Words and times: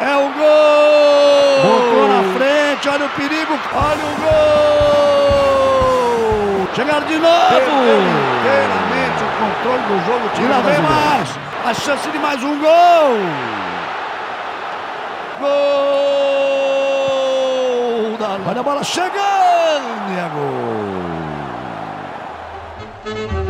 É 0.00 0.16
o 0.16 0.28
gol! 0.38 1.60
Botou 1.62 2.08
na 2.08 2.22
frente, 2.36 2.88
olha 2.88 3.06
o 3.06 3.08
perigo, 3.10 3.54
olha 3.74 4.04
o 4.04 4.14
gol! 4.20 4.36
Chegaram 6.74 7.06
de 7.06 7.18
novo! 7.18 8.26
inteiramente 8.46 9.24
o 9.24 9.28
controle 9.38 9.82
do 9.88 9.96
jogo. 10.06 10.28
Tira 10.34 10.60
bem 10.60 10.80
mais! 10.82 11.38
A 11.64 11.74
chance 11.74 12.08
de 12.10 12.18
mais 12.18 12.42
um 12.42 12.58
gol! 12.60 13.18
Gol! 15.40 15.48
Da... 18.18 18.38
Olha 18.48 18.60
a 18.60 18.62
bola 18.62 18.84
chegando! 18.84 19.12
E 20.10 20.18
é 20.18 20.28
gol! 23.34 23.45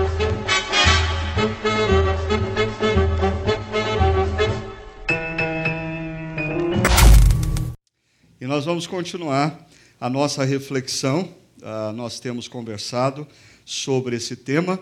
E 8.47 8.49
nós 8.49 8.65
vamos 8.65 8.87
continuar 8.87 9.69
a 10.01 10.09
nossa 10.09 10.45
reflexão. 10.45 11.35
Uh, 11.61 11.93
nós 11.95 12.21
temos 12.21 12.47
conversado 12.47 13.27
sobre 13.65 14.15
esse 14.15 14.37
tema 14.37 14.79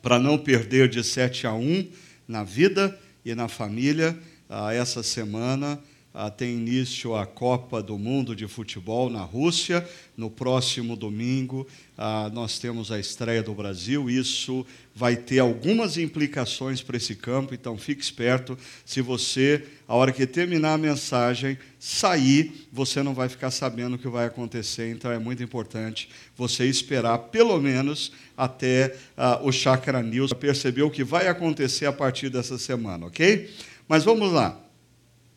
para 0.00 0.16
não 0.16 0.38
perder 0.38 0.88
de 0.88 1.02
7 1.02 1.44
a 1.44 1.54
1 1.54 1.90
na 2.28 2.44
vida 2.44 2.96
e 3.24 3.34
na 3.34 3.48
família. 3.48 4.16
Uh, 4.48 4.70
essa 4.70 5.02
semana 5.02 5.76
uh, 6.14 6.30
tem 6.30 6.54
início 6.54 7.14
a 7.14 7.26
Copa 7.26 7.82
do 7.82 7.98
Mundo 7.98 8.34
de 8.34 8.46
Futebol 8.46 9.10
na 9.10 9.22
Rússia. 9.22 9.86
No 10.16 10.30
próximo 10.30 10.94
domingo, 10.94 11.66
ah, 11.96 12.30
nós 12.32 12.58
temos 12.58 12.92
a 12.92 12.98
estreia 12.98 13.42
do 13.42 13.54
Brasil. 13.54 14.10
Isso 14.10 14.66
vai 14.94 15.16
ter 15.16 15.38
algumas 15.38 15.96
implicações 15.96 16.82
para 16.82 16.96
esse 16.96 17.14
campo, 17.14 17.54
então 17.54 17.78
fique 17.78 18.02
esperto. 18.02 18.58
Se 18.84 19.00
você, 19.00 19.64
a 19.88 19.94
hora 19.94 20.12
que 20.12 20.26
terminar 20.26 20.74
a 20.74 20.78
mensagem, 20.78 21.56
sair, 21.78 22.68
você 22.70 23.02
não 23.02 23.14
vai 23.14 23.28
ficar 23.28 23.50
sabendo 23.50 23.96
o 23.96 23.98
que 23.98 24.08
vai 24.08 24.26
acontecer. 24.26 24.90
Então 24.90 25.10
é 25.10 25.18
muito 25.18 25.42
importante 25.42 26.08
você 26.36 26.66
esperar 26.66 27.18
pelo 27.18 27.58
menos 27.60 28.12
até 28.36 28.96
ah, 29.16 29.40
o 29.42 29.50
Chakra 29.50 30.02
News 30.02 30.32
perceber 30.32 30.82
o 30.82 30.90
que 30.90 31.04
vai 31.04 31.28
acontecer 31.28 31.86
a 31.86 31.92
partir 31.92 32.28
dessa 32.28 32.58
semana, 32.58 33.06
ok? 33.06 33.50
Mas 33.88 34.04
vamos 34.04 34.32
lá. 34.32 34.61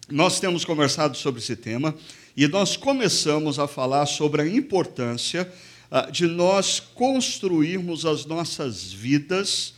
Nós 0.09 0.39
temos 0.39 0.64
conversado 0.64 1.17
sobre 1.17 1.42
esse 1.42 1.56
tema 1.56 1.95
e 2.38 2.48
nós 2.48 2.78
começamos 2.78 3.58
a 3.58 3.67
falar 3.67 4.06
sobre 4.06 4.44
a 4.44 4.48
importância 4.48 5.52
uh, 5.89 6.11
de 6.11 6.28
nós 6.28 6.80
construirmos 6.80 8.06
as 8.06 8.23
nossas 8.23 8.94
vidas 8.94 9.73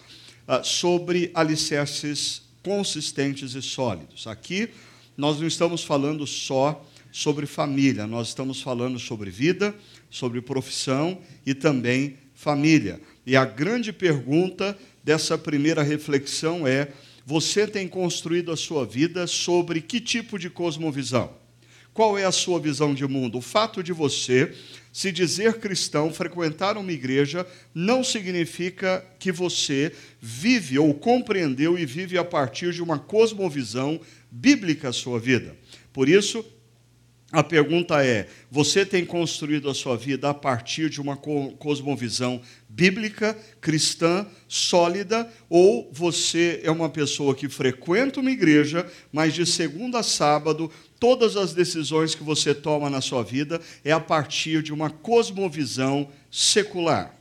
uh, 0.46 0.62
sobre 0.66 1.32
alicerces 1.34 2.42
consistentes 2.62 3.56
e 3.56 3.62
sólidos. 3.62 4.28
Aqui 4.28 4.68
nós 5.16 5.40
não 5.40 5.48
estamos 5.48 5.82
falando 5.86 6.28
só 6.28 6.86
sobre 7.10 7.46
família, 7.46 8.06
nós 8.06 8.28
estamos 8.28 8.62
falando 8.62 9.00
sobre 9.00 9.30
vida, 9.30 9.74
sobre 10.10 10.42
profissão 10.42 11.22
e 11.46 11.54
também 11.54 12.18
família. 12.36 13.00
E 13.26 13.38
a 13.38 13.46
grande 13.46 13.94
pergunta 13.94 14.78
dessa 15.02 15.38
primeira 15.38 15.82
reflexão 15.82 16.68
é: 16.68 16.90
você 17.30 17.68
tem 17.68 17.90
construído 17.90 18.54
a 18.54 18.56
sua 18.56 18.86
vida 18.86 19.28
sobre 19.28 19.82
que 19.82 20.00
tipo 20.00 20.40
de 20.40 20.50
cosmovisão? 20.50 21.34
Qual 21.94 22.18
é 22.18 22.24
a 22.24 22.32
sua 22.32 22.58
visão 22.58 22.94
de 22.94 23.06
mundo? 23.06 23.40
O 23.40 23.42
fato 23.42 23.84
de 23.84 23.92
você 23.92 24.56
se 24.94 25.12
dizer 25.12 25.60
cristão, 25.60 26.14
frequentar 26.14 26.78
uma 26.78 26.90
igreja, 26.90 27.46
não 27.76 28.02
significa 28.02 29.06
que 29.20 29.30
você 29.30 29.92
vive 30.22 30.80
ou 30.80 30.94
compreendeu 30.94 31.78
e 31.78 31.86
vive 31.86 32.18
a 32.18 32.24
partir 32.24 32.72
de 32.72 32.82
uma 32.82 32.98
cosmovisão 32.98 34.00
bíblica 34.32 34.88
a 34.88 34.94
sua 34.94 35.20
vida. 35.20 35.54
Por 35.92 36.08
isso, 36.08 36.46
a 37.32 37.44
pergunta 37.44 38.06
é: 38.06 38.28
você 38.50 38.86
tem 38.86 39.06
construído 39.06 39.70
a 39.70 39.74
sua 39.74 39.98
vida 39.98 40.30
a 40.30 40.34
partir 40.34 40.90
de 40.90 41.02
uma 41.02 41.18
cosmovisão 41.18 42.42
bíblica, 42.70 43.38
cristã, 43.60 44.26
sólida, 44.48 45.30
ou 45.50 45.90
você 45.92 46.62
é 46.64 46.72
uma 46.72 46.90
pessoa 46.90 47.36
que 47.36 47.50
frequenta 47.50 48.22
uma 48.22 48.32
igreja, 48.32 48.90
mas 49.12 49.34
de 49.34 49.46
segunda 49.46 50.00
a 50.00 50.04
sábado, 50.04 50.72
todas 51.00 51.36
as 51.36 51.54
decisões 51.54 52.16
que 52.16 52.24
você 52.24 52.56
toma 52.56 52.90
na 52.90 53.02
sua 53.02 53.24
vida 53.24 53.60
é 53.84 53.92
a 53.92 54.00
partir 54.00 54.64
de 54.64 54.74
uma 54.74 54.90
cosmovisão 54.90 56.10
secular? 56.32 57.14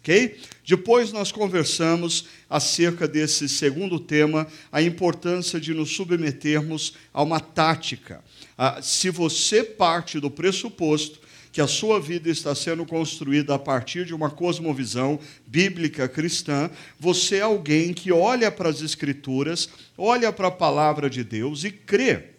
Ok? 0.00 0.40
Depois 0.66 1.12
nós 1.12 1.30
conversamos 1.30 2.26
acerca 2.50 3.06
desse 3.06 3.48
segundo 3.48 4.00
tema, 4.00 4.48
a 4.72 4.82
importância 4.82 5.60
de 5.60 5.72
nos 5.72 5.94
submetermos 5.94 6.94
a 7.14 7.22
uma 7.22 7.38
tática. 7.38 8.20
Ah, 8.56 8.80
se 8.82 9.10
você 9.10 9.62
parte 9.62 10.20
do 10.20 10.30
pressuposto 10.30 11.20
que 11.52 11.60
a 11.60 11.66
sua 11.66 12.00
vida 12.00 12.30
está 12.30 12.54
sendo 12.54 12.86
construída 12.86 13.54
a 13.54 13.58
partir 13.58 14.06
de 14.06 14.14
uma 14.14 14.30
cosmovisão 14.30 15.20
bíblica 15.46 16.08
cristã, 16.08 16.70
você 16.98 17.36
é 17.36 17.42
alguém 17.42 17.92
que 17.92 18.10
olha 18.10 18.50
para 18.50 18.70
as 18.70 18.80
Escrituras, 18.80 19.68
olha 19.96 20.32
para 20.32 20.48
a 20.48 20.52
palavra 20.52 21.10
de 21.10 21.22
Deus 21.22 21.64
e 21.64 21.70
crê 21.70 22.32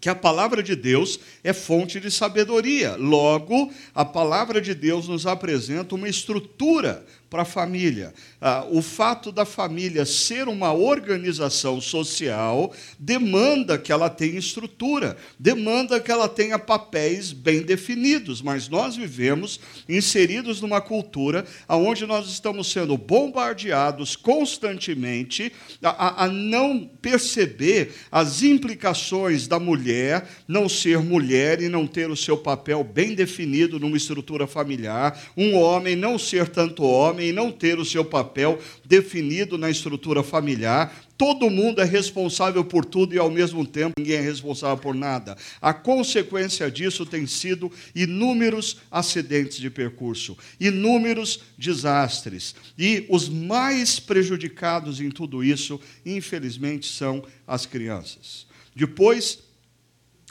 que 0.00 0.08
a 0.10 0.14
palavra 0.14 0.62
de 0.62 0.76
Deus 0.76 1.18
é 1.42 1.54
fonte 1.54 1.98
de 1.98 2.10
sabedoria. 2.10 2.94
Logo, 2.96 3.72
a 3.94 4.04
palavra 4.04 4.60
de 4.60 4.74
Deus 4.74 5.08
nos 5.08 5.26
apresenta 5.26 5.94
uma 5.94 6.08
estrutura 6.08 7.06
para 7.34 7.42
a 7.42 7.44
família. 7.44 8.14
Ah, 8.40 8.64
o 8.70 8.80
fato 8.80 9.32
da 9.32 9.44
família 9.44 10.06
ser 10.06 10.46
uma 10.46 10.72
organização 10.72 11.80
social 11.80 12.72
demanda 12.96 13.76
que 13.76 13.90
ela 13.90 14.08
tenha 14.08 14.38
estrutura, 14.38 15.16
demanda 15.36 15.98
que 15.98 16.12
ela 16.12 16.28
tenha 16.28 16.60
papéis 16.60 17.32
bem 17.32 17.62
definidos, 17.62 18.40
mas 18.40 18.68
nós 18.68 18.94
vivemos 18.94 19.58
inseridos 19.88 20.60
numa 20.60 20.80
cultura 20.80 21.44
onde 21.68 22.06
nós 22.06 22.28
estamos 22.28 22.70
sendo 22.70 22.96
bombardeados 22.96 24.14
constantemente 24.14 25.52
a, 25.82 26.26
a 26.26 26.28
não 26.28 26.88
perceber 27.02 27.96
as 28.12 28.44
implicações 28.44 29.48
da 29.48 29.58
mulher 29.58 30.28
não 30.46 30.68
ser 30.68 31.00
mulher 31.00 31.60
e 31.60 31.68
não 31.68 31.84
ter 31.84 32.08
o 32.08 32.16
seu 32.16 32.36
papel 32.36 32.84
bem 32.84 33.12
definido 33.12 33.80
numa 33.80 33.96
estrutura 33.96 34.46
familiar, 34.46 35.20
um 35.36 35.56
homem 35.56 35.96
não 35.96 36.16
ser 36.16 36.48
tanto 36.48 36.84
homem 36.84 37.23
em 37.24 37.32
não 37.32 37.50
ter 37.50 37.78
o 37.78 37.84
seu 37.84 38.04
papel 38.04 38.58
definido 38.84 39.56
na 39.56 39.70
estrutura 39.70 40.22
familiar. 40.22 40.94
Todo 41.16 41.48
mundo 41.48 41.80
é 41.80 41.84
responsável 41.84 42.64
por 42.64 42.84
tudo 42.84 43.14
e, 43.14 43.18
ao 43.18 43.30
mesmo 43.30 43.64
tempo, 43.64 43.94
ninguém 43.96 44.16
é 44.16 44.20
responsável 44.20 44.76
por 44.76 44.94
nada. 44.94 45.36
A 45.62 45.72
consequência 45.72 46.70
disso 46.70 47.06
tem 47.06 47.26
sido 47.26 47.70
inúmeros 47.94 48.78
acidentes 48.90 49.58
de 49.58 49.70
percurso, 49.70 50.36
inúmeros 50.58 51.40
desastres. 51.56 52.54
E 52.76 53.06
os 53.08 53.28
mais 53.28 54.00
prejudicados 54.00 55.00
em 55.00 55.10
tudo 55.10 55.44
isso, 55.44 55.80
infelizmente, 56.04 56.86
são 56.86 57.24
as 57.46 57.64
crianças. 57.64 58.46
Depois, 58.74 59.38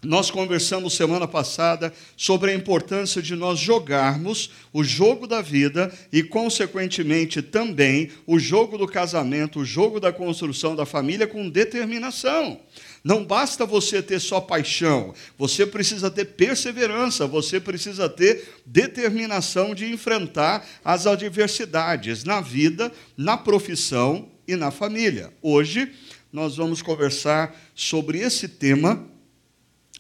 nós 0.04 0.30
conversamos 0.30 0.94
semana 0.94 1.28
passada 1.28 1.94
sobre 2.18 2.52
a 2.52 2.54
importância 2.54 3.22
de 3.22 3.36
nós 3.36 3.58
jogarmos 3.58 4.52
o 4.74 4.84
jogo 4.84 5.26
da 5.26 5.42
vida 5.42 5.94
e, 6.12 6.22
consequentemente, 6.22 7.42
também 7.42 8.12
o 8.28 8.38
jogo 8.38 8.78
do 8.78 8.88
casamento, 8.88 9.60
o 9.60 9.66
jogo 9.66 10.00
da 10.00 10.12
construção 10.12 10.76
da 10.76 10.86
família 10.86 11.26
com 11.26 11.50
determinação. 11.50 12.60
Não 13.04 13.24
basta 13.24 13.66
você 13.66 14.02
ter 14.02 14.20
só 14.20 14.40
paixão, 14.40 15.14
você 15.38 15.66
precisa 15.66 16.10
ter 16.10 16.26
perseverança, 16.26 17.28
você 17.28 17.60
precisa 17.60 18.08
ter 18.08 18.62
determinação 18.66 19.76
de 19.76 19.92
enfrentar 19.92 20.66
as 20.84 21.06
adversidades 21.06 22.24
na 22.24 22.40
vida, 22.40 22.92
na 23.18 23.38
profissão 23.38 24.30
e 24.48 24.56
na 24.56 24.72
família. 24.72 25.34
Hoje 25.42 25.92
nós 26.32 26.56
vamos 26.56 26.82
conversar 26.82 27.56
sobre 27.76 28.20
esse 28.20 28.48
tema 28.48 29.13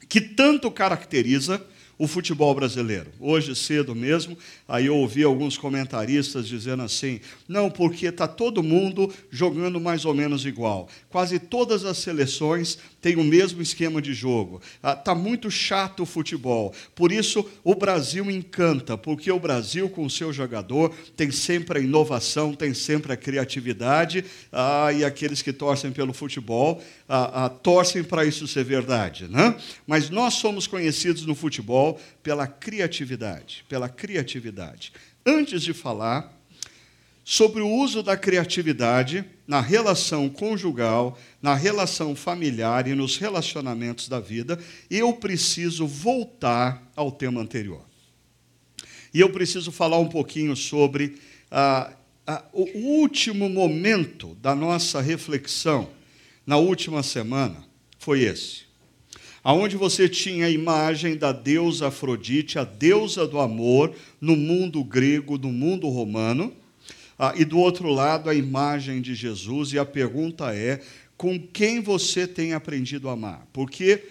que 0.08 0.22
tanto 0.22 0.70
caracteriza 0.72 1.62
o 1.98 2.08
futebol 2.08 2.54
brasileiro. 2.54 3.12
Hoje 3.20 3.56
cedo 3.56 3.94
mesmo, 3.96 4.38
aí 4.68 4.88
eu 4.88 4.96
ouvi 4.98 5.24
alguns 5.24 5.58
comentaristas 5.58 6.48
dizendo 6.48 6.84
assim: 6.84 7.20
não, 7.48 7.70
porque 7.70 8.08
está 8.08 8.28
todo 8.28 8.64
mundo 8.64 9.14
jogando 9.30 9.80
mais 9.80 10.06
ou 10.06 10.14
menos 10.14 10.46
igual. 10.46 10.90
Quase 11.10 11.40
todas 11.40 11.86
as 11.86 11.98
seleções 11.98 12.78
têm 13.02 13.16
o 13.16 13.24
mesmo 13.24 13.62
esquema 13.62 14.02
de 14.02 14.14
jogo. 14.14 14.62
Está 14.84 15.12
ah, 15.12 15.16
muito 15.16 15.52
chato 15.52 16.04
o 16.04 16.06
futebol. 16.06 16.74
Por 16.96 17.12
isso, 17.12 17.46
o 17.64 17.76
Brasil 17.76 18.30
encanta, 18.32 18.98
porque 18.98 19.32
o 19.32 19.40
Brasil, 19.40 19.90
com 19.90 20.06
o 20.06 20.10
seu 20.10 20.34
jogador, 20.34 20.94
tem 21.16 21.30
sempre 21.30 21.80
a 21.80 21.82
inovação, 21.82 22.54
tem 22.54 22.74
sempre 22.74 23.14
a 23.14 23.18
criatividade, 23.18 24.26
ah, 24.52 24.92
e 24.92 25.04
aqueles 25.04 25.42
que 25.42 25.54
torcem 25.54 25.92
pelo 25.92 26.14
futebol 26.14 26.82
ah, 27.16 27.46
ah 27.46 27.50
torcem 27.50 28.04
para 28.04 28.26
isso 28.26 28.48
ser 28.48 28.64
verdade. 28.64 29.28
Né? 29.28 29.56
Mas 29.86 30.10
nós 30.10 30.34
somos 30.34 30.66
conhecidos 30.66 31.28
no 31.28 31.36
futebol 31.36 32.00
pela 32.24 32.48
criatividade, 32.48 33.64
pela 33.70 33.88
criatividade. 33.88 34.92
Antes 35.24 35.62
de 35.62 35.74
falar 35.74 36.34
sobre 37.24 37.62
o 37.62 37.70
uso 37.70 38.02
da 38.02 38.18
criatividade 38.18 39.24
na 39.48 39.62
relação 39.62 40.28
conjugal, 40.28 41.18
na 41.40 41.54
relação 41.54 42.16
familiar 42.16 42.88
e 42.88 42.96
nos 42.96 43.18
relacionamentos 43.18 44.10
da 44.10 44.20
vida, 44.20 44.60
eu 44.90 45.14
preciso 45.14 45.86
voltar 45.86 46.92
ao 46.96 47.12
tema 47.12 47.40
anterior. 47.40 47.86
E 49.14 49.20
eu 49.20 49.30
preciso 49.30 49.72
falar 49.72 50.00
um 50.00 50.10
pouquinho 50.10 50.56
sobre 50.56 51.20
ah, 51.52 51.94
ah, 52.26 52.44
o 52.52 52.68
último 52.76 53.48
momento 53.48 54.36
da 54.42 54.56
nossa 54.56 55.00
reflexão 55.00 55.90
na 56.46 56.58
última 56.58 57.04
semana 57.04 57.64
foi 57.98 58.22
esse. 58.22 58.64
Aonde 59.44 59.76
você 59.76 60.08
tinha 60.08 60.46
a 60.46 60.50
imagem 60.50 61.18
da 61.18 61.32
deusa 61.32 61.88
Afrodite, 61.88 62.58
a 62.58 62.64
deusa 62.64 63.28
do 63.28 63.40
amor, 63.40 63.94
no 64.20 64.36
mundo 64.36 64.84
grego, 64.84 65.38
no 65.38 65.52
mundo 65.52 65.90
romano, 65.90 66.54
ah, 67.20 67.34
e 67.36 67.44
do 67.44 67.58
outro 67.58 67.90
lado 67.90 68.30
a 68.30 68.36
imagem 68.36 69.02
de 69.02 69.14
Jesus, 69.14 69.74
e 69.74 69.80
a 69.80 69.86
pergunta 69.86 70.56
é: 70.56 70.82
com 71.18 71.40
quem 71.40 71.82
você 71.82 72.26
tem 72.26 72.54
aprendido 72.54 73.10
a 73.10 73.14
amar? 73.14 73.48
Porque 73.52 74.04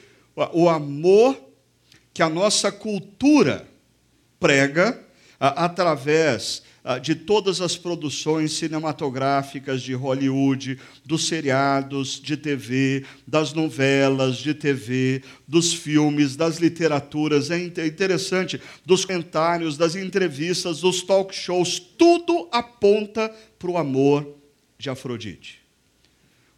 o 0.53 0.69
amor 0.69 1.39
que 2.13 2.23
a 2.23 2.29
nossa 2.29 2.71
cultura 2.71 3.67
prega 4.39 5.03
através 5.39 6.63
de 7.01 7.15
todas 7.15 7.61
as 7.61 7.77
produções 7.77 8.53
cinematográficas 8.55 9.83
de 9.83 9.95
Hollywood, 9.95 10.79
dos 11.05 11.29
seriados 11.29 12.21
de 12.21 12.37
TV, 12.37 13.05
das 13.27 13.53
novelas 13.53 14.39
de 14.39 14.53
TV, 14.53 15.23
dos 15.47 15.73
filmes, 15.73 16.35
das 16.35 16.59
literaturas, 16.59 17.51
é 17.51 17.65
interessante, 17.87 18.61
dos 18.85 19.05
comentários, 19.05 19.77
das 19.77 19.95
entrevistas, 19.95 20.81
dos 20.81 21.03
talk 21.03 21.33
shows, 21.33 21.79
tudo 21.79 22.49
aponta 22.51 23.33
para 23.59 23.71
o 23.71 23.79
amor 23.79 24.37
de 24.77 24.91
Afrodite. 24.91 25.61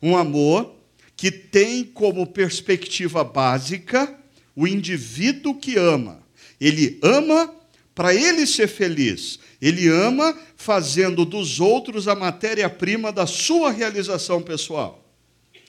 Um 0.00 0.16
amor 0.16 0.74
que 1.16 1.30
tem 1.30 1.84
como 1.84 2.26
perspectiva 2.26 3.22
básica 3.22 4.18
o 4.56 4.66
indivíduo 4.66 5.54
que 5.54 5.76
ama. 5.76 6.22
Ele 6.60 6.98
ama 7.02 7.54
para 7.94 8.14
ele 8.14 8.46
ser 8.46 8.68
feliz. 8.68 9.38
Ele 9.60 9.88
ama 9.88 10.36
fazendo 10.56 11.24
dos 11.24 11.60
outros 11.60 12.08
a 12.08 12.14
matéria-prima 12.14 13.12
da 13.12 13.26
sua 13.26 13.70
realização 13.70 14.42
pessoal 14.42 15.04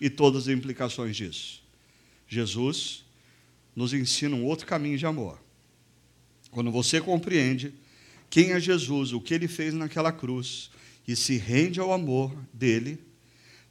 e 0.02 0.10
todas 0.10 0.44
as 0.44 0.54
implicações 0.54 1.16
disso. 1.16 1.62
Jesus 2.28 3.06
nos 3.76 3.94
ensina 3.94 4.36
um 4.36 4.46
outro 4.46 4.66
caminho 4.66 4.98
de 4.98 5.06
amor. 5.06 5.40
Quando 6.50 6.72
você 6.72 7.00
compreende 7.00 7.74
quem 8.30 8.52
é 8.52 8.60
Jesus, 8.60 9.14
o 9.14 9.22
que 9.22 9.34
ele 9.34 9.48
fez 9.48 9.74
naquela 9.74 10.12
cruz 10.12 10.72
e 11.08 11.16
se 11.16 11.38
rende 11.38 11.80
ao 11.80 11.94
amor 11.94 12.36
dele, 12.52 12.98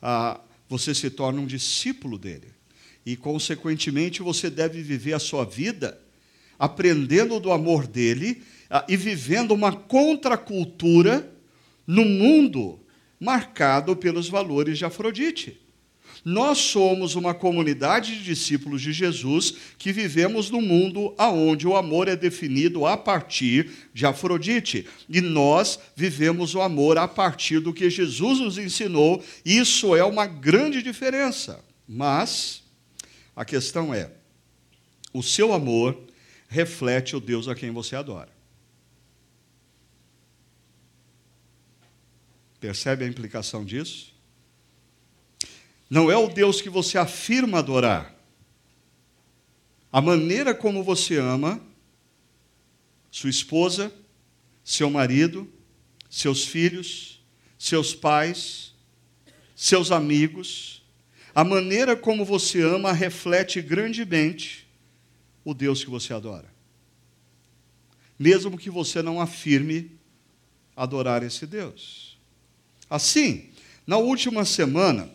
ah, 0.01 0.41
você 0.69 0.95
se 0.95 1.11
torna 1.11 1.41
um 1.41 1.47
discípulo 1.47 2.19
dele. 2.19 2.49
E, 3.05 3.17
consequentemente, 3.17 4.23
você 4.23 4.49
deve 4.49 4.83
viver 4.83 5.13
a 5.15 5.19
sua 5.19 5.45
vida 5.45 6.01
aprendendo 6.65 7.39
do 7.39 7.53
amor 7.53 7.87
dele 7.87 8.43
ah, 8.71 8.85
e 8.89 8.97
vivendo 8.97 9.53
uma 9.53 9.73
contracultura 9.73 11.31
no 11.87 12.05
mundo 12.05 12.81
marcado 13.21 13.95
pelos 13.95 14.29
valores 14.29 14.79
de 14.79 14.85
Afrodite. 14.85 15.61
Nós 16.25 16.57
somos 16.57 17.17
uma 17.17 17.35
comunidade 17.35 18.17
de 18.17 18.25
discípulos 18.25 18.81
de 18.81 18.93
Jesus 18.95 19.55
que 19.77 19.93
vivemos 19.93 20.51
num 20.51 20.63
mundo 20.63 21.15
aonde 21.19 21.67
o 21.67 21.77
amor 21.77 22.09
é 22.09 22.17
definido 22.17 22.87
a 22.87 22.97
partir 22.97 23.71
de 23.93 24.07
Afrodite. 24.07 24.87
E 25.07 25.21
nós 25.21 25.79
vivemos 25.95 26.55
o 26.55 26.63
amor 26.63 26.97
a 26.97 27.07
partir 27.07 27.61
do 27.61 27.75
que 27.75 27.91
Jesus 27.91 28.41
nos 28.41 28.57
ensinou. 28.57 29.23
Isso 29.45 29.95
é 29.95 30.03
uma 30.03 30.27
grande 30.27 30.83
diferença. 30.83 31.63
Mas 31.87 32.63
a 33.37 33.45
questão 33.45 33.93
é: 33.93 34.11
o 35.13 35.23
seu 35.23 35.53
amor 35.53 35.99
reflete 36.55 37.17
o 37.17 37.21
Deus 37.21 37.49
a 37.49 37.55
quem 37.55 37.73
você 37.73 37.97
adora. 37.97 38.31
Percebe 42.61 43.05
a 43.05 43.09
implicação 43.09 43.65
disso? 43.65 44.15
Não 45.91 46.11
é 46.13 46.17
o 46.17 46.29
Deus 46.29 46.63
que 46.63 46.71
você 46.71 46.97
afirma 46.97 47.59
adorar. 47.59 48.15
A 49.93 50.01
maneira 50.01 50.55
como 50.55 50.85
você 50.85 51.17
ama 51.17 51.61
sua 53.11 53.31
esposa, 53.31 53.93
seu 54.63 54.89
marido, 54.89 55.53
seus 56.09 56.45
filhos, 56.45 57.21
seus 57.59 57.95
pais, 57.95 58.75
seus 59.57 59.91
amigos, 59.91 60.85
a 61.35 61.43
maneira 61.43 61.97
como 61.97 62.25
você 62.25 62.63
ama 62.63 62.93
reflete 62.93 63.61
grandemente 63.61 64.64
o 65.45 65.53
Deus 65.53 65.85
que 65.85 65.91
você 65.91 66.15
adora. 66.15 66.53
Mesmo 68.19 68.57
que 68.57 68.71
você 68.71 69.03
não 69.03 69.21
afirme 69.21 69.91
adorar 70.77 71.23
esse 71.23 71.47
Deus. 71.47 72.17
Assim, 72.89 73.51
na 73.87 73.97
última 73.97 74.45
semana, 74.45 75.11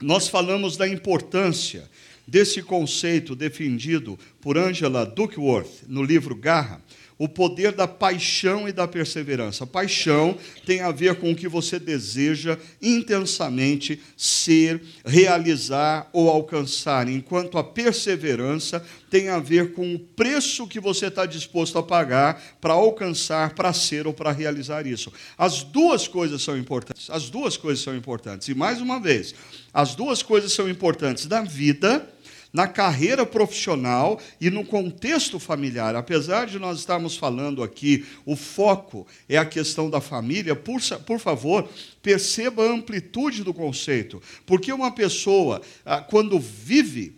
nós 0.00 0.28
falamos 0.28 0.76
da 0.76 0.88
importância 0.88 1.88
desse 2.26 2.62
conceito 2.62 3.36
defendido 3.36 4.18
por 4.40 4.56
Angela 4.56 5.04
Duckworth 5.04 5.82
no 5.86 6.02
livro 6.02 6.34
Garra, 6.34 6.82
o 7.18 7.28
poder 7.28 7.72
da 7.72 7.86
paixão 7.86 8.68
e 8.68 8.72
da 8.72 8.88
perseverança. 8.88 9.66
paixão 9.66 10.36
tem 10.66 10.80
a 10.80 10.90
ver 10.90 11.16
com 11.16 11.30
o 11.30 11.36
que 11.36 11.48
você 11.48 11.78
deseja 11.78 12.58
intensamente 12.82 14.00
ser, 14.16 14.82
realizar 15.04 16.08
ou 16.12 16.28
alcançar, 16.28 17.08
enquanto 17.08 17.56
a 17.56 17.64
perseverança 17.64 18.84
tem 19.10 19.28
a 19.28 19.38
ver 19.38 19.72
com 19.74 19.94
o 19.94 19.98
preço 19.98 20.66
que 20.66 20.80
você 20.80 21.06
está 21.06 21.24
disposto 21.24 21.78
a 21.78 21.82
pagar 21.82 22.42
para 22.60 22.72
alcançar, 22.72 23.54
para 23.54 23.72
ser 23.72 24.06
ou 24.06 24.12
para 24.12 24.32
realizar 24.32 24.86
isso. 24.86 25.12
As 25.38 25.62
duas 25.62 26.08
coisas 26.08 26.42
são 26.42 26.58
importantes. 26.58 27.08
As 27.10 27.30
duas 27.30 27.56
coisas 27.56 27.82
são 27.82 27.96
importantes. 27.96 28.48
E 28.48 28.54
mais 28.54 28.80
uma 28.80 28.98
vez, 28.98 29.34
as 29.72 29.94
duas 29.94 30.22
coisas 30.22 30.52
são 30.52 30.68
importantes 30.68 31.26
na 31.26 31.42
vida 31.42 32.13
na 32.54 32.68
carreira 32.68 33.26
profissional 33.26 34.20
e 34.40 34.48
no 34.48 34.64
contexto 34.64 35.40
familiar. 35.40 35.96
Apesar 35.96 36.46
de 36.46 36.56
nós 36.56 36.78
estarmos 36.78 37.16
falando 37.16 37.64
aqui, 37.64 38.06
o 38.24 38.36
foco 38.36 39.04
é 39.28 39.36
a 39.36 39.44
questão 39.44 39.90
da 39.90 40.00
família, 40.00 40.54
por, 40.54 40.80
por 41.04 41.18
favor, 41.18 41.68
perceba 42.00 42.64
a 42.64 42.72
amplitude 42.72 43.42
do 43.42 43.52
conceito. 43.52 44.22
Porque 44.46 44.72
uma 44.72 44.92
pessoa, 44.92 45.60
ah, 45.84 46.00
quando 46.00 46.38
vive, 46.38 47.16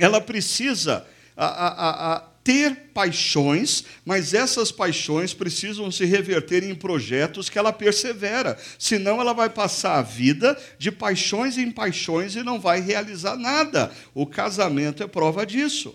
ela 0.00 0.18
precisa. 0.18 1.06
A, 1.36 1.46
a, 1.46 2.14
a, 2.14 2.24
ter 2.48 2.74
paixões, 2.94 3.84
mas 4.06 4.32
essas 4.32 4.72
paixões 4.72 5.34
precisam 5.34 5.90
se 5.90 6.06
reverter 6.06 6.64
em 6.64 6.74
projetos 6.74 7.50
que 7.50 7.58
ela 7.58 7.74
persevera, 7.74 8.56
senão 8.78 9.20
ela 9.20 9.34
vai 9.34 9.50
passar 9.50 9.98
a 9.98 10.02
vida 10.02 10.58
de 10.78 10.90
paixões 10.90 11.58
em 11.58 11.70
paixões 11.70 12.36
e 12.36 12.42
não 12.42 12.58
vai 12.58 12.80
realizar 12.80 13.36
nada. 13.36 13.92
O 14.14 14.24
casamento 14.24 15.02
é 15.02 15.06
prova 15.06 15.44
disso. 15.44 15.94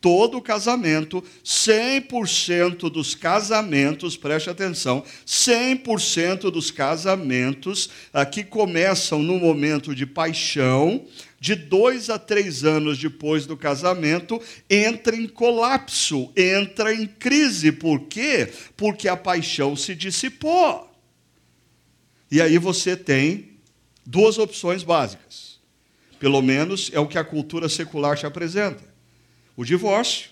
Todo 0.00 0.40
casamento, 0.40 1.24
100% 1.44 2.88
dos 2.88 3.16
casamentos, 3.16 4.16
preste 4.16 4.48
atenção, 4.48 5.02
100% 5.26 6.52
dos 6.52 6.70
casamentos 6.70 7.90
ah, 8.12 8.24
que 8.24 8.44
começam 8.44 9.18
no 9.18 9.40
momento 9.40 9.92
de 9.92 10.06
paixão, 10.06 11.04
de 11.40 11.54
dois 11.54 12.10
a 12.10 12.18
três 12.18 12.64
anos 12.64 12.98
depois 12.98 13.46
do 13.46 13.56
casamento, 13.56 14.40
entra 14.68 15.16
em 15.16 15.26
colapso, 15.26 16.30
entra 16.36 16.94
em 16.94 17.06
crise. 17.06 17.72
Por 17.72 18.02
quê? 18.02 18.52
Porque 18.76 19.08
a 19.08 19.16
paixão 19.16 19.74
se 19.74 19.94
dissipou. 19.94 20.86
E 22.30 22.42
aí 22.42 22.58
você 22.58 22.94
tem 22.94 23.56
duas 24.04 24.36
opções 24.36 24.82
básicas. 24.82 25.58
Pelo 26.18 26.42
menos 26.42 26.90
é 26.92 27.00
o 27.00 27.08
que 27.08 27.16
a 27.16 27.24
cultura 27.24 27.70
secular 27.70 28.18
te 28.18 28.26
apresenta: 28.26 28.84
o 29.56 29.64
divórcio, 29.64 30.28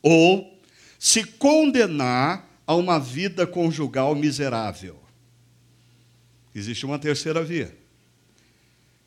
ou 0.00 0.56
se 0.96 1.24
condenar 1.24 2.48
a 2.64 2.76
uma 2.76 3.00
vida 3.00 3.48
conjugal 3.48 4.14
miserável. 4.14 5.02
Existe 6.54 6.86
uma 6.86 7.00
terceira 7.00 7.42
via 7.42 7.87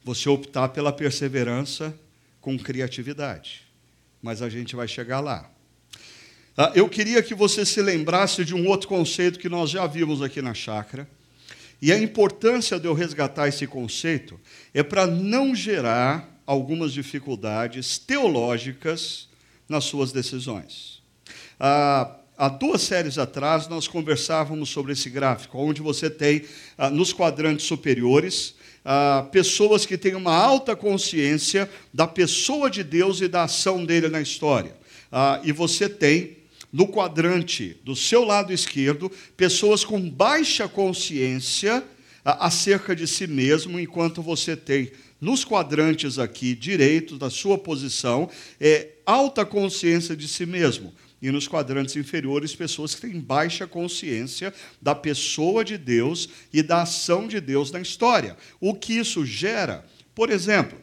você 0.03 0.29
optar 0.29 0.69
pela 0.69 0.91
perseverança 0.91 1.93
com 2.39 2.57
criatividade. 2.57 3.61
Mas 4.21 4.41
a 4.41 4.49
gente 4.49 4.75
vai 4.75 4.87
chegar 4.87 5.19
lá. 5.19 5.49
Ah, 6.57 6.71
eu 6.75 6.89
queria 6.89 7.23
que 7.23 7.33
você 7.33 7.65
se 7.65 7.81
lembrasse 7.81 8.43
de 8.43 8.53
um 8.53 8.67
outro 8.67 8.87
conceito 8.87 9.39
que 9.39 9.47
nós 9.47 9.69
já 9.69 9.87
vimos 9.87 10.21
aqui 10.21 10.41
na 10.41 10.53
chácara. 10.53 11.07
E 11.81 11.91
a 11.91 11.97
importância 11.97 12.79
de 12.79 12.87
eu 12.87 12.93
resgatar 12.93 13.47
esse 13.47 13.65
conceito 13.65 14.39
é 14.73 14.83
para 14.83 15.07
não 15.07 15.55
gerar 15.55 16.29
algumas 16.45 16.91
dificuldades 16.91 17.97
teológicas 17.97 19.27
nas 19.67 19.85
suas 19.85 20.11
decisões. 20.11 21.01
Ah, 21.59 22.17
há 22.37 22.49
duas 22.49 22.81
séries 22.81 23.17
atrás, 23.17 23.67
nós 23.67 23.87
conversávamos 23.87 24.69
sobre 24.69 24.91
esse 24.91 25.09
gráfico, 25.09 25.57
onde 25.57 25.81
você 25.81 26.09
tem, 26.09 26.43
ah, 26.77 26.89
nos 26.89 27.13
quadrantes 27.13 27.65
superiores, 27.65 28.55
ah, 28.83 29.27
pessoas 29.31 29.85
que 29.85 29.97
têm 29.97 30.15
uma 30.15 30.35
alta 30.35 30.75
consciência 30.75 31.69
da 31.93 32.07
pessoa 32.07 32.69
de 32.69 32.83
Deus 32.83 33.21
e 33.21 33.27
da 33.27 33.43
ação 33.43 33.85
dele 33.85 34.09
na 34.09 34.21
história. 34.21 34.75
Ah, 35.11 35.39
e 35.43 35.51
você 35.51 35.87
tem, 35.87 36.37
no 36.71 36.87
quadrante 36.87 37.77
do 37.83 37.95
seu 37.95 38.23
lado 38.23 38.53
esquerdo, 38.53 39.11
pessoas 39.35 39.83
com 39.83 39.99
baixa 40.09 40.67
consciência 40.67 41.83
acerca 42.23 42.95
de 42.95 43.07
si 43.07 43.27
mesmo, 43.27 43.79
enquanto 43.79 44.21
você 44.21 44.55
tem 44.55 44.91
nos 45.19 45.45
quadrantes 45.45 46.17
aqui 46.17 46.55
direitos 46.55 47.19
da 47.19 47.29
sua 47.29 47.57
posição 47.57 48.29
é 48.59 48.89
alta 49.05 49.45
consciência 49.45 50.15
de 50.15 50.27
si 50.27 50.45
mesmo. 50.45 50.91
E 51.21 51.29
nos 51.29 51.47
quadrantes 51.47 51.95
inferiores, 51.95 52.55
pessoas 52.55 52.95
que 52.95 53.01
têm 53.01 53.19
baixa 53.19 53.67
consciência 53.67 54.53
da 54.81 54.95
pessoa 54.95 55.63
de 55.63 55.77
Deus 55.77 56.27
e 56.51 56.63
da 56.63 56.81
ação 56.81 57.27
de 57.27 57.39
Deus 57.39 57.71
na 57.71 57.79
história. 57.79 58.35
O 58.59 58.73
que 58.73 58.93
isso 58.93 59.25
gera? 59.25 59.85
Por 60.15 60.31
exemplo, 60.31 60.77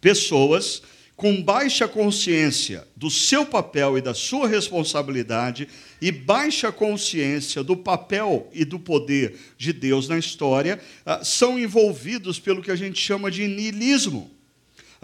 pessoas 0.00 0.82
com 1.16 1.40
baixa 1.40 1.86
consciência 1.86 2.86
do 2.96 3.08
seu 3.08 3.46
papel 3.46 3.96
e 3.96 4.00
da 4.00 4.12
sua 4.12 4.48
responsabilidade 4.48 5.68
e 6.02 6.10
baixa 6.10 6.72
consciência 6.72 7.62
do 7.62 7.76
papel 7.76 8.50
e 8.52 8.64
do 8.64 8.80
poder 8.80 9.38
de 9.56 9.72
Deus 9.72 10.08
na 10.08 10.18
história, 10.18 10.80
ah, 11.06 11.24
são 11.24 11.58
envolvidos 11.58 12.40
pelo 12.40 12.62
que 12.62 12.70
a 12.70 12.76
gente 12.76 13.00
chama 13.00 13.30
de 13.30 13.46
niilismo. 13.46 14.33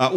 Ah, 0.02 0.10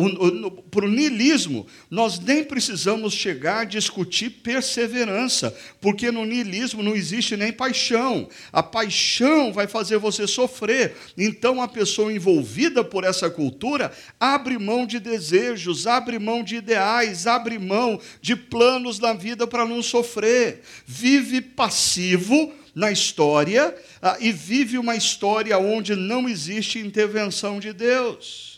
Para 0.71 0.85
o 0.85 0.87
niilismo, 0.87 1.67
nós 1.91 2.17
nem 2.17 2.41
precisamos 2.41 3.13
chegar 3.13 3.59
a 3.59 3.65
discutir 3.65 4.29
perseverança, 4.29 5.53
porque 5.81 6.09
no 6.09 6.23
niilismo 6.23 6.81
não 6.81 6.95
existe 6.95 7.35
nem 7.35 7.51
paixão. 7.51 8.29
A 8.53 8.63
paixão 8.63 9.51
vai 9.51 9.67
fazer 9.67 9.97
você 9.97 10.25
sofrer. 10.25 10.95
Então, 11.17 11.61
a 11.61 11.67
pessoa 11.67 12.13
envolvida 12.13 12.81
por 12.81 13.03
essa 13.03 13.29
cultura 13.29 13.91
abre 14.17 14.57
mão 14.57 14.87
de 14.87 15.01
desejos, 15.01 15.85
abre 15.85 16.17
mão 16.17 16.45
de 16.45 16.55
ideais, 16.55 17.27
abre 17.27 17.59
mão 17.59 17.99
de 18.21 18.37
planos 18.37 18.99
na 18.99 19.11
vida 19.11 19.45
para 19.45 19.65
não 19.65 19.83
sofrer. 19.83 20.61
Vive 20.85 21.41
passivo 21.41 22.53
na 22.73 22.89
história 22.89 23.75
ah, 24.01 24.15
e 24.21 24.31
vive 24.31 24.77
uma 24.77 24.95
história 24.95 25.57
onde 25.57 25.93
não 25.93 26.29
existe 26.29 26.79
intervenção 26.79 27.59
de 27.59 27.73
Deus. 27.73 28.52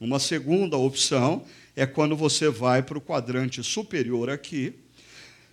Uma 0.00 0.18
segunda 0.18 0.78
opção 0.78 1.44
é 1.76 1.84
quando 1.84 2.16
você 2.16 2.48
vai 2.48 2.82
para 2.82 2.96
o 2.96 3.02
quadrante 3.02 3.62
superior 3.62 4.30
aqui. 4.30 4.72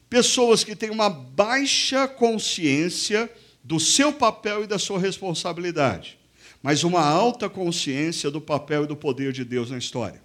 Pessoas 0.09 0.63
que 0.63 0.73
têm 0.73 0.89
uma 0.89 1.09
baixa 1.09 2.07
consciência 2.07 3.29
do 3.61 3.77
seu 3.77 4.13
papel 4.13 4.63
e 4.63 4.67
da 4.67 4.79
sua 4.79 4.97
responsabilidade, 4.99 6.17
mas 6.63 6.85
uma 6.85 7.01
alta 7.01 7.49
consciência 7.49 8.31
do 8.31 8.39
papel 8.39 8.85
e 8.85 8.87
do 8.87 8.95
poder 8.95 9.33
de 9.33 9.43
Deus 9.43 9.69
na 9.69 9.77
história. 9.77 10.21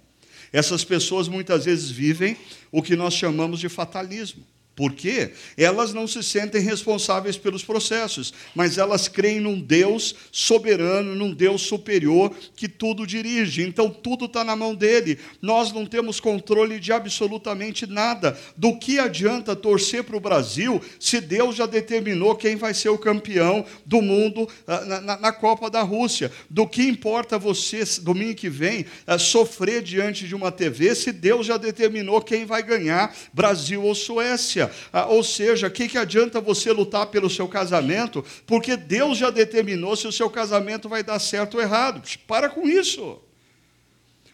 Essas 0.53 0.85
pessoas 0.85 1.27
muitas 1.27 1.65
vezes 1.65 1.91
vivem 1.91 2.37
o 2.71 2.81
que 2.81 2.95
nós 2.95 3.13
chamamos 3.13 3.59
de 3.59 3.67
fatalismo. 3.67 4.45
Porque 4.75 5.33
elas 5.55 5.93
não 5.93 6.07
se 6.07 6.23
sentem 6.23 6.59
responsáveis 6.59 7.37
pelos 7.37 7.63
processos, 7.63 8.33
mas 8.55 8.79
elas 8.79 9.07
creem 9.07 9.39
num 9.39 9.61
Deus 9.61 10.15
soberano, 10.31 11.15
num 11.15 11.31
Deus 11.31 11.61
superior 11.61 12.33
que 12.55 12.67
tudo 12.67 13.05
dirige. 13.05 13.61
Então 13.61 13.87
tudo 13.89 14.25
está 14.25 14.43
na 14.43 14.55
mão 14.55 14.73
dele. 14.73 15.19
Nós 15.39 15.71
não 15.71 15.85
temos 15.85 16.19
controle 16.19 16.79
de 16.79 16.91
absolutamente 16.91 17.85
nada. 17.85 18.35
Do 18.57 18.79
que 18.79 18.97
adianta 18.97 19.55
torcer 19.55 20.03
para 20.03 20.17
o 20.17 20.19
Brasil 20.19 20.81
se 20.99 21.21
Deus 21.21 21.55
já 21.55 21.67
determinou 21.67 22.35
quem 22.35 22.55
vai 22.55 22.73
ser 22.73 22.89
o 22.89 22.97
campeão 22.97 23.63
do 23.85 24.01
mundo 24.01 24.49
ah, 24.65 24.81
na, 24.85 25.01
na, 25.01 25.19
na 25.19 25.31
Copa 25.31 25.69
da 25.69 25.83
Rússia? 25.83 26.31
Do 26.49 26.67
que 26.67 26.81
importa 26.81 27.37
você, 27.37 27.83
domingo 28.01 28.33
que 28.33 28.49
vem, 28.49 28.87
ah, 29.05 29.19
sofrer 29.19 29.83
diante 29.83 30.27
de 30.27 30.33
uma 30.33 30.51
TV 30.51 30.95
se 30.95 31.11
Deus 31.11 31.45
já 31.45 31.57
determinou 31.57 32.19
quem 32.21 32.43
vai 32.43 32.63
ganhar, 32.63 33.15
Brasil 33.31 33.83
ou 33.83 33.93
Suécia? 33.93 34.62
Ah, 34.91 35.05
ou 35.07 35.23
seja, 35.23 35.67
o 35.67 35.71
que, 35.71 35.87
que 35.87 35.97
adianta 35.97 36.41
você 36.41 36.71
lutar 36.71 37.07
pelo 37.07 37.29
seu 37.29 37.47
casamento, 37.47 38.23
porque 38.45 38.75
Deus 38.75 39.17
já 39.17 39.29
determinou 39.29 39.95
se 39.95 40.07
o 40.07 40.11
seu 40.11 40.29
casamento 40.29 40.89
vai 40.89 41.03
dar 41.03 41.19
certo 41.19 41.55
ou 41.55 41.61
errado. 41.61 42.01
Para 42.27 42.49
com 42.49 42.67
isso. 42.67 43.21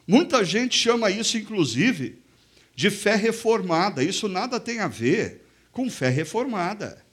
Muita 0.08 0.44
gente 0.44 0.76
chama 0.76 1.12
isso, 1.12 1.38
inclusive, 1.38 2.20
de 2.76 2.90
fé 2.90 3.16
reformada. 3.16 4.04
Isso 4.04 4.28
nada 4.28 4.60
tem 4.60 4.80
a 4.80 4.88
ver 4.88 5.46
com 5.72 5.90
fé 5.90 6.10
reformada. 6.10 7.06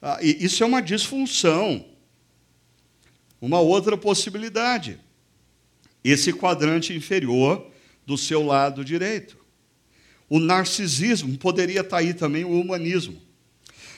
Ah, 0.00 0.18
isso 0.22 0.62
é 0.62 0.66
uma 0.66 0.80
disfunção. 0.80 1.84
Uma 3.40 3.58
outra 3.58 3.96
possibilidade. 3.96 5.00
Esse 6.04 6.32
quadrante 6.32 6.94
inferior 6.94 7.66
do 8.06 8.16
seu 8.16 8.44
lado 8.44 8.84
direito. 8.84 9.39
O 10.30 10.38
narcisismo 10.38 11.36
poderia 11.36 11.80
estar 11.80 11.98
aí 11.98 12.14
também 12.14 12.44
o 12.44 12.58
humanismo. 12.58 13.20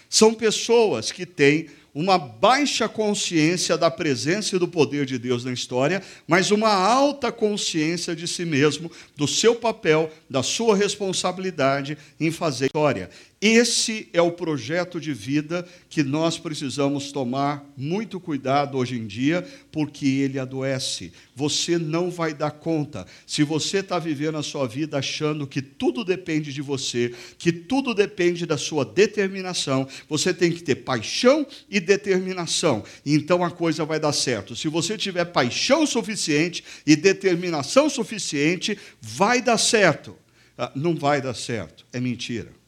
São 0.09 0.33
pessoas 0.33 1.13
que 1.13 1.27
têm 1.27 1.69
uma 1.95 2.17
baixa 2.17 2.89
consciência 2.89 3.77
da 3.77 3.91
presença 3.91 4.57
e 4.57 4.59
do 4.59 4.67
poder 4.67 5.05
de 5.05 5.19
Deus 5.19 5.45
na 5.45 5.53
história, 5.53 6.03
mas 6.27 6.51
uma 6.51 6.73
alta 6.73 7.31
consciência 7.31 8.17
de 8.17 8.27
si 8.27 8.47
mesmo, 8.47 8.91
do 9.15 9.29
seu 9.29 9.55
papel, 9.55 10.11
da 10.29 10.43
sua 10.43 10.75
responsabilidade 10.75 11.99
em 12.19 12.31
fazer 12.31 12.67
história. 12.67 13.11
Esse 13.43 14.09
é 14.13 14.23
o 14.23 14.31
projeto 14.31 15.01
de 15.01 15.13
vida 15.13 15.67
que 15.91 16.05
nós 16.05 16.39
precisamos 16.39 17.11
tomar 17.11 17.69
muito 17.77 18.21
cuidado 18.21 18.79
hoje 18.79 18.95
em 18.95 19.05
dia, 19.05 19.45
porque 19.73 20.07
ele 20.07 20.39
adoece. 20.39 21.13
Você 21.35 21.77
não 21.77 22.09
vai 22.09 22.33
dar 22.33 22.53
conta. 22.53 23.05
Se 23.27 23.43
você 23.43 23.79
está 23.79 23.99
vivendo 23.99 24.39
a 24.39 24.45
sua 24.45 24.69
vida 24.69 24.97
achando 24.97 25.45
que 25.45 25.61
tudo 25.61 26.05
depende 26.05 26.53
de 26.53 26.63
você, 26.63 27.13
que 27.37 27.51
tudo 27.51 27.93
depende 27.93 28.47
da 28.47 28.57
sua 28.57 28.85
determinação, 28.85 29.89
você 30.09 30.33
tem 30.33 30.53
que 30.53 30.63
ter 30.63 30.77
paixão 30.77 31.45
e 31.69 31.81
determinação. 31.81 32.85
Então 33.05 33.43
a 33.43 33.51
coisa 33.51 33.85
vai 33.85 33.99
dar 33.99 34.13
certo. 34.13 34.55
Se 34.55 34.69
você 34.69 34.97
tiver 34.97 35.25
paixão 35.25 35.85
suficiente 35.85 36.63
e 36.87 36.95
determinação 36.95 37.91
suficiente, 37.91 38.79
vai 39.01 39.43
dar 39.43 39.59
certo. 39.59 40.17
Ah, 40.57 40.71
não 40.77 40.95
vai 40.95 41.21
dar 41.21 41.35
certo. 41.35 41.85
É 41.93 41.99
mentira. 41.99 42.62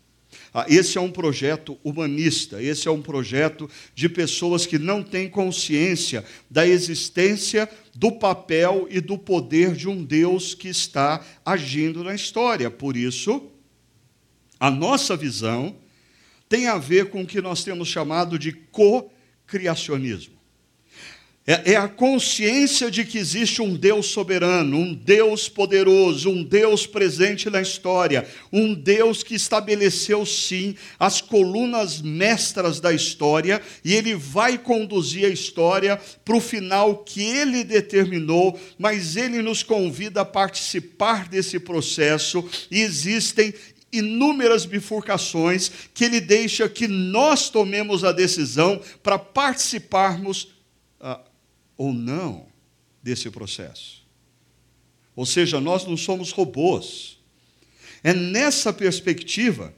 Ah, 0.56 0.66
esse 0.68 0.96
é 0.96 1.00
um 1.00 1.10
projeto 1.10 1.76
humanista, 1.82 2.62
esse 2.62 2.86
é 2.86 2.90
um 2.90 3.02
projeto 3.02 3.68
de 3.92 4.08
pessoas 4.08 4.64
que 4.64 4.78
não 4.78 5.02
têm 5.02 5.28
consciência 5.28 6.24
da 6.48 6.64
existência, 6.64 7.68
do 7.92 8.12
papel 8.12 8.86
e 8.88 9.00
do 9.00 9.18
poder 9.18 9.74
de 9.74 9.88
um 9.88 10.04
Deus 10.04 10.54
que 10.54 10.68
está 10.68 11.26
agindo 11.44 12.04
na 12.04 12.14
história. 12.14 12.70
Por 12.70 12.96
isso, 12.96 13.50
a 14.60 14.70
nossa 14.70 15.16
visão 15.16 15.76
tem 16.48 16.68
a 16.68 16.78
ver 16.78 17.10
com 17.10 17.22
o 17.22 17.26
que 17.26 17.40
nós 17.40 17.64
temos 17.64 17.88
chamado 17.88 18.38
de 18.38 18.52
co-criacionismo. 18.52 20.34
É, 21.46 21.72
é, 21.72 21.76
a 21.76 21.86
consciência 21.86 22.90
de 22.90 23.04
que 23.04 23.18
existe 23.18 23.60
um 23.60 23.74
Deus 23.74 24.06
soberano, 24.06 24.78
um 24.78 24.94
Deus 24.94 25.46
poderoso, 25.46 26.30
um 26.30 26.42
Deus 26.42 26.86
presente 26.86 27.50
na 27.50 27.60
história, 27.60 28.26
um 28.50 28.72
Deus 28.72 29.22
que 29.22 29.34
estabeleceu, 29.34 30.24
sim, 30.24 30.74
as 30.98 31.20
colunas 31.20 32.00
mestras 32.00 32.80
da 32.80 32.94
história 32.94 33.60
e 33.84 33.92
ele 33.92 34.14
vai 34.14 34.56
conduzir 34.56 35.26
a 35.26 35.28
história 35.28 36.00
para 36.24 36.34
o 36.34 36.40
final 36.40 37.04
que 37.04 37.22
ele 37.22 37.62
determinou, 37.62 38.58
mas 38.78 39.14
ele 39.14 39.42
nos 39.42 39.62
convida 39.62 40.22
a 40.22 40.24
participar 40.24 41.28
desse 41.28 41.60
processo 41.60 42.42
e 42.70 42.80
existem 42.80 43.52
inúmeras 43.92 44.64
bifurcações 44.64 45.70
que 45.92 46.04
ele 46.04 46.22
deixa 46.22 46.70
que 46.70 46.88
nós 46.88 47.50
tomemos 47.50 48.02
a 48.02 48.12
decisão 48.12 48.80
para 49.02 49.18
participarmos. 49.18 50.53
Ou 51.76 51.92
não 51.92 52.46
desse 53.02 53.30
processo. 53.30 54.02
Ou 55.14 55.26
seja, 55.26 55.60
nós 55.60 55.86
não 55.86 55.96
somos 55.96 56.30
robôs. 56.30 57.18
É 58.02 58.12
nessa 58.12 58.72
perspectiva 58.72 59.72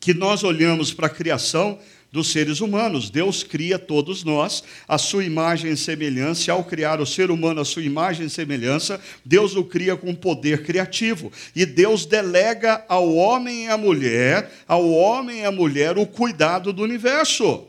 que 0.00 0.14
nós 0.14 0.42
olhamos 0.44 0.92
para 0.92 1.06
a 1.06 1.10
criação 1.10 1.78
dos 2.10 2.32
seres 2.32 2.60
humanos. 2.60 3.10
Deus 3.10 3.42
cria 3.42 3.78
todos 3.78 4.24
nós 4.24 4.64
a 4.86 4.96
sua 4.96 5.24
imagem 5.24 5.72
e 5.72 5.76
semelhança. 5.76 6.52
Ao 6.52 6.64
criar 6.64 7.00
o 7.00 7.06
ser 7.06 7.30
humano 7.30 7.60
a 7.60 7.64
sua 7.64 7.82
imagem 7.82 8.26
e 8.26 8.30
semelhança, 8.30 9.00
Deus 9.24 9.54
o 9.54 9.64
cria 9.64 9.96
com 9.96 10.14
poder 10.14 10.62
criativo. 10.62 11.30
E 11.54 11.66
Deus 11.66 12.06
delega 12.06 12.84
ao 12.88 13.14
homem 13.14 13.66
e 13.66 13.68
à 13.68 13.76
mulher, 13.76 14.50
ao 14.66 14.88
homem 14.90 15.40
e 15.40 15.44
à 15.44 15.52
mulher, 15.52 15.98
o 15.98 16.06
cuidado 16.06 16.72
do 16.72 16.82
universo. 16.82 17.66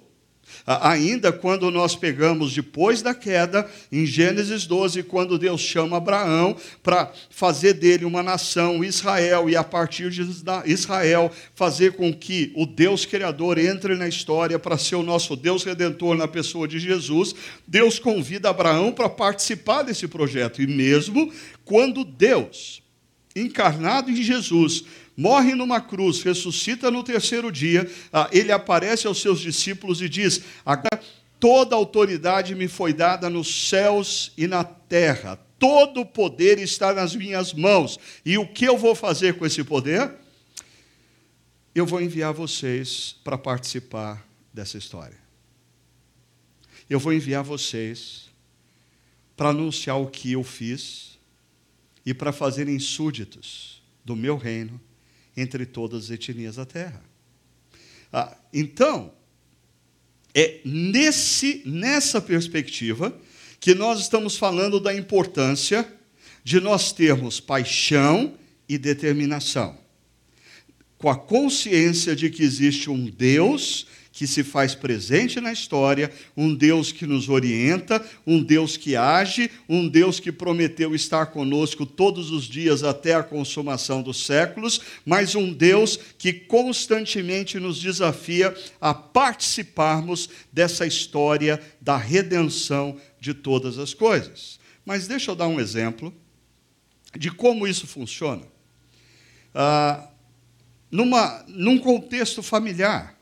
Ainda 0.81 1.31
quando 1.31 1.71
nós 1.71 1.95
pegamos 1.95 2.53
depois 2.53 3.01
da 3.01 3.15
queda, 3.15 3.67
em 3.91 4.05
Gênesis 4.05 4.67
12, 4.67 5.01
quando 5.01 5.39
Deus 5.39 5.61
chama 5.61 5.97
Abraão 5.97 6.55
para 6.83 7.11
fazer 7.31 7.73
dele 7.73 8.05
uma 8.05 8.21
nação, 8.21 8.83
Israel, 8.83 9.49
e 9.49 9.55
a 9.55 9.63
partir 9.63 10.11
de 10.11 10.21
Israel 10.65 11.31
fazer 11.55 11.93
com 11.93 12.13
que 12.13 12.51
o 12.55 12.67
Deus 12.67 13.03
Criador 13.03 13.57
entre 13.57 13.95
na 13.95 14.07
história 14.07 14.59
para 14.59 14.77
ser 14.77 14.95
o 14.95 15.01
nosso 15.01 15.35
Deus 15.35 15.63
Redentor 15.63 16.15
na 16.15 16.27
pessoa 16.27 16.67
de 16.67 16.77
Jesus, 16.77 17.33
Deus 17.67 17.97
convida 17.97 18.51
Abraão 18.51 18.91
para 18.91 19.09
participar 19.09 19.81
desse 19.81 20.07
projeto. 20.07 20.61
E 20.61 20.67
mesmo 20.67 21.33
quando 21.65 22.03
Deus, 22.03 22.83
encarnado 23.35 24.11
em 24.11 24.21
Jesus, 24.21 24.83
morre 25.19 25.53
numa 25.53 25.81
cruz, 25.81 26.23
ressuscita 26.23 26.89
no 26.89 27.03
terceiro 27.03 27.51
dia, 27.51 27.91
ah, 28.13 28.29
ele 28.31 28.53
aparece 28.53 29.05
aos 29.05 29.19
seus 29.21 29.41
discípulos 29.41 30.01
e 30.01 30.07
diz: 30.07 30.41
Agora 30.65 31.03
toda 31.37 31.75
autoridade 31.75 32.55
me 32.55 32.69
foi 32.69 32.93
dada 32.93 33.29
nos 33.29 33.67
céus 33.67 34.31
e 34.37 34.47
na 34.47 34.63
terra, 34.63 35.35
todo 35.59 35.99
o 35.99 36.05
poder 36.05 36.57
está 36.57 36.93
nas 36.93 37.13
minhas 37.13 37.53
mãos. 37.53 37.99
E 38.25 38.37
o 38.37 38.47
que 38.47 38.63
eu 38.63 38.77
vou 38.77 38.95
fazer 38.95 39.37
com 39.37 39.45
esse 39.45 39.61
poder? 39.61 40.09
Eu 41.75 41.85
vou 41.85 42.01
enviar 42.01 42.33
vocês 42.33 43.17
para 43.21 43.37
participar 43.37 44.25
dessa 44.53 44.77
história. 44.77 45.17
Eu 46.89 46.97
vou 46.97 47.11
enviar 47.11 47.43
vocês 47.43 48.29
para 49.35 49.49
anunciar 49.49 49.99
o 49.99 50.07
que 50.07 50.31
eu 50.31 50.45
fiz 50.45 51.19
e 52.05 52.13
para 52.13 52.31
fazerem 52.31 52.79
súditos 52.79 53.83
do 54.03 54.15
meu 54.15 54.37
reino 54.37 54.79
entre 55.35 55.65
todas 55.65 56.05
as 56.05 56.11
etnias 56.11 56.55
da 56.55 56.65
terra. 56.65 57.03
Ah, 58.11 58.35
então, 58.53 59.13
é 60.33 60.61
nesse, 60.65 61.63
nessa 61.65 62.21
perspectiva 62.21 63.15
que 63.59 63.73
nós 63.75 63.99
estamos 63.99 64.37
falando 64.37 64.79
da 64.79 64.93
importância 64.93 65.87
de 66.43 66.59
nós 66.59 66.91
termos 66.91 67.39
paixão 67.39 68.35
e 68.67 68.77
determinação, 68.77 69.77
com 70.97 71.09
a 71.09 71.17
consciência 71.17 72.15
de 72.15 72.29
que 72.29 72.43
existe 72.43 72.89
um 72.89 73.05
Deus 73.05 73.87
que 74.19 74.27
se 74.27 74.43
faz 74.43 74.75
presente 74.75 75.39
na 75.39 75.49
história, 75.49 76.11
um 76.35 76.53
Deus 76.53 76.91
que 76.91 77.07
nos 77.07 77.29
orienta, 77.29 78.05
um 78.27 78.43
Deus 78.43 78.75
que 78.75 78.93
age, 78.93 79.49
um 79.69 79.87
Deus 79.87 80.19
que 80.19 80.29
prometeu 80.29 80.93
estar 80.93 81.27
conosco 81.27 81.85
todos 81.85 82.29
os 82.29 82.43
dias 82.43 82.83
até 82.83 83.15
a 83.15 83.23
consumação 83.23 84.01
dos 84.01 84.25
séculos, 84.25 84.81
mas 85.05 85.35
um 85.35 85.53
Deus 85.53 85.97
que 86.17 86.33
constantemente 86.33 87.61
nos 87.61 87.79
desafia 87.79 88.53
a 88.81 88.93
participarmos 88.93 90.29
dessa 90.51 90.85
história 90.85 91.57
da 91.79 91.95
redenção 91.95 92.97
de 93.21 93.33
todas 93.33 93.77
as 93.77 93.93
coisas. 93.93 94.59
Mas 94.85 95.07
deixa 95.07 95.31
eu 95.31 95.35
dar 95.35 95.47
um 95.47 95.61
exemplo 95.61 96.13
de 97.17 97.31
como 97.31 97.65
isso 97.65 97.87
funciona. 97.87 98.43
Ah, 99.55 100.09
numa, 100.91 101.45
num 101.47 101.77
contexto 101.77 102.43
familiar. 102.43 103.17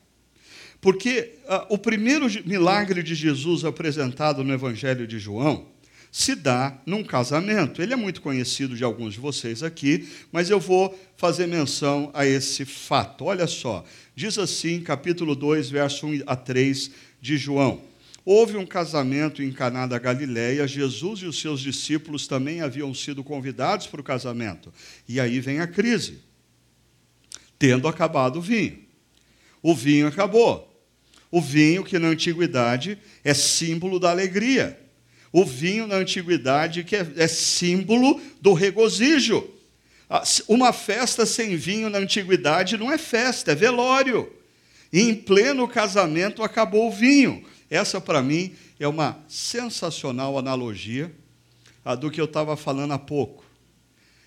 Porque 0.88 1.34
uh, 1.44 1.66
o 1.68 1.78
primeiro 1.78 2.28
milagre 2.46 3.04
de 3.04 3.14
Jesus 3.14 3.66
apresentado 3.66 4.42
no 4.42 4.54
Evangelho 4.54 5.06
de 5.06 5.20
João 5.20 5.68
se 6.10 6.34
dá 6.34 6.80
num 6.86 7.04
casamento. 7.04 7.82
Ele 7.82 7.92
é 7.92 7.98
muito 7.98 8.22
conhecido 8.22 8.74
de 8.74 8.86
alguns 8.86 9.16
de 9.16 9.20
vocês 9.20 9.64
aqui, 9.64 10.08
mas 10.32 10.50
eu 10.50 10.62
vou 10.62 10.98
fazer 11.18 11.46
menção 11.46 12.10
a 12.14 12.26
esse 12.26 12.64
fato. 12.64 13.26
Olha 13.26 13.48
só, 13.48 13.84
diz 14.16 14.38
assim, 14.38 14.80
capítulo 14.80 15.36
2, 15.36 15.70
verso 15.70 16.08
1 16.08 16.22
a 16.26 16.38
3 16.38 16.90
de 17.20 17.36
João. 17.36 17.82
Houve 18.24 18.56
um 18.56 18.66
casamento 18.66 19.44
em 19.44 19.52
Caná 19.52 19.88
da 19.88 20.00
Galileia, 20.00 20.66
Jesus 20.66 21.20
e 21.20 21.26
os 21.26 21.38
seus 21.42 21.60
discípulos 21.60 22.30
também 22.30 22.62
haviam 22.62 22.94
sido 22.94 23.26
convidados 23.26 23.88
para 23.88 24.00
o 24.00 24.06
casamento. 24.06 24.74
E 25.06 25.20
aí 25.20 25.42
vem 25.42 25.60
a 25.60 25.68
crise. 25.68 26.20
Tendo 27.60 27.90
acabado 27.90 28.38
o 28.40 28.42
vinho. 28.42 28.88
O 29.62 29.76
vinho 29.76 30.08
acabou. 30.08 30.67
O 31.38 31.42
vinho, 31.42 31.84
que 31.84 32.00
na 32.00 32.08
antiguidade 32.08 32.98
é 33.24 33.32
símbolo 33.32 34.00
da 34.00 34.10
alegria. 34.10 34.76
O 35.32 35.46
vinho, 35.46 35.86
na 35.86 35.98
antiguidade, 35.98 36.84
que 36.84 36.96
é, 36.96 37.08
é 37.16 37.28
símbolo 37.28 38.20
do 38.42 38.54
regozijo. 38.54 39.48
Ah, 40.10 40.24
uma 40.48 40.74
festa 40.74 41.28
sem 41.28 41.56
vinho 41.56 41.92
na 41.92 42.00
antiguidade 42.00 42.76
não 42.76 42.92
é 42.92 42.98
festa, 42.98 43.52
é 43.52 43.56
velório. 43.56 44.34
E 44.92 45.00
em 45.00 45.14
pleno 45.14 45.68
casamento 45.68 46.42
acabou 46.42 46.88
o 46.88 46.92
vinho. 46.92 47.46
Essa, 47.70 48.02
para 48.02 48.24
mim, 48.24 48.56
é 48.80 48.88
uma 48.88 49.24
sensacional 49.28 50.40
analogia 50.40 51.14
do 52.00 52.10
que 52.10 52.20
eu 52.20 52.26
estava 52.26 52.58
falando 52.58 52.94
há 52.94 53.00
pouco. 53.00 53.46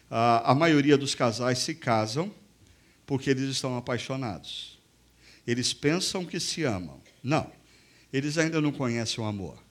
Ah, 0.09 0.53
a 0.53 0.55
maioria 0.55 0.96
dos 0.96 1.16
casais 1.16 1.59
se 1.59 1.75
casam 1.75 2.33
porque 3.05 3.31
eles 3.31 3.51
estão 3.51 3.77
apaixonados. 3.77 4.79
Eles 5.44 5.73
pensam 5.73 6.25
que 6.25 6.38
se 6.38 6.62
amam. 6.62 7.00
Não. 7.22 7.50
Eles 8.12 8.38
ainda 8.38 8.61
não 8.61 8.72
conhecem 8.72 9.22
o 9.22 9.26
amor. 9.26 9.62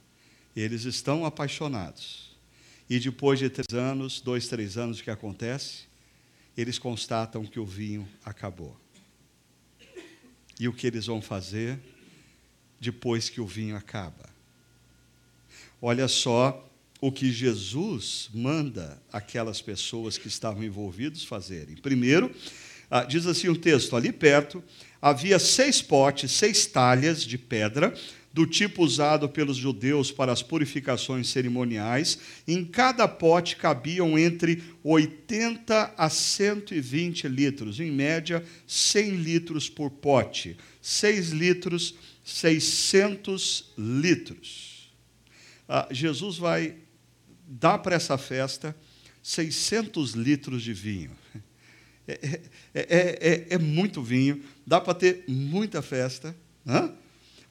Eles 0.56 0.86
estão 0.86 1.26
apaixonados. 1.26 2.30
E 2.90 3.00
depois 3.00 3.40
de 3.40 3.50
três 3.50 3.74
anos, 3.74 4.20
dois, 4.20 4.48
três 4.48 4.78
anos, 4.78 5.00
o 5.00 5.04
que 5.04 5.12
acontece? 5.12 5.84
Eles 6.58 6.80
constatam 6.80 7.46
que 7.46 7.60
o 7.60 7.66
vinho 7.66 8.08
acabou. 8.26 8.76
E 10.60 10.68
o 10.68 10.74
que 10.74 10.88
eles 10.88 11.06
vão 11.06 11.22
fazer 11.22 11.80
depois 12.80 13.30
que 13.30 13.40
o 13.40 13.46
vinho 13.46 13.76
acaba? 13.76 14.30
Olha 15.82 16.08
só 16.08 16.70
o 17.00 17.12
que 17.12 17.32
Jesus 17.32 18.30
manda 18.34 19.02
aquelas 19.12 19.62
pessoas 19.62 20.18
que 20.18 20.28
estavam 20.28 20.64
envolvidas 20.64 21.24
fazerem. 21.24 21.76
Primeiro, 21.78 22.34
ah, 22.90 23.04
diz 23.04 23.26
assim 23.26 23.50
o 23.50 23.56
texto: 23.56 23.96
ali 23.96 24.12
perto 24.12 24.64
havia 25.02 25.40
seis 25.40 25.82
potes, 25.82 26.32
seis 26.32 26.66
talhas 26.66 27.24
de 27.24 27.38
pedra, 27.38 27.94
do 28.34 28.46
tipo 28.46 28.84
usado 28.84 29.28
pelos 29.28 29.58
judeus 29.58 30.12
para 30.12 30.32
as 30.32 30.44
purificações 30.44 31.30
cerimoniais. 31.30 32.20
Em 32.48 32.64
cada 32.64 33.08
pote 33.08 33.56
cabiam 33.56 34.18
entre 34.18 34.64
80 34.84 35.94
a 35.98 36.10
120 36.10 37.28
litros, 37.28 37.80
em 37.80 37.92
média 37.92 38.44
100 38.68 39.12
litros 39.12 39.70
por 39.70 39.90
pote. 39.90 40.58
6 40.82 41.30
litros, 41.30 41.96
600 42.24 43.74
litros. 43.78 44.92
Ah, 45.68 45.88
Jesus 45.92 46.38
vai 46.38 46.76
dar 47.48 47.80
para 47.80 47.96
essa 47.96 48.18
festa 48.18 48.76
600 49.22 50.14
litros 50.14 50.64
de 50.64 50.74
vinho. 50.74 51.12
É, 52.10 52.42
é, 52.74 53.20
é, 53.22 53.48
é, 53.52 53.58
muito 53.60 54.02
vinho, 54.02 54.44
dá 54.66 54.82
para 54.82 54.96
ter 54.96 55.26
muita 55.28 55.80
festa, 55.80 56.36
né? 56.66 56.92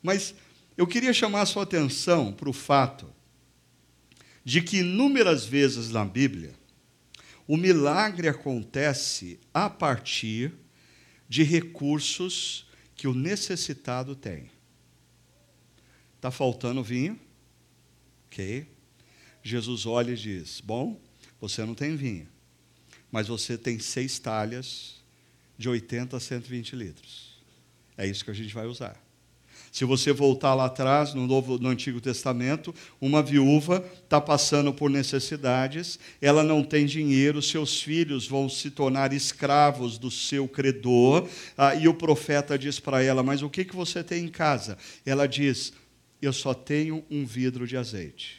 mas 0.02 0.34
eu 0.76 0.84
queria 0.84 1.12
chamar 1.12 1.42
a 1.42 1.46
sua 1.46 1.62
atenção 1.62 2.32
para 2.32 2.48
o 2.48 2.52
fato 2.52 3.08
de 4.44 4.60
que 4.60 4.78
inúmeras 4.78 5.44
vezes 5.44 5.90
na 5.90 6.04
Bíblia 6.04 6.54
o 7.46 7.56
milagre 7.56 8.26
acontece 8.26 9.38
a 9.54 9.70
partir 9.70 10.52
de 11.28 11.44
recursos 11.44 12.66
que 12.96 13.06
o 13.06 13.14
necessitado 13.14 14.16
tem. 14.16 14.50
Está 16.16 16.32
faltando 16.32 16.82
vinho? 16.82 17.18
Ok. 18.26 18.66
Jesus 19.40 19.86
olha 19.86 20.10
e 20.10 20.16
diz: 20.16 20.60
Bom, 20.60 21.00
você 21.40 21.64
não 21.64 21.74
tem 21.74 21.94
vinho 21.94 22.28
mas 23.10 23.28
você 23.28 23.56
tem 23.56 23.78
seis 23.78 24.18
talhas 24.18 24.96
de 25.56 25.68
80 25.68 26.16
a 26.16 26.20
120 26.20 26.76
litros. 26.76 27.38
É 27.96 28.06
isso 28.06 28.24
que 28.24 28.30
a 28.30 28.34
gente 28.34 28.54
vai 28.54 28.66
usar. 28.66 29.08
Se 29.70 29.84
você 29.84 30.12
voltar 30.12 30.54
lá 30.54 30.66
atrás, 30.66 31.14
no, 31.14 31.26
Novo, 31.26 31.58
no 31.58 31.68
Antigo 31.68 32.00
Testamento, 32.00 32.74
uma 33.00 33.22
viúva 33.22 33.84
está 34.02 34.20
passando 34.20 34.72
por 34.72 34.88
necessidades, 34.88 35.98
ela 36.20 36.42
não 36.42 36.62
tem 36.62 36.86
dinheiro, 36.86 37.42
seus 37.42 37.82
filhos 37.82 38.26
vão 38.26 38.48
se 38.48 38.70
tornar 38.70 39.12
escravos 39.12 39.98
do 39.98 40.10
seu 40.10 40.48
credor, 40.48 41.28
ah, 41.56 41.74
e 41.74 41.86
o 41.86 41.94
profeta 41.94 42.58
diz 42.58 42.80
para 42.80 43.02
ela: 43.02 43.22
Mas 43.22 43.42
o 43.42 43.50
que, 43.50 43.64
que 43.64 43.76
você 43.76 44.02
tem 44.02 44.24
em 44.24 44.28
casa? 44.28 44.78
Ela 45.04 45.26
diz: 45.26 45.72
Eu 46.20 46.32
só 46.32 46.54
tenho 46.54 47.04
um 47.10 47.26
vidro 47.26 47.66
de 47.66 47.76
azeite. 47.76 48.38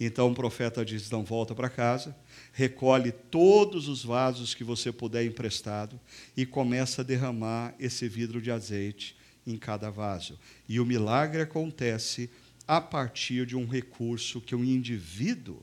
Então 0.00 0.30
o 0.30 0.34
profeta 0.34 0.84
diz: 0.84 1.10
Não 1.10 1.24
volta 1.24 1.54
para 1.54 1.68
casa, 1.68 2.16
recolhe 2.52 3.10
todos 3.10 3.88
os 3.88 4.04
vasos 4.04 4.54
que 4.54 4.62
você 4.62 4.92
puder 4.92 5.24
emprestado 5.24 5.98
e 6.36 6.44
começa 6.44 7.00
a 7.00 7.04
derramar 7.04 7.74
esse 7.80 8.06
vidro 8.06 8.40
de 8.40 8.50
azeite 8.50 9.16
em 9.46 9.56
cada 9.56 9.90
vaso. 9.90 10.38
E 10.68 10.78
o 10.78 10.86
milagre 10.86 11.40
acontece 11.40 12.30
a 12.68 12.80
partir 12.80 13.46
de 13.46 13.56
um 13.56 13.66
recurso 13.66 14.40
que 14.40 14.54
um 14.54 14.64
indivíduo 14.64 15.62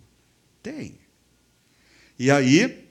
tem. 0.61 0.97
E 2.17 2.29
aí, 2.29 2.89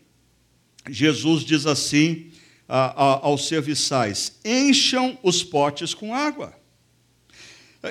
Jesus 0.88 1.44
diz 1.44 1.66
assim 1.66 2.30
a, 2.68 3.02
a, 3.02 3.26
aos 3.26 3.48
serviçais: 3.48 4.38
encham 4.44 5.18
os 5.22 5.42
potes 5.42 5.92
com 5.92 6.14
água. 6.14 6.56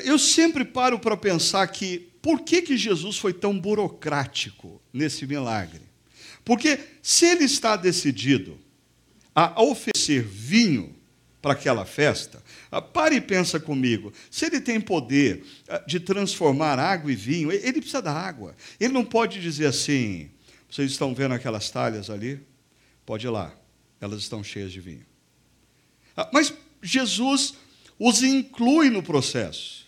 Eu 0.03 0.17
sempre 0.17 0.65
paro 0.65 0.99
para 0.99 1.15
pensar 1.15 1.65
que 1.67 2.09
por 2.21 2.41
que, 2.41 2.61
que 2.61 2.77
Jesus 2.77 3.17
foi 3.17 3.33
tão 3.33 3.57
burocrático 3.57 4.81
nesse 4.91 5.25
milagre? 5.25 5.86
Porque 6.47 6.79
se 7.01 7.25
ele 7.25 7.43
está 7.43 7.75
decidido 7.75 8.57
a 9.35 9.61
oferecer 9.61 10.23
vinho 10.23 10.95
para 11.41 11.51
aquela 11.51 11.83
festa, 11.83 12.41
ah, 12.71 12.81
pare 12.81 13.17
e 13.17 13.21
pensa 13.21 13.59
comigo. 13.59 14.13
Se 14.31 14.45
ele 14.45 14.61
tem 14.61 14.79
poder 14.79 15.43
ah, 15.67 15.83
de 15.85 15.99
transformar 15.99 16.79
água 16.79 17.11
e 17.11 17.15
vinho, 17.17 17.51
ele 17.51 17.81
precisa 17.81 18.01
da 18.01 18.13
água. 18.13 18.55
Ele 18.79 18.93
não 18.93 19.03
pode 19.03 19.41
dizer 19.41 19.65
assim: 19.65 20.31
vocês 20.71 20.89
estão 20.89 21.13
vendo 21.13 21.33
aquelas 21.33 21.69
talhas 21.69 22.09
ali? 22.09 22.39
Pode 23.05 23.27
ir 23.27 23.29
lá, 23.29 23.53
elas 23.99 24.21
estão 24.21 24.41
cheias 24.41 24.71
de 24.71 24.79
vinho. 24.79 25.05
Ah, 26.15 26.29
mas 26.31 26.53
Jesus 26.81 27.55
os 27.99 28.23
inclui 28.23 28.89
no 28.89 29.03
processo. 29.03 29.85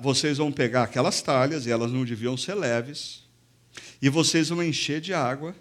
vocês 0.00 0.38
vão 0.38 0.52
pegar 0.52 0.84
aquelas 0.84 1.20
talhas, 1.20 1.66
e 1.66 1.70
elas 1.72 1.90
não 1.90 2.04
deviam 2.04 2.36
ser 2.36 2.54
leves, 2.54 3.21
e 4.00 4.08
vocês 4.08 4.48
vão 4.48 4.62
encher 4.62 5.00
de 5.00 5.14
água, 5.14 5.54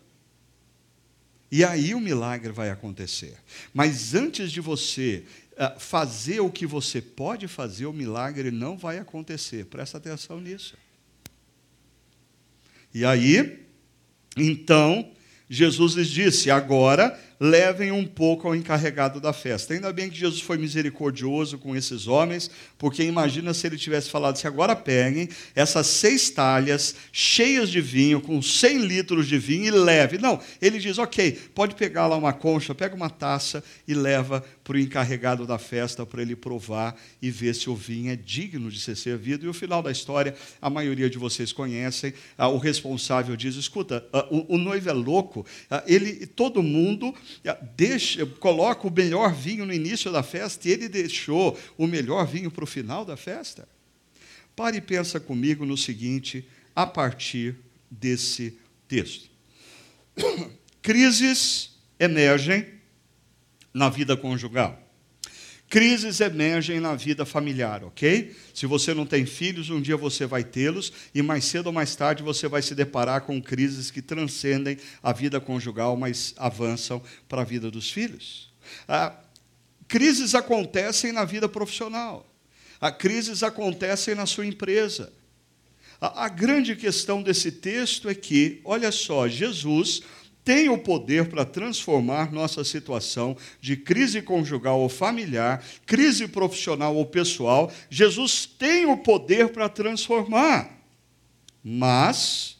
e 1.51 1.63
aí 1.65 1.93
o 1.93 1.99
milagre 1.99 2.51
vai 2.51 2.69
acontecer. 2.69 3.37
Mas 3.73 4.15
antes 4.15 4.51
de 4.51 4.61
você 4.61 5.25
ah, 5.57 5.75
fazer 5.77 6.39
o 6.39 6.49
que 6.49 6.65
você 6.65 7.01
pode 7.01 7.47
fazer, 7.47 7.85
o 7.85 7.93
milagre 7.93 8.51
não 8.51 8.77
vai 8.77 8.97
acontecer. 8.97 9.65
Presta 9.65 9.97
atenção 9.97 10.39
nisso. 10.39 10.77
E 12.93 13.05
aí, 13.05 13.65
então, 14.35 15.11
Jesus 15.49 15.93
lhes 15.93 16.09
disse: 16.09 16.49
agora 16.49 17.19
levem 17.41 17.91
um 17.91 18.05
pouco 18.05 18.47
ao 18.47 18.55
encarregado 18.55 19.19
da 19.19 19.33
festa. 19.33 19.73
Ainda 19.73 19.91
bem 19.91 20.11
que 20.11 20.15
Jesus 20.15 20.41
foi 20.41 20.59
misericordioso 20.59 21.57
com 21.57 21.75
esses 21.75 22.07
homens, 22.07 22.51
porque 22.77 23.01
imagina 23.03 23.51
se 23.51 23.65
ele 23.65 23.77
tivesse 23.77 24.11
falado 24.11 24.35
assim: 24.35 24.45
agora 24.45 24.75
peguem 24.75 25.27
essas 25.55 25.87
seis 25.87 26.29
talhas 26.29 26.93
cheias 27.11 27.71
de 27.71 27.81
vinho, 27.81 28.21
com 28.21 28.39
100 28.43 28.85
litros 28.85 29.27
de 29.27 29.39
vinho 29.39 29.65
e 29.65 29.71
leve. 29.71 30.19
Não, 30.19 30.39
ele 30.61 30.77
diz: 30.77 30.99
ok, 30.99 31.31
pode 31.55 31.73
pegar 31.73 32.05
lá 32.05 32.15
uma 32.15 32.31
concha, 32.31 32.75
pega 32.75 32.95
uma 32.95 33.09
taça 33.09 33.63
e 33.87 33.95
leva 33.95 34.45
para 34.63 34.77
o 34.77 34.79
encarregado 34.79 35.47
da 35.47 35.57
festa 35.57 36.05
para 36.05 36.21
ele 36.21 36.35
provar 36.35 36.95
e 37.19 37.31
ver 37.31 37.55
se 37.55 37.71
o 37.71 37.75
vinho 37.75 38.11
é 38.11 38.15
digno 38.15 38.69
de 38.69 38.79
ser 38.79 38.95
servido. 38.95 39.45
E 39.45 39.49
o 39.49 39.53
final 39.53 39.81
da 39.81 39.91
história, 39.91 40.35
a 40.61 40.69
maioria 40.69 41.09
de 41.09 41.17
vocês 41.17 41.51
conhecem. 41.51 42.13
Ah, 42.37 42.49
o 42.49 42.59
responsável 42.59 43.35
diz: 43.35 43.55
escuta, 43.55 44.05
ah, 44.13 44.27
o, 44.29 44.59
noivo 44.59 44.89
é 44.89 44.93
louco, 44.93 45.43
ah, 45.71 45.83
ele, 45.87 46.27
todo 46.27 46.61
mundo 46.61 47.13
deixa, 47.75 48.25
coloca 48.25 48.87
o 48.87 48.91
melhor 48.91 49.33
vinho 49.33 49.65
no 49.65 49.73
início 49.73 50.11
da 50.11 50.23
festa 50.23 50.67
e 50.67 50.71
ele 50.71 50.89
deixou 50.89 51.57
o 51.77 51.87
melhor 51.87 52.25
vinho 52.25 52.49
para 52.51 52.63
o 52.63 52.67
final 52.67 53.05
da 53.05 53.15
festa? 53.15 53.67
Pare 54.55 54.77
e 54.77 54.81
pensa 54.81 55.19
comigo 55.19 55.65
no 55.65 55.77
seguinte, 55.77 56.45
a 56.75 56.85
partir 56.85 57.55
desse 57.89 58.57
texto. 58.87 59.29
Crises 60.81 61.71
emergem 61.99 62.65
na 63.73 63.89
vida 63.89 64.17
conjugal. 64.17 64.80
Crises 65.71 66.19
emergem 66.19 66.81
na 66.81 66.95
vida 66.95 67.25
familiar, 67.25 67.81
ok? 67.81 68.35
Se 68.53 68.65
você 68.65 68.93
não 68.93 69.05
tem 69.05 69.25
filhos, 69.25 69.69
um 69.69 69.79
dia 69.79 69.95
você 69.95 70.25
vai 70.25 70.43
tê-los, 70.43 70.91
e 71.15 71.21
mais 71.21 71.45
cedo 71.45 71.67
ou 71.67 71.71
mais 71.71 71.95
tarde 71.95 72.21
você 72.21 72.45
vai 72.45 72.61
se 72.61 72.75
deparar 72.75 73.21
com 73.21 73.41
crises 73.41 73.89
que 73.89 74.01
transcendem 74.01 74.77
a 75.01 75.13
vida 75.13 75.39
conjugal, 75.39 75.95
mas 75.95 76.33
avançam 76.35 77.01
para 77.25 77.43
a 77.43 77.45
vida 77.45 77.71
dos 77.71 77.89
filhos. 77.89 78.51
Ah, 78.85 79.15
crises 79.87 80.35
acontecem 80.35 81.13
na 81.13 81.23
vida 81.23 81.47
profissional, 81.47 82.29
ah, 82.81 82.91
crises 82.91 83.41
acontecem 83.41 84.13
na 84.13 84.25
sua 84.25 84.45
empresa. 84.45 85.13
A, 86.01 86.25
a 86.25 86.27
grande 86.27 86.75
questão 86.75 87.23
desse 87.23 87.49
texto 87.49 88.09
é 88.09 88.13
que, 88.13 88.59
olha 88.65 88.91
só, 88.91 89.25
Jesus 89.25 90.01
tem 90.43 90.69
o 90.69 90.77
poder 90.77 91.29
para 91.29 91.45
transformar 91.45 92.31
nossa 92.31 92.63
situação 92.63 93.37
de 93.59 93.77
crise 93.77 94.21
conjugal 94.21 94.79
ou 94.79 94.89
familiar, 94.89 95.63
crise 95.85 96.27
profissional 96.27 96.95
ou 96.95 97.05
pessoal. 97.05 97.71
Jesus 97.89 98.45
tem 98.45 98.85
o 98.85 98.97
poder 98.97 99.49
para 99.49 99.69
transformar. 99.69 100.79
Mas 101.63 102.57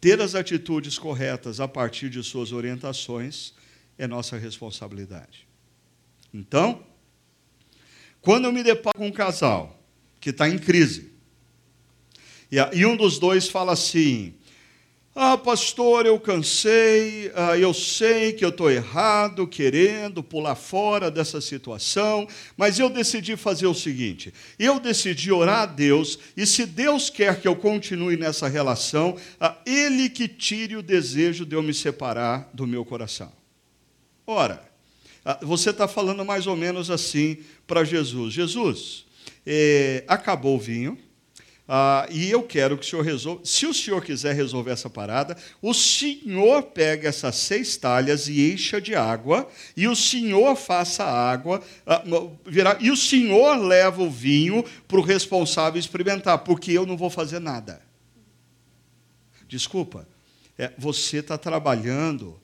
ter 0.00 0.20
as 0.20 0.34
atitudes 0.34 0.98
corretas 0.98 1.60
a 1.60 1.68
partir 1.68 2.08
de 2.08 2.22
suas 2.22 2.52
orientações 2.52 3.52
é 3.98 4.06
nossa 4.06 4.38
responsabilidade. 4.38 5.46
Então, 6.32 6.82
quando 8.22 8.46
eu 8.46 8.52
me 8.52 8.62
deparo 8.62 8.96
com 8.96 9.08
um 9.08 9.12
casal 9.12 9.78
que 10.18 10.30
está 10.30 10.48
em 10.48 10.58
crise, 10.58 11.12
e 12.50 12.84
um 12.84 12.96
dos 12.96 13.18
dois 13.18 13.48
fala 13.48 13.72
assim: 13.72 14.34
ah, 15.12 15.36
pastor, 15.36 16.06
eu 16.06 16.20
cansei, 16.20 17.32
ah, 17.34 17.58
eu 17.58 17.74
sei 17.74 18.32
que 18.32 18.44
eu 18.44 18.50
estou 18.50 18.70
errado, 18.70 19.44
querendo 19.44 20.22
pular 20.22 20.54
fora 20.54 21.10
dessa 21.10 21.40
situação, 21.40 22.28
mas 22.56 22.78
eu 22.78 22.88
decidi 22.88 23.36
fazer 23.36 23.66
o 23.66 23.74
seguinte: 23.74 24.32
eu 24.56 24.78
decidi 24.78 25.32
orar 25.32 25.62
a 25.62 25.66
Deus, 25.66 26.16
e 26.36 26.46
se 26.46 26.64
Deus 26.64 27.10
quer 27.10 27.40
que 27.40 27.48
eu 27.48 27.56
continue 27.56 28.16
nessa 28.16 28.46
relação, 28.46 29.16
ah, 29.40 29.56
Ele 29.66 30.08
que 30.08 30.28
tire 30.28 30.76
o 30.76 30.82
desejo 30.82 31.44
de 31.44 31.56
eu 31.56 31.62
me 31.62 31.74
separar 31.74 32.48
do 32.54 32.64
meu 32.64 32.84
coração. 32.84 33.32
Ora, 34.24 34.62
ah, 35.24 35.40
você 35.42 35.70
está 35.70 35.88
falando 35.88 36.24
mais 36.24 36.46
ou 36.46 36.54
menos 36.54 36.88
assim 36.88 37.38
para 37.66 37.82
Jesus: 37.82 38.32
Jesus, 38.32 39.06
eh, 39.44 40.04
acabou 40.06 40.54
o 40.54 40.60
vinho 40.60 40.96
ah, 41.72 42.04
e 42.10 42.28
eu 42.28 42.42
quero 42.42 42.76
que 42.76 42.84
o 42.84 42.88
senhor 42.88 43.04
resolva. 43.04 43.42
Se 43.44 43.64
o 43.64 43.72
senhor 43.72 44.04
quiser 44.04 44.34
resolver 44.34 44.72
essa 44.72 44.90
parada, 44.90 45.36
o 45.62 45.72
senhor 45.72 46.64
pega 46.64 47.08
essas 47.08 47.36
seis 47.36 47.76
talhas 47.76 48.26
e 48.26 48.52
encha 48.52 48.80
de 48.80 48.96
água, 48.96 49.48
e 49.76 49.86
o 49.86 49.94
senhor 49.94 50.56
faça 50.56 51.04
a 51.04 51.30
água, 51.30 51.62
ah, 51.86 52.02
virar, 52.44 52.82
e 52.82 52.90
o 52.90 52.96
senhor 52.96 53.54
leva 53.54 54.02
o 54.02 54.10
vinho 54.10 54.64
para 54.88 54.98
o 54.98 55.00
responsável 55.00 55.78
experimentar, 55.78 56.38
porque 56.38 56.72
eu 56.72 56.84
não 56.84 56.96
vou 56.96 57.08
fazer 57.08 57.38
nada. 57.38 57.80
Desculpa, 59.46 60.08
é, 60.58 60.72
você 60.76 61.18
está 61.18 61.38
trabalhando 61.38 62.36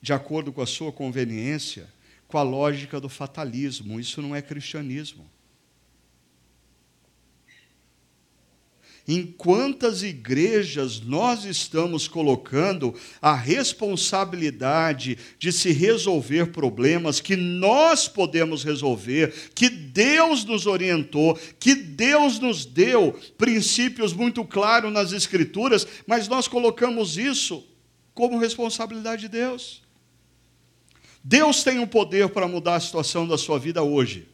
de 0.00 0.12
acordo 0.12 0.52
com 0.52 0.62
a 0.62 0.66
sua 0.66 0.92
conveniência, 0.92 1.92
com 2.28 2.38
a 2.38 2.42
lógica 2.44 3.00
do 3.00 3.08
fatalismo. 3.08 3.98
Isso 3.98 4.22
não 4.22 4.36
é 4.36 4.40
cristianismo. 4.40 5.28
Em 9.06 9.26
quantas 9.26 10.02
igrejas 10.02 11.00
nós 11.00 11.44
estamos 11.44 12.06
colocando 12.06 12.94
a 13.20 13.34
responsabilidade 13.34 15.18
de 15.38 15.52
se 15.52 15.72
resolver 15.72 16.52
problemas 16.52 17.20
que 17.20 17.34
nós 17.34 18.06
podemos 18.06 18.62
resolver, 18.62 19.50
que 19.54 19.68
Deus 19.68 20.44
nos 20.44 20.66
orientou, 20.66 21.38
que 21.58 21.74
Deus 21.74 22.38
nos 22.38 22.64
deu 22.64 23.18
princípios 23.36 24.12
muito 24.12 24.44
claros 24.44 24.92
nas 24.92 25.12
Escrituras, 25.12 25.86
mas 26.06 26.28
nós 26.28 26.46
colocamos 26.46 27.16
isso 27.16 27.66
como 28.14 28.38
responsabilidade 28.38 29.22
de 29.22 29.28
Deus. 29.28 29.82
Deus 31.24 31.62
tem 31.62 31.80
o 31.80 31.86
poder 31.86 32.28
para 32.28 32.48
mudar 32.48 32.76
a 32.76 32.80
situação 32.80 33.26
da 33.26 33.38
sua 33.38 33.58
vida 33.58 33.82
hoje, 33.82 34.28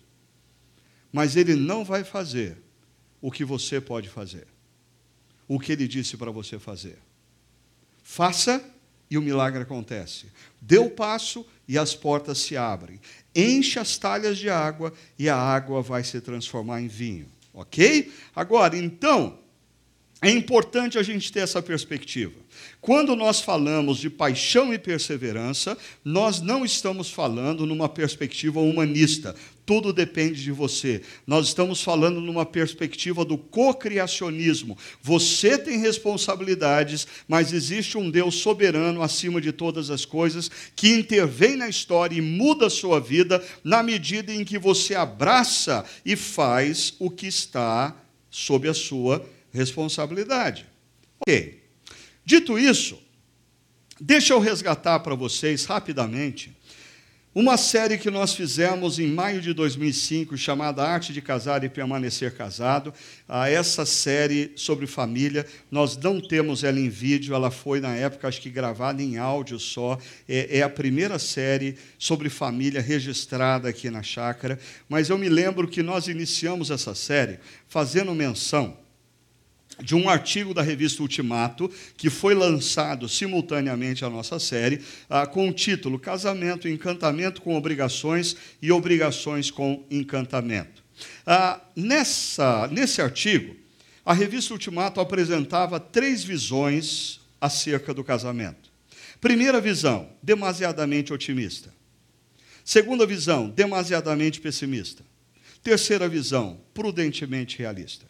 mas 1.10 1.36
Ele 1.36 1.54
não 1.54 1.84
vai 1.84 2.04
fazer 2.04 2.58
o 3.20 3.30
que 3.30 3.44
você 3.44 3.80
pode 3.80 4.08
fazer 4.08 4.46
o 5.48 5.58
que 5.58 5.72
ele 5.72 5.88
disse 5.88 6.16
para 6.16 6.30
você 6.30 6.58
fazer. 6.58 6.98
Faça 8.02 8.62
e 9.10 9.16
o 9.16 9.22
milagre 9.22 9.62
acontece. 9.62 10.26
Dê 10.60 10.78
o 10.78 10.90
passo 10.90 11.44
e 11.66 11.78
as 11.78 11.94
portas 11.94 12.38
se 12.38 12.56
abrem. 12.56 13.00
Enche 13.34 13.78
as 13.78 13.96
talhas 13.96 14.36
de 14.36 14.50
água 14.50 14.92
e 15.18 15.28
a 15.28 15.36
água 15.36 15.80
vai 15.80 16.04
se 16.04 16.20
transformar 16.20 16.82
em 16.82 16.88
vinho. 16.88 17.26
Ok? 17.52 18.12
Agora, 18.36 18.76
então, 18.76 19.38
é 20.20 20.30
importante 20.30 20.98
a 20.98 21.02
gente 21.02 21.32
ter 21.32 21.40
essa 21.40 21.62
perspectiva. 21.62 22.34
Quando 22.80 23.14
nós 23.14 23.40
falamos 23.40 23.98
de 23.98 24.10
paixão 24.10 24.74
e 24.74 24.78
perseverança, 24.78 25.78
nós 26.04 26.40
não 26.40 26.64
estamos 26.64 27.10
falando 27.10 27.64
numa 27.64 27.88
perspectiva 27.88 28.60
humanista. 28.60 29.34
Tudo 29.68 29.92
depende 29.92 30.42
de 30.42 30.50
você. 30.50 31.02
Nós 31.26 31.48
estamos 31.48 31.82
falando 31.82 32.22
numa 32.22 32.46
perspectiva 32.46 33.22
do 33.22 33.36
cocriacionismo. 33.36 34.78
Você 35.02 35.58
tem 35.58 35.78
responsabilidades, 35.78 37.06
mas 37.28 37.52
existe 37.52 37.98
um 37.98 38.10
Deus 38.10 38.36
soberano 38.36 39.02
acima 39.02 39.42
de 39.42 39.52
todas 39.52 39.90
as 39.90 40.06
coisas 40.06 40.50
que 40.74 40.94
intervém 40.94 41.54
na 41.54 41.68
história 41.68 42.16
e 42.16 42.22
muda 42.22 42.68
a 42.68 42.70
sua 42.70 42.98
vida 42.98 43.44
na 43.62 43.82
medida 43.82 44.32
em 44.32 44.42
que 44.42 44.58
você 44.58 44.94
abraça 44.94 45.84
e 46.02 46.16
faz 46.16 46.94
o 46.98 47.10
que 47.10 47.26
está 47.26 47.94
sob 48.30 48.70
a 48.70 48.74
sua 48.74 49.22
responsabilidade. 49.52 50.64
Ok. 51.20 51.62
Dito 52.24 52.58
isso, 52.58 52.98
deixa 54.00 54.32
eu 54.32 54.40
resgatar 54.40 55.00
para 55.00 55.14
vocês 55.14 55.66
rapidamente 55.66 56.56
Uma 57.38 57.56
série 57.56 57.98
que 57.98 58.10
nós 58.10 58.34
fizemos 58.34 58.98
em 58.98 59.06
maio 59.06 59.40
de 59.40 59.54
2005, 59.54 60.36
chamada 60.36 60.82
Arte 60.82 61.12
de 61.12 61.22
Casar 61.22 61.62
e 61.62 61.68
Permanecer 61.68 62.34
Casado. 62.34 62.92
Ah, 63.28 63.48
essa 63.48 63.86
série 63.86 64.50
sobre 64.56 64.88
família, 64.88 65.46
nós 65.70 65.96
não 65.96 66.20
temos 66.20 66.64
ela 66.64 66.80
em 66.80 66.88
vídeo, 66.88 67.36
ela 67.36 67.52
foi, 67.52 67.78
na 67.78 67.94
época, 67.94 68.26
acho 68.26 68.40
que 68.40 68.50
gravada 68.50 69.00
em 69.00 69.18
áudio 69.18 69.56
só. 69.60 69.96
É, 70.28 70.58
é 70.58 70.62
a 70.62 70.68
primeira 70.68 71.16
série 71.16 71.76
sobre 71.96 72.28
família 72.28 72.80
registrada 72.80 73.68
aqui 73.68 73.88
na 73.88 74.02
chácara. 74.02 74.58
Mas 74.88 75.08
eu 75.08 75.16
me 75.16 75.28
lembro 75.28 75.68
que 75.68 75.80
nós 75.80 76.08
iniciamos 76.08 76.72
essa 76.72 76.92
série 76.92 77.38
fazendo 77.68 78.12
menção 78.16 78.76
de 79.82 79.94
um 79.94 80.08
artigo 80.08 80.52
da 80.52 80.62
revista 80.62 81.02
Ultimato, 81.02 81.70
que 81.96 82.10
foi 82.10 82.34
lançado 82.34 83.08
simultaneamente 83.08 84.04
à 84.04 84.10
nossa 84.10 84.38
série, 84.38 84.82
ah, 85.08 85.26
com 85.26 85.48
o 85.48 85.52
título 85.52 85.98
Casamento, 85.98 86.68
Encantamento 86.68 87.42
com 87.42 87.56
Obrigações 87.56 88.36
e 88.60 88.72
Obrigações 88.72 89.50
com 89.50 89.84
Encantamento. 89.90 90.82
Ah, 91.26 91.60
nessa, 91.76 92.68
nesse 92.68 93.00
artigo, 93.00 93.56
a 94.04 94.12
revista 94.12 94.52
Ultimato 94.52 95.00
apresentava 95.00 95.78
três 95.78 96.24
visões 96.24 97.20
acerca 97.40 97.94
do 97.94 98.02
casamento. 98.02 98.70
Primeira 99.20 99.60
visão, 99.60 100.10
demasiadamente 100.22 101.12
otimista. 101.12 101.72
Segunda 102.64 103.06
visão, 103.06 103.48
demasiadamente 103.48 104.40
pessimista. 104.40 105.04
Terceira 105.62 106.08
visão, 106.08 106.60
prudentemente 106.72 107.58
realista. 107.58 108.06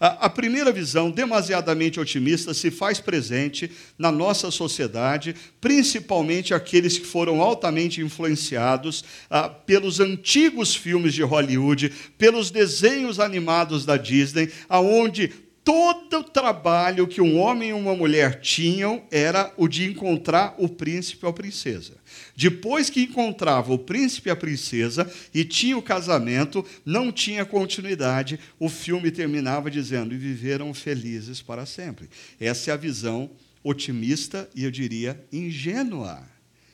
A, 0.00 0.30
primeira 0.30 0.70
visão, 0.70 1.10
demasiadamente 1.10 1.98
otimista, 1.98 2.54
se 2.54 2.70
faz 2.70 3.00
presente 3.00 3.70
na 3.98 4.12
nossa 4.12 4.50
sociedade, 4.50 5.34
principalmente 5.60 6.54
aqueles 6.54 6.98
que 6.98 7.06
foram 7.06 7.42
altamente 7.42 8.00
influenciados 8.00 9.04
ah, 9.28 9.48
pelos 9.48 9.98
antigos 9.98 10.74
filmes 10.74 11.14
de 11.14 11.22
Hollywood, 11.22 11.92
pelos 12.16 12.50
desenhos 12.50 13.18
animados 13.18 13.84
da 13.84 13.96
Disney, 13.96 14.50
aonde 14.68 15.32
todo 15.68 16.20
o 16.20 16.24
trabalho 16.24 17.06
que 17.06 17.20
um 17.20 17.38
homem 17.38 17.68
e 17.68 17.72
uma 17.74 17.94
mulher 17.94 18.40
tinham 18.40 19.02
era 19.10 19.52
o 19.54 19.68
de 19.68 19.84
encontrar 19.84 20.54
o 20.56 20.66
príncipe 20.66 21.26
ou 21.26 21.30
a 21.30 21.34
princesa. 21.34 21.92
Depois 22.34 22.88
que 22.88 23.02
encontrava 23.02 23.70
o 23.74 23.78
príncipe 23.78 24.30
e 24.30 24.32
a 24.32 24.36
princesa 24.36 25.12
e 25.34 25.44
tinha 25.44 25.76
o 25.76 25.82
casamento, 25.82 26.64
não 26.86 27.12
tinha 27.12 27.44
continuidade, 27.44 28.40
o 28.58 28.70
filme 28.70 29.10
terminava 29.10 29.70
dizendo: 29.70 30.14
e 30.14 30.16
viveram 30.16 30.72
felizes 30.72 31.42
para 31.42 31.66
sempre. 31.66 32.08
Essa 32.40 32.70
é 32.70 32.72
a 32.72 32.78
visão 32.78 33.30
otimista 33.62 34.48
e 34.54 34.64
eu 34.64 34.70
diria 34.70 35.22
ingênua. 35.30 36.26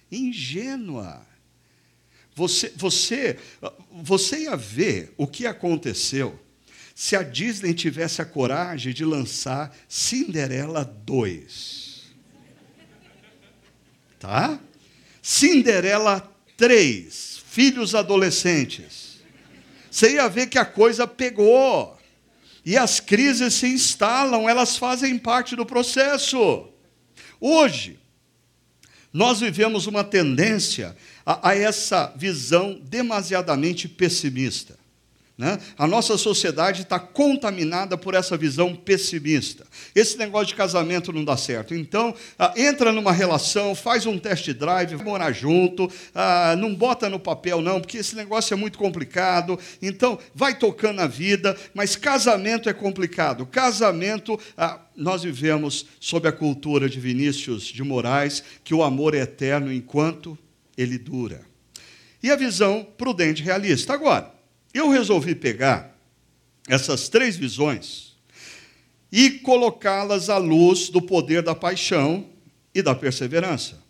Ingênua. 0.09 1.27
Você, 2.33 2.73
você, 2.77 3.39
você 3.91 4.45
ia 4.45 4.57
ver 4.57 5.13
o 5.17 5.27
que 5.27 5.49
aconteceu 5.49 6.44
se 6.95 7.17
a 7.17 7.23
Disney 7.23 7.75
tivesse 7.75 8.23
a 8.23 8.25
coragem 8.25 8.95
de 8.95 9.05
lançar 9.05 9.77
Cinderela 9.89 10.85
2. 10.85 12.05
Tá? 14.19 14.59
Cinderela 15.21 16.33
3, 16.57 17.43
filhos 17.47 17.95
adolescentes. 17.95 19.21
Você 19.91 20.15
ia 20.15 20.29
ver 20.29 20.47
que 20.47 20.59
a 20.59 20.65
coisa 20.65 21.07
pegou. 21.07 21.99
E 22.65 22.79
as 22.79 23.01
crises 23.01 23.55
se 23.55 23.67
instalam, 23.67 24.49
elas 24.49 24.77
fazem 24.77 25.19
parte 25.19 25.55
do 25.55 25.67
processo. 25.67 26.69
Hoje, 27.39 27.99
nós 29.13 29.41
vivemos 29.41 29.87
uma 29.87 30.03
tendência 30.03 30.97
a, 31.27 31.51
a 31.51 31.55
essa 31.57 32.13
visão 32.17 32.81
demasiadamente 32.83 33.89
pessimista. 33.89 34.79
Né? 35.37 35.59
A 35.77 35.85
nossa 35.89 36.17
sociedade 36.17 36.83
está 36.83 36.97
contaminada 36.97 37.99
por 37.99 38.15
essa 38.15 38.37
visão 38.37 38.73
pessimista. 38.73 39.67
Esse 39.93 40.17
negócio 40.17 40.47
de 40.49 40.55
casamento 40.55 41.13
não 41.13 41.25
dá 41.25 41.37
certo. 41.37 41.75
Então, 41.75 42.15
ah, 42.39 42.55
entra 42.57 42.93
numa 42.93 43.11
relação, 43.11 43.75
faz 43.75 44.07
um 44.07 44.17
test 44.17 44.49
drive, 44.53 44.95
vai 44.95 45.05
morar 45.05 45.33
junto, 45.33 45.91
ah, 46.15 46.55
não 46.57 46.73
bota 46.73 47.11
no 47.11 47.19
papel, 47.19 47.61
não, 47.61 47.81
porque 47.81 47.99
esse 47.99 48.15
negócio 48.15 48.55
é 48.55 48.57
muito 48.57 48.79
complicado. 48.79 49.59
Então, 49.83 50.21
vai 50.33 50.57
tocando 50.57 51.01
a 51.01 51.09
vida, 51.09 51.57
mas 51.75 51.97
casamento 51.97 52.69
é 52.69 52.73
complicado. 52.73 53.45
Casamento, 53.45 54.39
ah, 54.57 54.79
nós 54.95 55.25
vivemos 55.25 55.87
sob 55.99 56.29
a 56.29 56.33
cultura 56.33 56.89
de 56.89 57.01
Vinícius 57.01 57.65
de 57.65 57.83
Moraes, 57.83 58.41
que 58.63 58.73
o 58.73 58.85
amor 58.85 59.17
é 59.17 59.19
eterno 59.19 59.73
enquanto 59.73 60.39
ele 60.79 60.97
dura. 60.97 61.41
E 62.23 62.31
a 62.31 62.37
visão 62.37 62.87
prudente 62.97 63.43
realista. 63.43 63.93
Agora, 63.93 64.34
eu 64.75 64.91
resolvi 64.91 65.37
pegar 65.37 65.97
essas 66.69 67.09
três 67.09 67.37
visões 67.37 68.17
e 69.13 69.31
colocá-las 69.31 70.29
à 70.29 70.37
luz 70.37 70.89
do 70.89 71.01
poder 71.01 71.43
da 71.43 71.55
paixão 71.55 72.27
e 72.75 72.83
da 72.83 72.95
perseverança. 72.95 73.84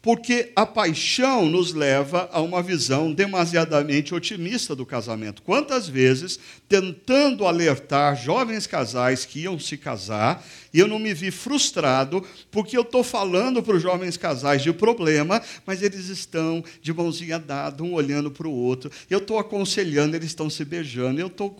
Porque 0.00 0.52
a 0.54 0.64
paixão 0.64 1.46
nos 1.46 1.72
leva 1.72 2.28
a 2.32 2.40
uma 2.40 2.62
visão 2.62 3.12
demasiadamente 3.12 4.14
otimista 4.14 4.74
do 4.74 4.86
casamento. 4.86 5.42
Quantas 5.42 5.88
vezes, 5.88 6.38
tentando 6.68 7.46
alertar 7.46 8.16
jovens 8.16 8.66
casais 8.66 9.24
que 9.24 9.40
iam 9.40 9.58
se 9.58 9.76
casar, 9.76 10.44
e 10.72 10.78
eu 10.78 10.86
não 10.86 10.98
me 10.98 11.12
vi 11.14 11.30
frustrado, 11.30 12.24
porque 12.50 12.76
eu 12.76 12.82
estou 12.82 13.02
falando 13.02 13.62
para 13.62 13.76
os 13.76 13.82
jovens 13.82 14.16
casais 14.16 14.62
de 14.62 14.72
problema, 14.72 15.42
mas 15.66 15.82
eles 15.82 16.08
estão 16.08 16.62
de 16.80 16.92
mãozinha 16.92 17.38
dada, 17.38 17.82
um 17.82 17.94
olhando 17.94 18.30
para 18.30 18.46
o 18.46 18.52
outro. 18.52 18.90
Eu 19.08 19.18
estou 19.18 19.38
aconselhando, 19.38 20.14
eles 20.14 20.28
estão 20.28 20.48
se 20.48 20.64
beijando. 20.64 21.20
Eu 21.20 21.28
estou 21.28 21.56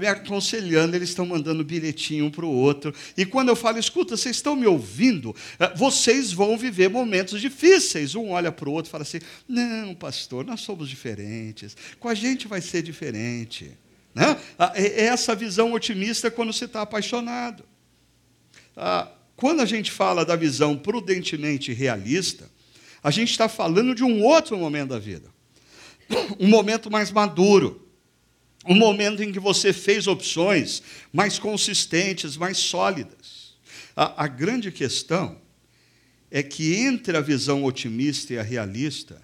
me 0.00 0.06
aconselhando, 0.06 0.96
eles 0.96 1.10
estão 1.10 1.26
mandando 1.26 1.62
bilhetinho 1.62 2.26
um 2.26 2.30
para 2.30 2.44
o 2.44 2.50
outro. 2.50 2.92
E 3.16 3.24
quando 3.24 3.50
eu 3.50 3.56
falo, 3.56 3.78
escuta, 3.78 4.16
vocês 4.16 4.36
estão 4.36 4.56
me 4.56 4.66
ouvindo? 4.66 5.34
É, 5.58 5.74
vocês 5.76 6.32
vão 6.32 6.56
viver 6.56 6.88
momentos 6.88 7.40
difíceis. 7.40 7.67
Um 8.14 8.30
olha 8.30 8.50
para 8.50 8.68
o 8.68 8.72
outro 8.72 8.88
e 8.88 8.92
fala 8.92 9.02
assim: 9.02 9.20
não, 9.46 9.94
pastor, 9.94 10.44
nós 10.44 10.60
somos 10.60 10.88
diferentes. 10.88 11.76
Com 11.98 12.08
a 12.08 12.14
gente 12.14 12.48
vai 12.48 12.60
ser 12.60 12.82
diferente. 12.82 13.76
Né? 14.14 14.36
É, 14.74 14.82
é 14.86 15.04
essa 15.06 15.34
visão 15.34 15.72
otimista 15.72 16.30
quando 16.30 16.52
você 16.52 16.64
está 16.64 16.82
apaixonado. 16.82 17.64
Ah, 18.76 19.10
quando 19.36 19.60
a 19.60 19.66
gente 19.66 19.90
fala 19.90 20.24
da 20.24 20.34
visão 20.34 20.76
prudentemente 20.76 21.72
realista, 21.72 22.50
a 23.02 23.10
gente 23.10 23.30
está 23.30 23.48
falando 23.48 23.94
de 23.94 24.02
um 24.02 24.22
outro 24.22 24.56
momento 24.58 24.90
da 24.90 24.98
vida. 24.98 25.28
Um 26.40 26.48
momento 26.48 26.90
mais 26.90 27.10
maduro. 27.10 27.86
Um 28.66 28.74
momento 28.74 29.22
em 29.22 29.30
que 29.32 29.38
você 29.38 29.72
fez 29.72 30.06
opções 30.06 30.82
mais 31.12 31.38
consistentes, 31.38 32.36
mais 32.36 32.58
sólidas. 32.58 33.56
A, 33.94 34.24
a 34.24 34.26
grande 34.26 34.72
questão 34.72 35.40
é 36.30 36.42
que 36.42 36.74
entre 36.76 37.16
a 37.16 37.20
visão 37.20 37.64
otimista 37.64 38.34
e 38.34 38.38
a 38.38 38.42
realista 38.42 39.22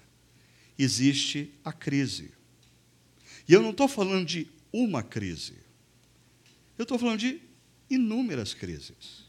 existe 0.77 1.51
a 1.63 1.71
crise. 1.71 2.31
E 3.47 3.53
eu 3.53 3.61
não 3.61 3.69
estou 3.69 3.87
falando 3.87 4.25
de 4.25 4.47
uma 4.73 5.03
crise. 5.03 5.53
Eu 6.77 6.83
estou 6.83 6.97
falando 6.97 7.19
de 7.19 7.39
inúmeras 7.89 8.53
crises. 8.53 9.25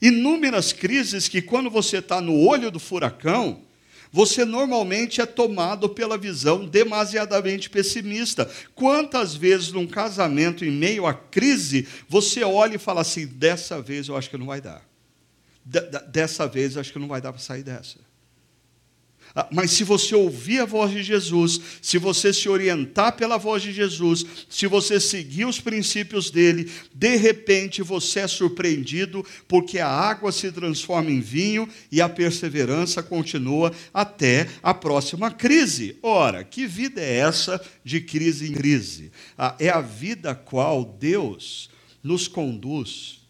Inúmeras 0.00 0.72
crises 0.72 1.28
que, 1.28 1.40
quando 1.40 1.70
você 1.70 1.98
está 1.98 2.20
no 2.20 2.46
olho 2.46 2.70
do 2.70 2.80
furacão, 2.80 3.62
você 4.10 4.44
normalmente 4.44 5.20
é 5.20 5.26
tomado 5.26 5.88
pela 5.88 6.16
visão 6.16 6.64
demasiadamente 6.66 7.68
pessimista. 7.68 8.50
Quantas 8.74 9.34
vezes 9.34 9.72
num 9.72 9.86
casamento, 9.86 10.64
em 10.64 10.70
meio 10.70 11.06
à 11.06 11.12
crise, 11.12 11.86
você 12.08 12.42
olha 12.44 12.76
e 12.76 12.78
fala 12.78 13.00
assim: 13.00 13.26
dessa 13.26 13.80
vez 13.82 14.08
eu 14.08 14.16
acho 14.16 14.30
que 14.30 14.36
não 14.36 14.46
vai 14.46 14.60
dar. 14.60 14.93
Dessa 15.64 16.46
vez 16.46 16.76
acho 16.76 16.92
que 16.92 16.98
não 16.98 17.08
vai 17.08 17.20
dar 17.20 17.32
para 17.32 17.40
sair 17.40 17.62
dessa. 17.62 17.98
Ah, 19.36 19.48
mas 19.50 19.72
se 19.72 19.82
você 19.82 20.14
ouvir 20.14 20.60
a 20.60 20.64
voz 20.64 20.92
de 20.92 21.02
Jesus, 21.02 21.60
se 21.82 21.98
você 21.98 22.32
se 22.32 22.48
orientar 22.48 23.16
pela 23.16 23.36
voz 23.36 23.62
de 23.62 23.72
Jesus, 23.72 24.24
se 24.48 24.64
você 24.68 25.00
seguir 25.00 25.44
os 25.44 25.60
princípios 25.60 26.30
dele, 26.30 26.70
de 26.94 27.16
repente 27.16 27.82
você 27.82 28.20
é 28.20 28.28
surpreendido, 28.28 29.26
porque 29.48 29.80
a 29.80 29.88
água 29.88 30.30
se 30.30 30.52
transforma 30.52 31.10
em 31.10 31.20
vinho 31.20 31.68
e 31.90 32.00
a 32.00 32.08
perseverança 32.08 33.02
continua 33.02 33.72
até 33.92 34.46
a 34.62 34.72
próxima 34.72 35.32
crise. 35.32 35.98
Ora, 36.00 36.44
que 36.44 36.64
vida 36.64 37.00
é 37.00 37.16
essa 37.16 37.60
de 37.82 38.00
crise 38.00 38.48
em 38.48 38.52
crise? 38.52 39.10
Ah, 39.36 39.56
é 39.58 39.68
a 39.68 39.80
vida 39.80 40.30
a 40.30 40.34
qual 40.36 40.84
Deus 40.84 41.68
nos 42.04 42.28
conduz 42.28 43.23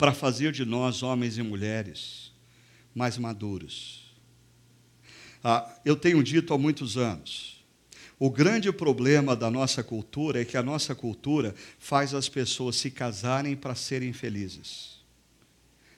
para 0.00 0.12
fazer 0.12 0.50
de 0.50 0.64
nós, 0.64 1.02
homens 1.02 1.38
e 1.38 1.42
mulheres, 1.42 2.32
mais 2.94 3.16
maduros 3.16 4.00
ah, 5.42 5.74
eu 5.84 5.96
tenho 5.96 6.22
dito 6.22 6.52
há 6.52 6.58
muitos 6.58 6.96
anos, 6.96 7.64
o 8.18 8.30
grande 8.30 8.70
problema 8.70 9.34
da 9.34 9.50
nossa 9.50 9.82
cultura 9.82 10.42
é 10.42 10.44
que 10.44 10.56
a 10.56 10.62
nossa 10.62 10.94
cultura 10.94 11.54
faz 11.78 12.12
as 12.12 12.28
pessoas 12.28 12.76
se 12.76 12.90
casarem 12.90 13.56
para 13.56 13.74
serem 13.74 14.12
felizes. 14.12 15.00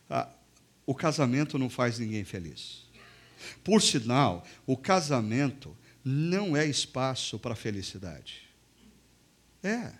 Ah, 0.09 0.29
o 0.87 0.95
casamento 0.95 1.59
não 1.59 1.69
faz 1.69 1.99
ninguém 1.99 2.23
feliz. 2.23 2.87
Por 3.65 3.83
sinal, 3.83 4.47
o 4.65 4.77
casamento 4.77 5.77
não 6.05 6.57
é 6.57 6.65
espaço 6.65 7.39
para 7.41 7.57
felicidade. 7.57 8.43
É. 9.63 9.93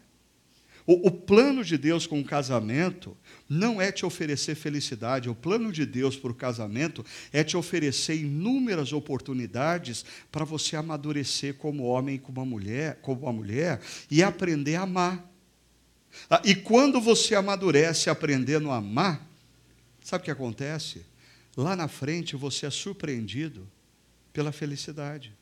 O, 0.87 1.09
o, 1.09 1.11
plano 1.11 1.65
de 1.65 1.79
Deus 1.79 2.07
com 2.07 2.21
o 2.21 2.25
casamento 2.25 3.17
não 3.49 3.81
é 3.81 3.93
te 3.93 4.05
oferecer 4.05 4.57
felicidade, 4.57 5.31
o 5.31 5.35
plano 5.35 5.71
de 5.71 5.87
Deus 5.87 6.17
para 6.17 6.33
o 6.33 6.35
casamento 6.35 7.05
é 7.33 7.45
te 7.45 7.57
oferecer 7.57 8.17
inúmeras 8.17 8.93
oportunidades 8.93 10.05
para 10.31 10.45
você 10.45 10.75
amadurecer 10.75 11.55
como 11.55 11.85
homem 11.85 12.19
como 12.19 12.41
uma 12.41 12.47
mulher, 12.47 12.99
como 13.01 13.23
uma 13.23 13.33
mulher 13.33 13.81
e 14.11 14.23
aprender 14.23 14.77
a 14.77 14.83
amar. 14.83 15.31
Ah, 16.29 16.43
e 16.45 16.55
quando 16.55 17.01
você 17.01 17.35
amadurece 17.35 18.11
aprendendo 18.11 18.71
a 18.71 18.77
amar, 18.77 19.27
sabe 20.03 20.23
o 20.23 20.25
que 20.25 20.31
acontece? 20.31 21.05
Lá 21.57 21.77
na 21.77 21.89
frente 21.89 22.35
você 22.35 22.67
é 22.67 22.71
surpreendido 22.71 23.69
pela 24.33 24.51
felicidade. 24.51 25.33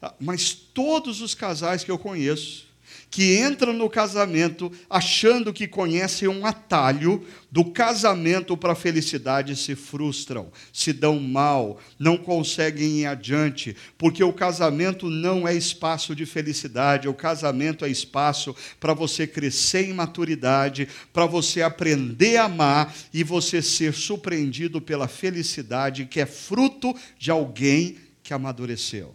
Ah, 0.00 0.14
mas 0.18 0.54
todos 0.54 1.20
os 1.20 1.34
casais 1.34 1.84
que 1.84 1.90
eu 1.90 1.98
conheço, 1.98 2.67
que 3.10 3.38
entram 3.38 3.72
no 3.72 3.88
casamento 3.88 4.70
achando 4.88 5.52
que 5.52 5.66
conhecem 5.66 6.28
um 6.28 6.44
atalho 6.44 7.24
do 7.50 7.64
casamento 7.64 8.56
para 8.56 8.72
a 8.72 8.76
felicidade 8.76 9.56
se 9.56 9.74
frustram, 9.74 10.52
se 10.72 10.92
dão 10.92 11.18
mal, 11.18 11.78
não 11.98 12.16
conseguem 12.16 13.00
ir 13.00 13.06
adiante, 13.06 13.74
porque 13.96 14.22
o 14.22 14.32
casamento 14.32 15.08
não 15.08 15.48
é 15.48 15.54
espaço 15.54 16.14
de 16.14 16.26
felicidade, 16.26 17.08
o 17.08 17.14
casamento 17.14 17.84
é 17.84 17.88
espaço 17.88 18.54
para 18.78 18.92
você 18.92 19.26
crescer 19.26 19.88
em 19.88 19.94
maturidade, 19.94 20.88
para 21.12 21.24
você 21.24 21.62
aprender 21.62 22.36
a 22.36 22.44
amar 22.44 22.94
e 23.14 23.24
você 23.24 23.62
ser 23.62 23.94
surpreendido 23.94 24.80
pela 24.80 25.08
felicidade 25.08 26.04
que 26.04 26.20
é 26.20 26.26
fruto 26.26 26.94
de 27.18 27.30
alguém 27.30 27.96
que 28.22 28.34
amadureceu. 28.34 29.14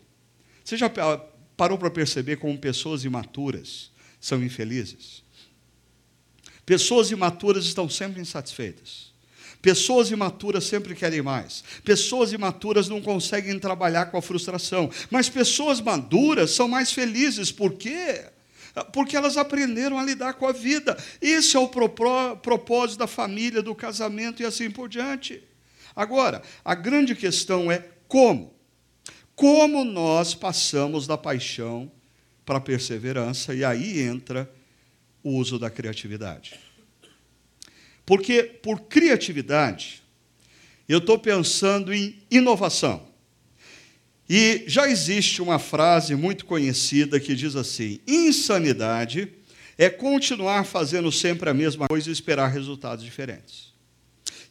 Você 0.63 0.77
já 0.77 0.89
parou 1.55 1.77
para 1.77 1.89
perceber 1.89 2.37
como 2.37 2.57
pessoas 2.57 3.03
imaturas 3.03 3.91
são 4.19 4.43
infelizes? 4.43 5.23
Pessoas 6.65 7.11
imaturas 7.11 7.65
estão 7.65 7.89
sempre 7.89 8.21
insatisfeitas. 8.21 9.13
Pessoas 9.61 10.11
imaturas 10.11 10.65
sempre 10.65 10.93
querem 10.93 11.21
mais. 11.21 11.63
Pessoas 11.83 12.33
imaturas 12.33 12.89
não 12.89 13.01
conseguem 13.01 13.57
trabalhar 13.57 14.07
com 14.07 14.17
a 14.17 14.21
frustração. 14.21 14.89
Mas 15.09 15.29
pessoas 15.29 15.79
maduras 15.79 16.51
são 16.51 16.67
mais 16.67 16.91
felizes. 16.91 17.51
Por 17.51 17.73
quê? 17.73 18.25
Porque 18.91 19.15
elas 19.15 19.37
aprenderam 19.37 19.97
a 19.97 20.03
lidar 20.03 20.33
com 20.33 20.47
a 20.47 20.51
vida. 20.51 20.97
Esse 21.21 21.55
é 21.55 21.59
o 21.59 21.69
propósito 21.69 22.99
da 22.99 23.07
família, 23.07 23.61
do 23.61 23.73
casamento 23.73 24.41
e 24.41 24.45
assim 24.45 24.69
por 24.69 24.89
diante. 24.89 25.41
Agora, 25.95 26.41
a 26.65 26.75
grande 26.75 27.15
questão 27.15 27.71
é 27.71 27.85
como? 28.07 28.52
Como 29.35 29.83
nós 29.83 30.33
passamos 30.33 31.07
da 31.07 31.17
paixão 31.17 31.91
para 32.45 32.57
a 32.57 32.61
perseverança, 32.61 33.53
e 33.53 33.63
aí 33.63 34.01
entra 34.01 34.51
o 35.23 35.31
uso 35.31 35.57
da 35.57 35.69
criatividade. 35.69 36.59
Porque 38.05 38.43
por 38.43 38.81
criatividade, 38.81 40.03
eu 40.87 40.99
estou 40.99 41.17
pensando 41.17 41.93
em 41.93 42.21
inovação. 42.29 43.07
E 44.29 44.63
já 44.67 44.89
existe 44.89 45.41
uma 45.41 45.59
frase 45.59 46.15
muito 46.15 46.45
conhecida 46.45 47.19
que 47.19 47.35
diz 47.35 47.55
assim: 47.55 47.99
insanidade 48.07 49.31
é 49.77 49.89
continuar 49.89 50.65
fazendo 50.65 51.11
sempre 51.11 51.49
a 51.49 51.53
mesma 51.53 51.87
coisa 51.87 52.09
e 52.09 52.13
esperar 52.13 52.47
resultados 52.47 53.03
diferentes. 53.03 53.72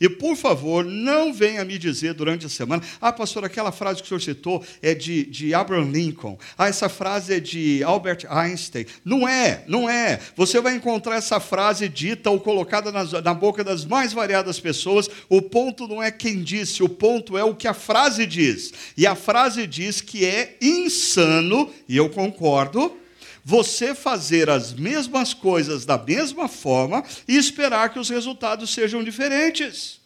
E, 0.02 0.08
por 0.08 0.34
favor, 0.34 0.84
não 0.84 1.32
venha 1.32 1.64
me 1.64 1.78
dizer 1.78 2.12
durante 2.12 2.44
a 2.44 2.48
semana, 2.48 2.82
ah, 3.00 3.12
pastor, 3.12 3.44
aquela 3.44 3.70
frase 3.70 4.02
que 4.02 4.06
o 4.06 4.08
senhor 4.08 4.20
citou 4.20 4.64
é 4.82 4.96
de, 4.96 5.24
de 5.26 5.54
Abraham 5.54 5.92
Lincoln, 5.92 6.36
ah, 6.58 6.66
essa 6.66 6.88
frase 6.88 7.34
é 7.34 7.38
de 7.38 7.84
Albert 7.84 8.26
Einstein. 8.28 8.84
Não 9.04 9.28
é, 9.28 9.62
não 9.68 9.88
é. 9.88 10.18
Você 10.34 10.60
vai 10.60 10.74
encontrar 10.74 11.14
essa 11.14 11.38
frase 11.38 11.88
dita 11.88 12.30
ou 12.30 12.40
colocada 12.40 12.90
nas, 12.90 13.12
na 13.12 13.32
boca 13.32 13.62
das 13.62 13.84
mais 13.84 14.12
variadas 14.12 14.58
pessoas. 14.58 15.08
O 15.28 15.40
ponto 15.40 15.86
não 15.86 16.02
é 16.02 16.10
quem 16.10 16.42
disse, 16.42 16.82
o 16.82 16.88
ponto 16.88 17.38
é 17.38 17.44
o 17.44 17.54
que 17.54 17.68
a 17.68 17.74
frase 17.74 18.26
diz. 18.26 18.72
E 18.96 19.06
a 19.06 19.14
frase 19.14 19.68
diz 19.68 20.00
que 20.00 20.24
é 20.24 20.56
insano, 20.60 21.70
e 21.88 21.96
eu 21.96 22.10
concordo, 22.10 23.00
você 23.44 23.94
fazer 23.94 24.50
as 24.50 24.72
mesmas 24.72 25.32
coisas 25.34 25.84
da 25.84 25.98
mesma 25.98 26.48
forma 26.48 27.04
e 27.26 27.36
esperar 27.36 27.92
que 27.92 27.98
os 27.98 28.08
resultados 28.10 28.70
sejam 28.70 29.02
diferentes. 29.02 30.01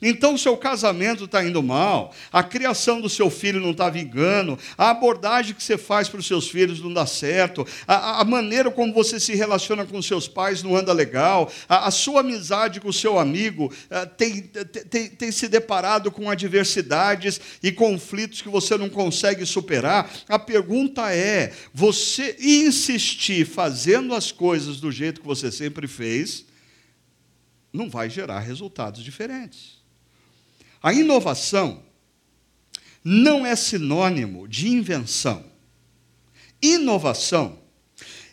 Então, 0.00 0.34
o 0.34 0.38
seu 0.38 0.56
casamento 0.56 1.24
está 1.24 1.44
indo 1.44 1.62
mal, 1.62 2.14
a 2.32 2.42
criação 2.42 3.00
do 3.00 3.08
seu 3.08 3.30
filho 3.30 3.60
não 3.60 3.70
está 3.70 3.88
vingando, 3.88 4.58
a 4.76 4.90
abordagem 4.90 5.54
que 5.54 5.62
você 5.62 5.78
faz 5.78 6.08
para 6.08 6.20
os 6.20 6.26
seus 6.26 6.48
filhos 6.48 6.80
não 6.80 6.92
dá 6.92 7.06
certo, 7.06 7.66
a, 7.86 8.20
a, 8.20 8.24
maneira 8.24 8.70
como 8.70 8.92
você 8.92 9.18
se 9.18 9.34
relaciona 9.34 9.84
com 9.84 10.00
seus 10.02 10.28
pais 10.28 10.62
não 10.62 10.76
anda 10.76 10.92
legal, 10.92 11.50
a, 11.68 11.88
a 11.88 11.90
sua 11.90 12.20
amizade 12.20 12.80
com 12.80 12.88
o 12.88 12.92
seu 12.92 13.18
amigo 13.18 13.72
a, 13.90 14.00
eh, 14.00 14.06
tem, 14.06 14.42
tem, 14.42 15.08
tem 15.08 15.32
se 15.32 15.48
deparado 15.48 16.10
com 16.10 16.30
adversidades 16.30 17.40
e 17.62 17.72
conflitos 17.72 18.42
que 18.42 18.48
você 18.48 18.76
não 18.76 18.88
consegue 18.88 19.44
superar. 19.46 20.10
A 20.28 20.38
pergunta 20.38 21.12
é: 21.12 21.52
você 21.72 22.36
insistir 22.40 23.46
fazendo 23.46 24.14
as 24.14 24.30
coisas 24.30 24.80
do 24.80 24.90
jeito 24.90 25.20
que 25.20 25.26
você 25.26 25.50
sempre 25.50 25.86
fez, 25.86 26.44
não 27.72 27.88
vai 27.88 28.10
gerar 28.10 28.40
resultados 28.40 29.02
diferentes. 29.02 29.79
A 30.82 30.92
inovação 30.92 31.82
não 33.04 33.44
é 33.44 33.54
sinônimo 33.54 34.48
de 34.48 34.68
invenção. 34.68 35.44
Inovação 36.62 37.58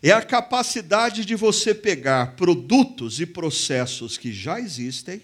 é 0.02 0.12
a 0.12 0.22
capacidade 0.22 1.26
de 1.26 1.36
você 1.36 1.74
pegar 1.74 2.36
produtos 2.36 3.20
e 3.20 3.26
processos 3.26 4.18
que 4.18 4.32
já 4.32 4.60
existem 4.60 5.22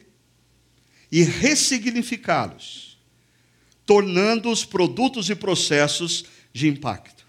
e 1.11 1.23
ressignificá-los, 1.23 2.97
tornando 3.85 4.49
os 4.49 4.65
produtos 4.65 5.29
e 5.29 5.35
processos 5.35 6.25
de 6.51 6.67
impacto. 6.67 7.25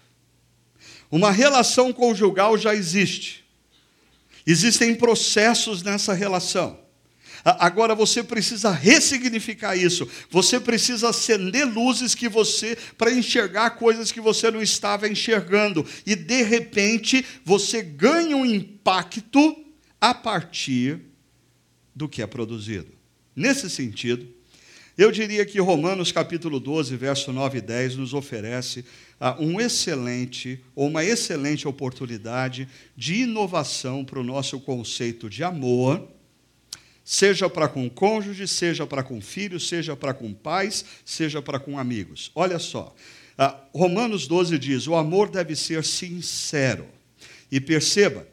Uma 1.11 1.31
relação 1.31 1.93
conjugal 1.93 2.57
já 2.57 2.73
existe. 2.73 3.45
Existem 4.45 4.95
processos 4.95 5.83
nessa 5.83 6.13
relação. 6.13 6.84
Agora 7.45 7.93
você 7.93 8.23
precisa 8.23 8.71
ressignificar 8.71 9.75
isso. 9.75 10.09
Você 10.31 10.59
precisa 10.59 11.09
acender 11.09 11.63
luzes 11.63 12.15
que 12.15 12.27
você 12.27 12.75
para 12.97 13.13
enxergar 13.13 13.69
coisas 13.71 14.11
que 14.11 14.19
você 14.19 14.49
não 14.49 14.63
estava 14.63 15.07
enxergando 15.07 15.85
e 16.07 16.15
de 16.15 16.41
repente 16.41 17.23
você 17.45 17.83
ganha 17.83 18.35
um 18.35 18.43
impacto 18.43 19.63
a 20.01 20.11
partir 20.11 21.01
do 21.95 22.09
que 22.09 22.23
é 22.23 22.25
produzido. 22.25 22.91
Nesse 23.35 23.69
sentido, 23.69 24.27
eu 24.97 25.11
diria 25.11 25.45
que 25.45 25.59
Romanos 25.59 26.11
capítulo 26.11 26.59
12, 26.59 26.95
verso 26.95 27.31
9 27.31 27.59
e 27.59 27.61
10 27.61 27.97
nos 27.97 28.15
oferece 28.15 28.79
uh, 29.19 29.39
um 29.39 29.61
excelente 29.61 30.59
ou 30.73 30.87
uma 30.87 31.05
excelente 31.05 31.67
oportunidade 31.67 32.67
de 32.97 33.21
inovação 33.21 34.03
para 34.03 34.19
o 34.19 34.23
nosso 34.23 34.59
conceito 34.59 35.29
de 35.29 35.43
amor 35.43 36.14
seja 37.05 37.47
para 37.47 37.67
com 37.67 37.87
cônjuge, 37.87 38.47
seja 38.47 38.87
para 38.87 39.03
com 39.03 39.21
filhos, 39.21 39.67
seja 39.69 39.95
para 39.95 40.13
com 40.13 40.33
pais, 40.33 40.83
seja 41.05 41.39
para 41.41 41.59
com 41.59 41.77
amigos. 41.77 42.31
Olha 42.33 42.57
só, 42.57 42.93
uh, 43.39 43.77
Romanos 43.77 44.27
12 44.27 44.57
diz: 44.57 44.87
o 44.87 44.95
amor 44.95 45.29
deve 45.29 45.55
ser 45.55 45.85
sincero. 45.85 46.87
E 47.51 47.61
perceba, 47.61 48.27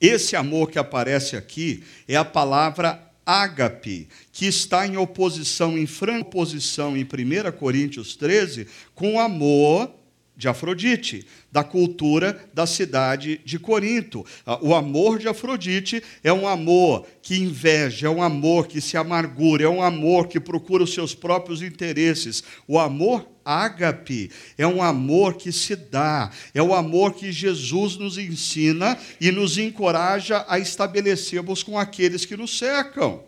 esse 0.00 0.36
amor 0.36 0.70
que 0.70 0.78
aparece 0.78 1.36
aqui 1.36 1.82
é 2.06 2.14
a 2.16 2.24
palavra 2.24 3.10
ágape, 3.26 4.08
que 4.32 4.46
está 4.46 4.86
em 4.86 4.96
oposição, 4.96 5.76
em 5.76 5.86
franca 5.86 6.28
oposição 6.28 6.96
em 6.96 7.02
1 7.02 7.52
Coríntios 7.58 8.16
13, 8.16 8.66
com 8.94 9.20
amor 9.20 9.92
de 10.40 10.48
Afrodite, 10.48 11.26
da 11.52 11.62
cultura 11.62 12.48
da 12.54 12.66
cidade 12.66 13.42
de 13.44 13.58
Corinto. 13.58 14.24
Ah, 14.46 14.58
o 14.62 14.74
amor 14.74 15.18
de 15.18 15.28
Afrodite 15.28 16.02
é 16.24 16.32
um 16.32 16.48
amor 16.48 17.06
que 17.20 17.36
inveja, 17.36 18.06
é 18.06 18.10
um 18.10 18.22
amor 18.22 18.66
que 18.66 18.80
se 18.80 18.96
amargura, 18.96 19.64
é 19.64 19.68
um 19.68 19.82
amor 19.82 20.28
que 20.28 20.40
procura 20.40 20.82
os 20.82 20.94
seus 20.94 21.14
próprios 21.14 21.60
interesses. 21.60 22.42
O 22.66 22.78
amor 22.78 23.28
ágape 23.44 24.30
é 24.56 24.66
um 24.66 24.82
amor 24.82 25.34
que 25.34 25.52
se 25.52 25.76
dá, 25.76 26.30
é 26.54 26.62
o 26.62 26.74
amor 26.74 27.12
que 27.12 27.30
Jesus 27.30 27.98
nos 27.98 28.16
ensina 28.16 28.98
e 29.20 29.30
nos 29.30 29.58
encoraja 29.58 30.42
a 30.48 30.58
estabelecermos 30.58 31.62
com 31.62 31.78
aqueles 31.78 32.24
que 32.24 32.36
nos 32.36 32.56
cercam. 32.56 33.22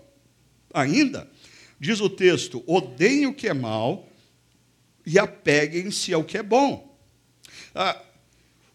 Ainda, 0.73 1.29
diz 1.79 2.01
o 2.01 2.09
texto: 2.09 2.65
odeiem 2.67 3.27
o 3.27 3.35
que 3.35 3.49
é 3.49 3.55
mal 3.55 4.09
e 5.05 5.19
apeguem-se 5.19 6.15
ao 6.15 6.25
que 6.25 6.39
é 6.39 6.43
bom. 6.43 6.92
Ah, 7.75 8.01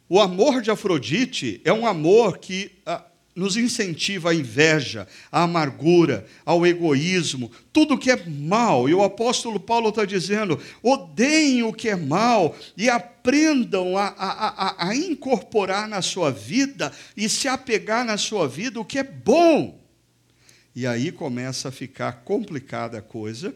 o 0.10 0.20
amor 0.20 0.62
de 0.62 0.72
Afrodite 0.72 1.62
é 1.66 1.74
um 1.74 1.86
amor 1.86 2.38
que 2.38 2.72
ah, 2.86 3.04
nos 3.38 3.56
incentiva 3.56 4.32
a 4.32 4.34
inveja, 4.34 5.08
a 5.32 5.44
amargura, 5.44 6.26
ao 6.44 6.66
egoísmo, 6.66 7.52
tudo 7.72 7.98
que 7.98 8.10
é 8.10 8.26
mal. 8.26 8.90
E 8.90 8.96
o 8.96 9.04
apóstolo 9.04 9.60
Paulo 9.60 9.90
está 9.90 10.06
dizendo: 10.06 10.60
odeiem 10.82 11.62
o 11.62 11.72
que 11.72 11.90
é 11.90 11.96
mal 11.96 12.56
e 12.76 12.90
aprendam 12.90 13.96
a, 13.96 14.08
a, 14.08 14.86
a, 14.86 14.90
a 14.90 14.96
incorporar 14.96 15.88
na 15.88 16.02
sua 16.02 16.32
vida 16.32 16.92
e 17.16 17.30
se 17.30 17.48
apegar 17.48 18.04
na 18.04 18.18
sua 18.18 18.48
vida 18.48 18.80
o 18.80 18.86
que 18.86 18.98
é 18.98 19.04
bom. 19.04 19.80
E 20.76 20.88
aí 20.88 21.12
começa 21.12 21.70
a 21.70 21.72
ficar 21.72 22.24
complicada 22.24 22.98
a 22.98 23.02
coisa, 23.04 23.54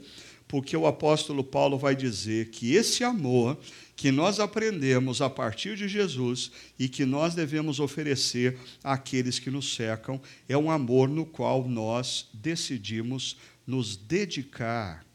porque 0.48 0.78
o 0.78 0.86
apóstolo 0.86 1.44
Paulo 1.44 1.78
vai 1.78 1.96
dizer 1.96 2.50
que 2.50 2.76
esse 2.76 3.04
amor 3.04 3.58
que 3.96 4.12
nós 4.12 4.40
aprendemos 4.40 5.22
a 5.22 5.30
partir 5.30 5.76
de 5.76 5.88
Jesus 5.88 6.52
e 6.80 6.90
que 6.90 7.06
nós 7.06 7.36
devemos 7.36 7.80
oferecer 7.80 8.58
àqueles 8.84 9.38
que 9.38 9.52
nos 9.52 9.76
cercam 9.76 10.22
é 10.48 10.58
um 10.58 10.72
amor 10.72 11.08
no 11.08 11.26
qual 11.26 11.68
nós 11.68 12.30
decidimos 12.34 13.38
nos 13.66 13.96
dedicar 13.96 15.06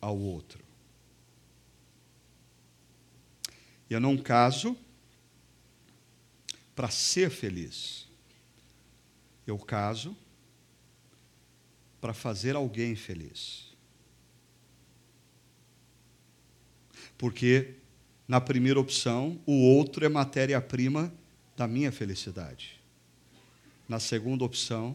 ao 0.00 0.16
outro. 0.18 0.62
Eu 3.90 4.00
não 4.00 4.16
caso 4.16 4.76
para 6.76 6.90
ser 6.90 7.30
feliz. 7.30 8.06
Eu 9.46 9.58
caso 9.58 10.16
para 12.00 12.14
fazer 12.14 12.54
alguém 12.54 12.94
feliz. 12.94 13.76
Porque 17.16 17.77
na 18.28 18.40
primeira 18.42 18.78
opção, 18.78 19.40
o 19.46 19.54
outro 19.54 20.04
é 20.04 20.08
matéria-prima 20.08 21.10
da 21.56 21.66
minha 21.66 21.90
felicidade. 21.90 22.78
Na 23.88 23.98
segunda 23.98 24.44
opção, 24.44 24.94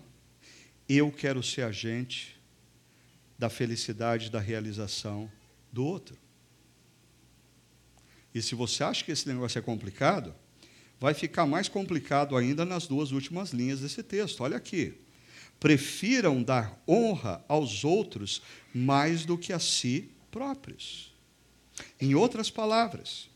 eu 0.88 1.12
quero 1.12 1.42
ser 1.42 1.64
agente 1.64 2.40
da 3.38 3.50
felicidade, 3.50 4.30
da 4.30 4.40
realização 4.40 5.30
do 5.72 5.84
outro. 5.84 6.16
E 8.36 8.42
se 8.42 8.54
você 8.54 8.84
acha 8.84 9.04
que 9.04 9.12
esse 9.12 9.28
negócio 9.28 9.58
é 9.58 9.62
complicado, 9.64 10.36
vai 11.00 11.16
ficar 11.16 11.48
mais 11.48 11.68
complicado 11.68 12.38
ainda 12.38 12.64
nas 12.64 12.86
duas 12.86 13.12
últimas 13.12 13.50
linhas 13.50 13.80
desse 13.80 14.04
texto. 14.04 14.42
Olha 14.42 14.58
aqui. 14.58 14.94
Prefiram 15.60 16.44
dar 16.44 16.80
honra 16.88 17.44
aos 17.48 17.84
outros 17.84 18.44
mais 18.74 19.26
do 19.26 19.38
que 19.38 19.54
a 19.54 19.60
si 19.60 20.12
próprios. 20.30 21.13
Em 22.00 22.16
outras 22.16 22.50
palavras, 22.50 23.30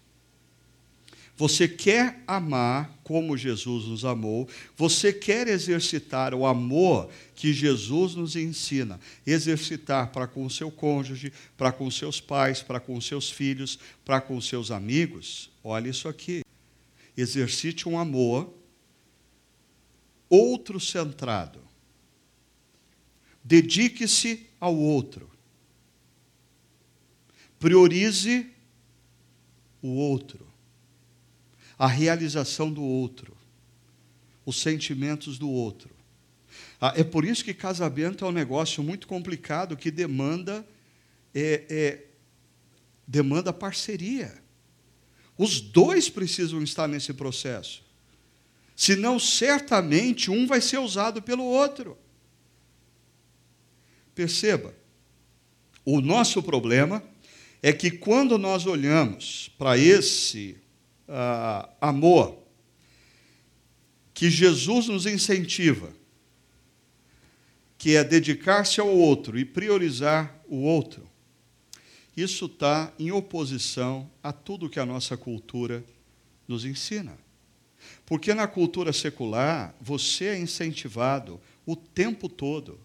você 1.38 1.68
quer 1.68 2.24
amar 2.26 3.00
como 3.04 3.38
Jesus 3.38 3.86
nos 3.86 4.04
amou, 4.04 4.50
você 4.76 5.14
quer 5.14 5.48
exercitar 5.48 6.34
o 6.34 6.48
amor 6.48 7.12
que 7.36 7.54
Jesus 7.54 8.16
nos 8.16 8.36
ensina, 8.36 9.00
exercitar 9.26 10.12
para 10.12 10.26
com 10.26 10.44
o 10.46 10.50
seu 10.50 10.72
cônjuge, 10.72 11.32
para 11.56 11.72
com 11.72 11.92
seus 11.92 12.20
pais, 12.20 12.64
para 12.64 12.80
com 12.80 13.00
seus 13.00 13.30
filhos, 13.30 13.78
para 14.04 14.20
com 14.20 14.42
seus 14.42 14.72
amigos. 14.72 15.52
Olha 15.64 15.90
isso 15.90 16.08
aqui. 16.08 16.42
Exercite 17.16 17.88
um 17.88 18.00
amor 18.00 18.52
outro 20.28 20.80
centrado. 20.80 21.60
Dedique-se 23.44 24.48
ao 24.60 24.76
outro. 24.76 25.37
Priorize 27.60 28.50
o 29.82 29.90
outro, 29.90 30.46
a 31.78 31.88
realização 31.88 32.72
do 32.72 32.84
outro, 32.84 33.36
os 34.46 34.60
sentimentos 34.62 35.38
do 35.38 35.50
outro. 35.50 35.90
Ah, 36.80 36.94
é 36.96 37.04
por 37.04 37.26
isso 37.26 37.44
que 37.44 37.54
casamento 37.54 38.24
é 38.24 38.28
um 38.28 38.32
negócio 38.32 38.84
muito 38.84 39.08
complicado 39.08 39.76
que 39.76 39.90
demanda 39.90 40.66
é, 41.34 41.66
é, 41.70 42.06
demanda 43.08 43.54
parceria. 43.54 44.42
Os 45.38 45.62
dois 45.62 46.10
precisam 46.10 46.62
estar 46.64 46.88
nesse 46.88 47.14
processo. 47.14 47.84
Senão, 48.76 49.20
certamente, 49.20 50.30
um 50.30 50.46
vai 50.46 50.62
ser 50.62 50.80
usado 50.80 51.22
pelo 51.22 51.44
outro. 51.44 51.98
Perceba, 54.14 54.74
o 55.86 56.02
nosso 56.02 56.42
problema 56.42 57.04
é 57.62 57.74
que 57.74 57.92
quando 57.92 58.38
nós 58.38 58.66
olhamos 58.66 59.50
para 59.58 59.78
esse 59.78 60.58
uh, 61.08 61.70
amor 61.82 62.38
que 64.14 64.30
Jesus 64.30 64.88
nos 64.88 65.06
incentiva, 65.06 65.92
que 67.78 67.96
é 67.96 68.04
dedicar-se 68.04 68.80
ao 68.80 68.90
outro 68.90 69.38
e 69.38 69.46
priorizar 69.46 70.36
o 70.48 70.58
outro, 70.58 71.08
isso 72.16 72.46
está 72.46 72.92
em 72.98 73.12
oposição 73.12 74.10
a 74.24 74.34
tudo 74.34 74.70
que 74.70 74.80
a 74.80 74.86
nossa 74.86 75.16
cultura 75.16 75.86
nos 76.48 76.66
ensina. 76.66 77.18
Porque 78.06 78.34
na 78.34 78.48
cultura 78.48 78.92
secular, 78.92 79.76
você 79.80 80.26
é 80.26 80.40
incentivado 80.40 81.40
o 81.66 81.76
tempo 81.76 82.28
todo 82.28 82.80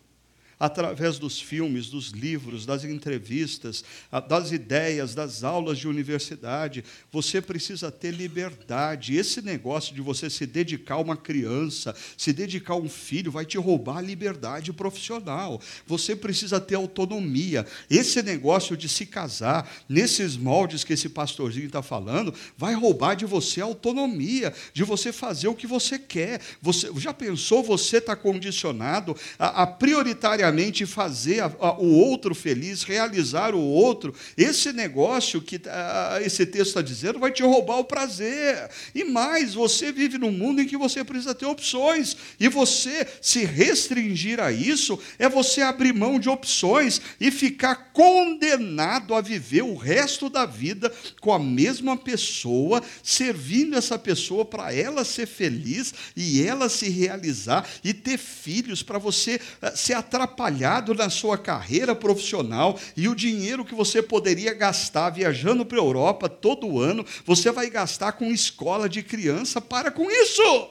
através 0.62 1.18
dos 1.18 1.40
filmes, 1.40 1.88
dos 1.88 2.10
livros, 2.10 2.64
das 2.64 2.84
entrevistas, 2.84 3.82
das 4.28 4.52
ideias, 4.52 5.12
das 5.12 5.42
aulas 5.42 5.76
de 5.76 5.88
universidade. 5.88 6.84
Você 7.10 7.42
precisa 7.42 7.90
ter 7.90 8.12
liberdade. 8.12 9.16
Esse 9.16 9.42
negócio 9.42 9.92
de 9.92 10.00
você 10.00 10.30
se 10.30 10.46
dedicar 10.46 10.94
a 10.94 11.00
uma 11.00 11.16
criança, 11.16 11.96
se 12.16 12.32
dedicar 12.32 12.74
a 12.74 12.76
um 12.76 12.88
filho, 12.88 13.32
vai 13.32 13.44
te 13.44 13.58
roubar 13.58 13.96
a 13.96 14.00
liberdade 14.00 14.72
profissional. 14.72 15.60
Você 15.84 16.14
precisa 16.14 16.60
ter 16.60 16.76
autonomia. 16.76 17.66
Esse 17.90 18.22
negócio 18.22 18.76
de 18.76 18.88
se 18.88 19.04
casar, 19.04 19.68
nesses 19.88 20.36
moldes 20.36 20.84
que 20.84 20.92
esse 20.92 21.08
pastorzinho 21.08 21.66
está 21.66 21.82
falando, 21.82 22.32
vai 22.56 22.74
roubar 22.74 23.16
de 23.16 23.26
você 23.26 23.60
a 23.60 23.64
autonomia, 23.64 24.54
de 24.72 24.84
você 24.84 25.12
fazer 25.12 25.48
o 25.48 25.56
que 25.56 25.66
você 25.66 25.98
quer. 25.98 26.40
Você 26.60 26.88
já 26.98 27.12
pensou 27.12 27.64
você 27.64 27.96
está 27.96 28.14
condicionado 28.14 29.16
a, 29.36 29.62
a 29.62 29.66
prioritariamente 29.66 30.51
fazer 30.86 31.40
a, 31.40 31.46
a, 31.46 31.78
o 31.78 31.90
outro 31.96 32.34
feliz, 32.34 32.82
realizar 32.82 33.54
o 33.54 33.60
outro. 33.60 34.14
Esse 34.36 34.72
negócio 34.72 35.40
que 35.40 35.60
a, 35.66 36.20
esse 36.22 36.44
texto 36.44 36.68
está 36.68 36.82
dizendo 36.82 37.18
vai 37.18 37.30
te 37.30 37.42
roubar 37.42 37.78
o 37.78 37.84
prazer. 37.84 38.68
E 38.94 39.04
mais, 39.04 39.54
você 39.54 39.90
vive 39.90 40.18
num 40.18 40.30
mundo 40.30 40.60
em 40.60 40.66
que 40.66 40.76
você 40.76 41.02
precisa 41.02 41.34
ter 41.34 41.46
opções. 41.46 42.16
E 42.38 42.48
você 42.48 43.06
se 43.20 43.44
restringir 43.44 44.38
a 44.40 44.52
isso 44.52 44.98
é 45.18 45.28
você 45.28 45.62
abrir 45.62 45.92
mão 45.92 46.18
de 46.18 46.28
opções 46.28 47.00
e 47.20 47.30
ficar 47.30 47.92
condenado 47.92 49.14
a 49.14 49.20
viver 49.20 49.62
o 49.62 49.76
resto 49.76 50.28
da 50.28 50.46
vida 50.46 50.92
com 51.20 51.32
a 51.32 51.38
mesma 51.38 51.96
pessoa, 51.96 52.82
servindo 53.02 53.76
essa 53.76 53.98
pessoa 53.98 54.44
para 54.44 54.74
ela 54.74 55.04
ser 55.04 55.26
feliz 55.26 55.94
e 56.16 56.46
ela 56.46 56.68
se 56.68 56.88
realizar 56.88 57.68
e 57.82 57.94
ter 57.94 58.18
filhos 58.18 58.82
para 58.82 58.98
você 58.98 59.40
eh, 59.60 59.72
se 59.74 59.92
atrapalhar 59.92 60.41
atrapalhado 60.42 60.94
na 60.94 61.08
sua 61.08 61.38
carreira 61.38 61.94
profissional 61.94 62.78
e 62.96 63.08
o 63.08 63.14
dinheiro 63.14 63.64
que 63.64 63.74
você 63.74 64.02
poderia 64.02 64.52
gastar 64.54 65.10
viajando 65.10 65.64
para 65.64 65.78
a 65.78 65.82
Europa 65.82 66.28
todo 66.28 66.80
ano, 66.80 67.04
você 67.24 67.50
vai 67.52 67.70
gastar 67.70 68.12
com 68.12 68.26
escola 68.26 68.88
de 68.88 69.02
criança. 69.02 69.60
Para 69.60 69.90
com 69.90 70.10
isso! 70.10 70.70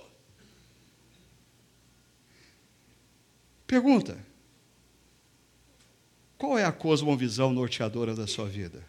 Pergunta: 3.65 4.17
qual 6.38 6.57
é 6.57 6.65
a 6.65 6.72
cosmovisão 6.72 7.53
norteadora 7.53 8.13
da 8.13 8.28
sua 8.28 8.47
vida? 8.47 8.86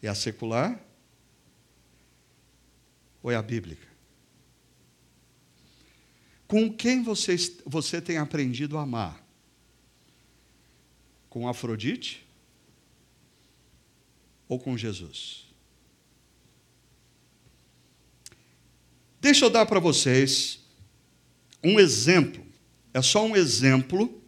É 0.00 0.08
a 0.08 0.14
secular 0.14 0.80
ou 3.20 3.32
é 3.32 3.36
a 3.36 3.42
bíblica? 3.42 3.88
Com 6.46 6.72
quem 6.72 7.02
você, 7.02 7.36
você 7.66 8.00
tem 8.00 8.16
aprendido 8.16 8.78
a 8.78 8.82
amar? 8.82 9.27
Com 11.38 11.46
Afrodite 11.46 12.26
ou 14.48 14.58
com 14.58 14.76
Jesus? 14.76 15.46
Deixa 19.20 19.44
eu 19.44 19.50
dar 19.50 19.64
para 19.64 19.78
vocês 19.78 20.58
um 21.62 21.78
exemplo, 21.78 22.44
é 22.92 23.00
só 23.00 23.24
um 23.24 23.36
exemplo 23.36 24.20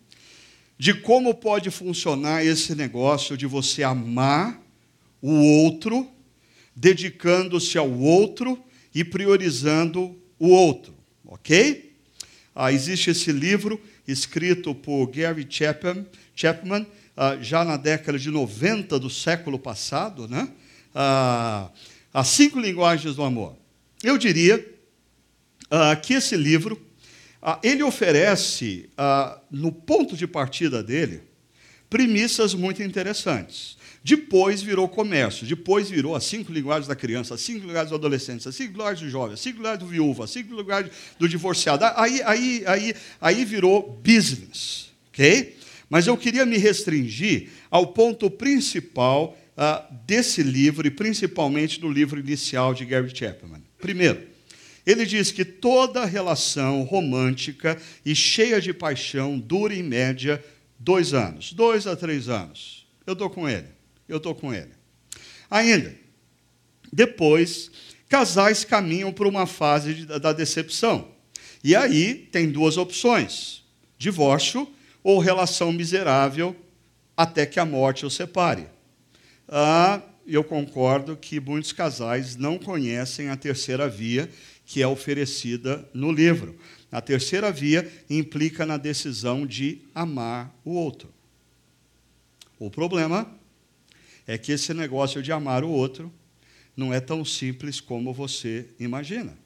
de 0.78 0.94
como 0.94 1.34
pode 1.34 1.68
funcionar 1.68 2.46
esse 2.46 2.76
negócio 2.76 3.36
de 3.36 3.44
você 3.44 3.82
amar 3.82 4.62
o 5.20 5.32
outro, 5.32 6.08
dedicando-se 6.76 7.76
ao 7.76 7.90
outro 7.90 8.56
e 8.94 9.02
priorizando 9.02 10.16
o 10.38 10.50
outro, 10.50 10.94
ok? 11.24 11.92
Ah, 12.54 12.72
existe 12.72 13.10
esse 13.10 13.32
livro 13.32 13.82
escrito 14.06 14.72
por 14.76 15.08
Gary 15.08 15.44
Chapman, 15.50 16.06
Chapman 16.36 16.86
uh, 17.20 17.42
já 17.42 17.62
na 17.62 17.76
década 17.76 18.18
de 18.18 18.30
90 18.30 18.98
do 18.98 19.10
século 19.10 19.58
passado, 19.58 20.26
né? 20.26 20.48
Uh, 20.94 21.70
As 22.12 22.28
Cinco 22.28 22.58
Linguagens 22.58 23.14
do 23.14 23.22
Amor. 23.22 23.54
Eu 24.02 24.16
diria 24.16 24.66
uh, 25.66 26.00
que 26.00 26.14
esse 26.14 26.34
livro 26.34 26.80
ah, 27.42 27.58
ele 27.62 27.82
oferece, 27.82 28.90
ah, 28.98 29.38
no 29.50 29.72
ponto 29.72 30.14
de 30.14 30.26
partida 30.26 30.82
dele, 30.82 31.22
premissas 31.88 32.52
muito 32.52 32.82
interessantes. 32.82 33.78
Depois 34.04 34.60
virou 34.62 34.88
comércio, 34.88 35.46
depois 35.46 35.88
virou 35.88 36.14
as 36.14 36.24
cinco 36.24 36.52
linguagens 36.52 36.86
da 36.86 36.94
criança, 36.94 37.34
as 37.34 37.40
cinco 37.40 37.66
linguagens 37.66 37.90
do 37.90 37.96
adolescente, 37.96 38.46
as 38.48 38.54
cinco 38.54 38.72
linguagens 38.72 39.00
do 39.00 39.10
jovem, 39.10 39.34
as 39.34 39.40
cinco 39.40 39.56
linguagens 39.56 39.80
do 39.80 39.86
viúvo, 39.86 40.22
as 40.22 40.30
cinco 40.30 40.54
linguagens 40.54 40.92
do 41.18 41.28
divorciado. 41.28 41.84
Aí, 41.96 42.22
aí, 42.24 42.62
aí, 42.66 42.94
aí 43.20 43.44
virou 43.44 44.00
business, 44.02 44.90
ok? 45.08 45.56
Mas 45.90 46.06
eu 46.06 46.16
queria 46.16 46.46
me 46.46 46.56
restringir 46.56 47.50
ao 47.70 47.88
ponto 47.88 48.30
principal 48.30 49.36
uh, 49.56 49.94
desse 50.06 50.42
livro 50.42 50.86
e 50.86 50.90
principalmente 50.90 51.78
do 51.78 51.90
livro 51.90 52.18
inicial 52.18 52.72
de 52.72 52.86
Gary 52.86 53.14
Chapman. 53.14 53.62
Primeiro, 53.78 54.22
ele 54.86 55.04
diz 55.04 55.30
que 55.30 55.44
toda 55.44 56.06
relação 56.06 56.84
romântica 56.84 57.76
e 58.06 58.14
cheia 58.14 58.60
de 58.60 58.72
paixão 58.72 59.38
dura 59.38 59.74
em 59.74 59.82
média 59.82 60.42
dois 60.78 61.12
anos, 61.12 61.52
dois 61.52 61.86
a 61.86 61.94
três 61.94 62.30
anos. 62.30 62.86
Eu 63.06 63.12
estou 63.12 63.28
com 63.28 63.46
ele 63.46 63.80
eu 64.10 64.16
estou 64.16 64.34
com 64.34 64.52
ele. 64.52 64.72
Ainda, 65.50 65.94
depois, 66.92 67.70
casais 68.08 68.64
caminham 68.64 69.12
para 69.12 69.28
uma 69.28 69.46
fase 69.46 69.94
de, 69.94 70.06
da 70.06 70.32
decepção. 70.32 71.08
E 71.62 71.74
aí 71.76 72.14
tem 72.14 72.50
duas 72.50 72.76
opções: 72.76 73.62
divórcio 73.96 74.68
ou 75.02 75.18
relação 75.18 75.72
miserável 75.72 76.56
até 77.16 77.44
que 77.46 77.60
a 77.60 77.64
morte 77.64 78.06
os 78.06 78.14
separe. 78.14 78.66
Ah, 79.48 80.00
eu 80.26 80.44
concordo 80.44 81.16
que 81.16 81.40
muitos 81.40 81.72
casais 81.72 82.36
não 82.36 82.58
conhecem 82.58 83.28
a 83.28 83.36
terceira 83.36 83.88
via 83.88 84.30
que 84.64 84.80
é 84.80 84.86
oferecida 84.86 85.88
no 85.92 86.12
livro. 86.12 86.56
A 86.92 87.00
terceira 87.00 87.50
via 87.50 87.90
implica 88.08 88.64
na 88.64 88.76
decisão 88.76 89.44
de 89.44 89.82
amar 89.92 90.54
o 90.64 90.70
outro. 90.70 91.12
O 92.58 92.70
problema 92.70 93.28
é 94.26 94.38
que 94.38 94.52
esse 94.52 94.72
negócio 94.72 95.22
de 95.22 95.32
amar 95.32 95.64
o 95.64 95.70
outro 95.70 96.12
não 96.76 96.94
é 96.94 97.00
tão 97.00 97.24
simples 97.24 97.80
como 97.80 98.12
você 98.12 98.68
imagina. 98.78 99.36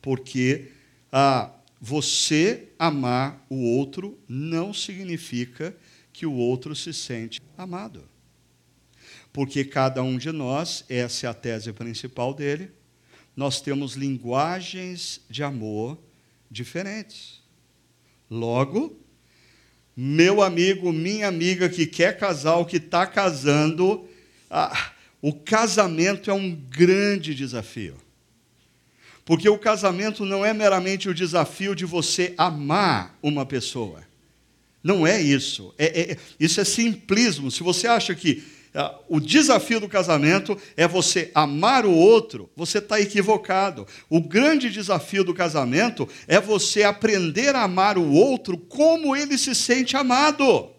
Porque 0.00 0.70
ah, 1.10 1.50
você 1.80 2.68
amar 2.78 3.44
o 3.48 3.56
outro 3.76 4.18
não 4.28 4.74
significa 4.74 5.76
que 6.12 6.26
o 6.26 6.32
outro 6.32 6.74
se 6.74 6.92
sente 6.92 7.40
amado. 7.56 8.08
Porque 9.32 9.64
cada 9.64 10.02
um 10.02 10.18
de 10.18 10.32
nós, 10.32 10.84
essa 10.88 11.26
é 11.26 11.30
a 11.30 11.34
tese 11.34 11.72
principal 11.72 12.34
dele, 12.34 12.70
nós 13.36 13.60
temos 13.60 13.94
linguagens 13.94 15.20
de 15.30 15.44
amor 15.44 15.96
diferentes. 16.50 17.40
Logo, 18.28 18.98
meu 19.96 20.42
amigo, 20.42 20.92
minha 20.92 21.28
amiga 21.28 21.68
que 21.68 21.86
quer 21.86 22.18
casar 22.18 22.56
ou 22.56 22.66
que 22.66 22.78
está 22.78 23.06
casando, 23.06 24.08
ah, 24.50 24.92
o 25.22 25.32
casamento 25.32 26.30
é 26.30 26.34
um 26.34 26.54
grande 26.54 27.34
desafio. 27.34 27.96
Porque 29.28 29.46
o 29.46 29.58
casamento 29.58 30.24
não 30.24 30.42
é 30.42 30.54
meramente 30.54 31.06
o 31.06 31.12
desafio 31.12 31.74
de 31.74 31.84
você 31.84 32.32
amar 32.38 33.18
uma 33.22 33.44
pessoa. 33.44 34.02
Não 34.82 35.06
é 35.06 35.20
isso. 35.20 35.74
É, 35.76 36.12
é, 36.12 36.16
isso 36.40 36.58
é 36.62 36.64
simplismo. 36.64 37.50
Se 37.50 37.62
você 37.62 37.86
acha 37.86 38.14
que 38.14 38.42
ah, 38.74 38.98
o 39.06 39.20
desafio 39.20 39.80
do 39.80 39.86
casamento 39.86 40.58
é 40.78 40.88
você 40.88 41.30
amar 41.34 41.84
o 41.84 41.92
outro, 41.92 42.48
você 42.56 42.78
está 42.78 42.98
equivocado. 43.02 43.86
O 44.08 44.18
grande 44.18 44.70
desafio 44.70 45.22
do 45.22 45.34
casamento 45.34 46.08
é 46.26 46.40
você 46.40 46.82
aprender 46.82 47.54
a 47.54 47.64
amar 47.64 47.98
o 47.98 48.10
outro 48.10 48.56
como 48.56 49.14
ele 49.14 49.36
se 49.36 49.54
sente 49.54 49.94
amado. 49.94 50.70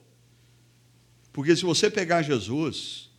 Porque 1.32 1.56
se 1.56 1.62
você 1.62 1.88
pegar 1.88 2.24
Jesus, 2.24 3.12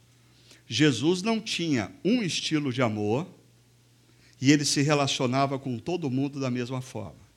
Jesus 0.66 1.22
não 1.22 1.38
tinha 1.38 1.92
um 2.04 2.20
estilo 2.20 2.72
de 2.72 2.82
amor 2.82 3.38
e 4.40 4.50
ele 4.50 4.64
se 4.64 4.80
relacionava 4.82 5.58
com 5.58 5.78
todo 5.78 6.10
mundo 6.10 6.40
da 6.40 6.50
mesma 6.50 6.80
forma. 6.80 7.30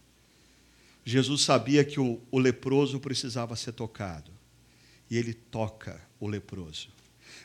Jesus 1.05 1.41
sabia 1.41 1.83
que 1.83 1.99
o, 1.99 2.19
o 2.31 2.39
leproso 2.39 2.99
precisava 2.99 3.55
ser 3.55 3.73
tocado 3.73 4.31
e 5.11 5.17
ele 5.17 5.33
toca 5.33 6.01
o 6.19 6.27
leproso. 6.27 6.89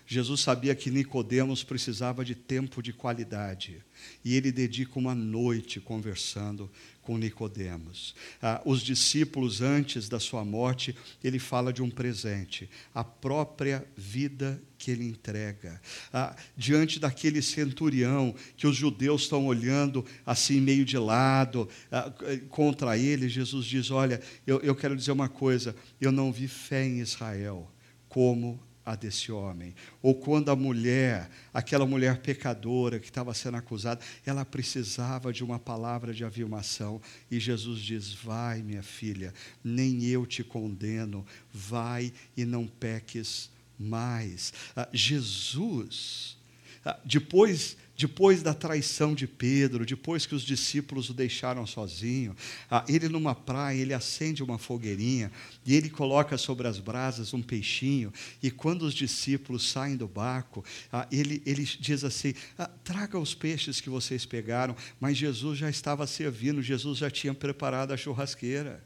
Jesus 0.06 0.40
sabia 0.40 0.74
que 0.74 0.90
Nicodemos 0.90 1.64
precisava 1.64 2.24
de 2.24 2.34
tempo 2.34 2.82
de 2.82 2.92
qualidade 2.92 3.82
e 4.24 4.34
ele 4.34 4.52
dedica 4.52 4.98
uma 4.98 5.14
noite 5.14 5.80
conversando 5.80 6.70
com 7.08 7.16
Nicodemos. 7.16 8.14
Ah, 8.42 8.60
os 8.66 8.82
discípulos 8.82 9.62
antes 9.62 10.10
da 10.10 10.20
sua 10.20 10.44
morte, 10.44 10.94
ele 11.24 11.38
fala 11.38 11.72
de 11.72 11.82
um 11.82 11.88
presente, 11.88 12.68
a 12.94 13.02
própria 13.02 13.82
vida 13.96 14.62
que 14.76 14.90
ele 14.90 15.08
entrega. 15.08 15.80
Ah, 16.12 16.36
diante 16.54 17.00
daquele 17.00 17.40
centurião 17.40 18.34
que 18.58 18.66
os 18.66 18.76
judeus 18.76 19.22
estão 19.22 19.46
olhando 19.46 20.04
assim 20.26 20.60
meio 20.60 20.84
de 20.84 20.98
lado 20.98 21.66
ah, 21.90 22.12
contra 22.50 22.98
ele, 22.98 23.26
Jesus 23.26 23.64
diz: 23.64 23.90
olha, 23.90 24.20
eu, 24.46 24.60
eu 24.60 24.76
quero 24.76 24.94
dizer 24.94 25.12
uma 25.12 25.30
coisa, 25.30 25.74
eu 25.98 26.12
não 26.12 26.30
vi 26.30 26.46
fé 26.46 26.84
em 26.84 27.00
Israel 27.00 27.72
como 28.06 28.60
a 28.88 28.94
desse 28.94 29.30
homem. 29.30 29.74
Ou 30.00 30.14
quando 30.14 30.50
a 30.50 30.56
mulher, 30.56 31.30
aquela 31.52 31.84
mulher 31.84 32.22
pecadora 32.22 32.98
que 32.98 33.08
estava 33.08 33.34
sendo 33.34 33.58
acusada, 33.58 34.00
ela 34.24 34.46
precisava 34.46 35.30
de 35.30 35.44
uma 35.44 35.58
palavra 35.58 36.14
de 36.14 36.24
afirmação. 36.24 36.98
E 37.30 37.38
Jesus 37.38 37.80
diz: 37.80 38.14
Vai, 38.14 38.62
minha 38.62 38.82
filha, 38.82 39.34
nem 39.62 40.04
eu 40.04 40.24
te 40.24 40.42
condeno, 40.42 41.26
vai 41.52 42.12
e 42.34 42.46
não 42.46 42.66
peques 42.66 43.50
mais. 43.78 44.54
Ah, 44.74 44.88
Jesus, 44.90 46.38
ah, 46.82 46.98
depois 47.04 47.76
depois 47.98 48.44
da 48.44 48.54
traição 48.54 49.12
de 49.12 49.26
Pedro, 49.26 49.84
depois 49.84 50.24
que 50.24 50.32
os 50.32 50.44
discípulos 50.44 51.10
o 51.10 51.12
deixaram 51.12 51.66
sozinho, 51.66 52.36
ah, 52.70 52.84
ele 52.88 53.08
numa 53.08 53.34
praia, 53.34 53.76
ele 53.76 53.92
acende 53.92 54.40
uma 54.40 54.56
fogueirinha 54.56 55.32
e 55.66 55.74
ele 55.74 55.90
coloca 55.90 56.38
sobre 56.38 56.68
as 56.68 56.78
brasas 56.78 57.34
um 57.34 57.42
peixinho. 57.42 58.12
E 58.40 58.52
quando 58.52 58.82
os 58.82 58.94
discípulos 58.94 59.68
saem 59.68 59.96
do 59.96 60.06
barco, 60.06 60.64
ah, 60.92 61.08
ele, 61.10 61.42
ele 61.44 61.64
diz 61.64 62.04
assim: 62.04 62.34
ah, 62.56 62.70
traga 62.84 63.18
os 63.18 63.34
peixes 63.34 63.80
que 63.80 63.90
vocês 63.90 64.24
pegaram. 64.24 64.76
Mas 65.00 65.16
Jesus 65.16 65.58
já 65.58 65.68
estava 65.68 66.06
servindo, 66.06 66.62
Jesus 66.62 66.98
já 66.98 67.10
tinha 67.10 67.34
preparado 67.34 67.90
a 67.90 67.96
churrasqueira. 67.96 68.80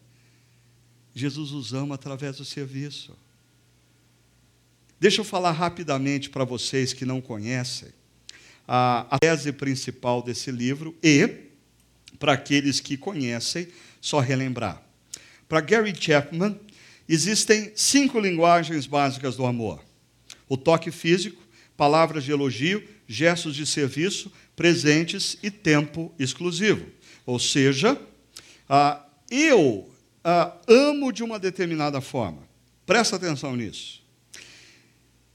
Jesus 1.14 1.52
os 1.52 1.74
ama 1.74 1.96
através 1.96 2.38
do 2.38 2.46
serviço. 2.46 3.14
Deixa 4.98 5.20
eu 5.20 5.24
falar 5.24 5.52
rapidamente 5.52 6.30
para 6.30 6.44
vocês 6.44 6.94
que 6.94 7.04
não 7.04 7.20
conhecem 7.20 7.92
a, 8.66 9.06
a 9.10 9.18
tese 9.18 9.52
principal 9.52 10.22
desse 10.22 10.50
livro 10.50 10.96
e, 11.02 11.28
para 12.18 12.32
aqueles 12.32 12.80
que 12.80 12.96
conhecem, 12.96 13.68
só 14.00 14.20
relembrar. 14.20 14.82
Para 15.48 15.60
Gary 15.60 15.94
Chapman, 15.94 16.58
existem 17.08 17.72
cinco 17.74 18.18
linguagens 18.18 18.86
básicas 18.86 19.36
do 19.36 19.44
amor: 19.44 19.82
o 20.48 20.56
toque 20.56 20.90
físico, 20.90 21.42
palavras 21.76 22.24
de 22.24 22.32
elogio, 22.32 22.82
gestos 23.06 23.54
de 23.54 23.66
serviço, 23.66 24.32
presentes 24.56 25.36
e 25.42 25.50
tempo 25.50 26.14
exclusivo. 26.18 26.86
Ou 27.26 27.38
seja, 27.38 28.00
eu 29.30 29.90
amo 30.68 31.12
de 31.12 31.22
uma 31.22 31.38
determinada 31.38 32.00
forma. 32.00 32.42
Presta 32.86 33.16
atenção 33.16 33.54
nisso. 33.56 34.01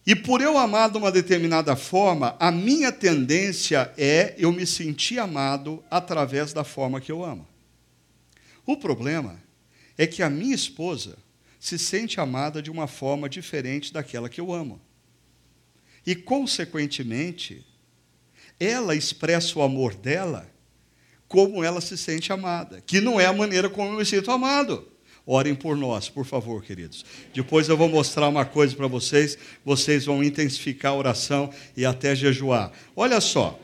E 0.07 0.15
por 0.15 0.39
eu 0.39 0.57
amar 0.57 0.89
de 0.89 0.97
uma 0.97 1.11
determinada 1.11 1.75
forma, 1.75 2.37
a 2.39 2.49
minha 2.49 2.93
tendência 2.93 3.91
é 3.97 4.33
eu 4.37 4.53
me 4.53 4.65
sentir 4.65 5.19
amado 5.19 5.83
através 5.91 6.53
da 6.53 6.63
forma 6.63 7.01
que 7.01 7.11
eu 7.11 7.25
amo. 7.25 7.45
O 8.65 8.77
problema 8.77 9.37
é 9.97 10.07
que 10.07 10.23
a 10.23 10.29
minha 10.29 10.55
esposa 10.55 11.17
se 11.59 11.77
sente 11.77 12.21
amada 12.21 12.61
de 12.61 12.71
uma 12.71 12.87
forma 12.87 13.27
diferente 13.27 13.91
daquela 13.91 14.29
que 14.29 14.39
eu 14.39 14.53
amo. 14.53 14.79
E, 16.05 16.15
consequentemente, 16.15 17.67
ela 18.57 18.95
expressa 18.95 19.59
o 19.59 19.61
amor 19.61 19.93
dela 19.93 20.49
como 21.27 21.61
ela 21.61 21.81
se 21.81 21.97
sente 21.97 22.31
amada, 22.31 22.79
que 22.79 23.01
não 23.01 23.19
é 23.19 23.25
a 23.25 23.33
maneira 23.33 23.69
como 23.69 23.91
eu 23.91 23.97
me 23.97 24.05
sinto 24.05 24.31
amado. 24.31 24.87
Orem 25.29 25.53
por 25.53 25.75
nós, 25.75 26.07
por 26.07 26.25
favor, 26.25 26.63
queridos. 26.63 27.03
Depois 27.33 27.67
eu 27.67 27.75
vou 27.75 27.89
mostrar 27.89 28.29
uma 28.29 28.45
coisa 28.45 28.73
para 28.73 28.87
vocês, 28.87 29.37
vocês 29.65 30.05
vão 30.05 30.23
intensificar 30.23 30.93
a 30.93 30.95
oração 30.95 31.49
e 31.75 31.85
até 31.85 32.15
jejuar. 32.15 32.71
Olha 32.95 33.19
só. 33.19 33.59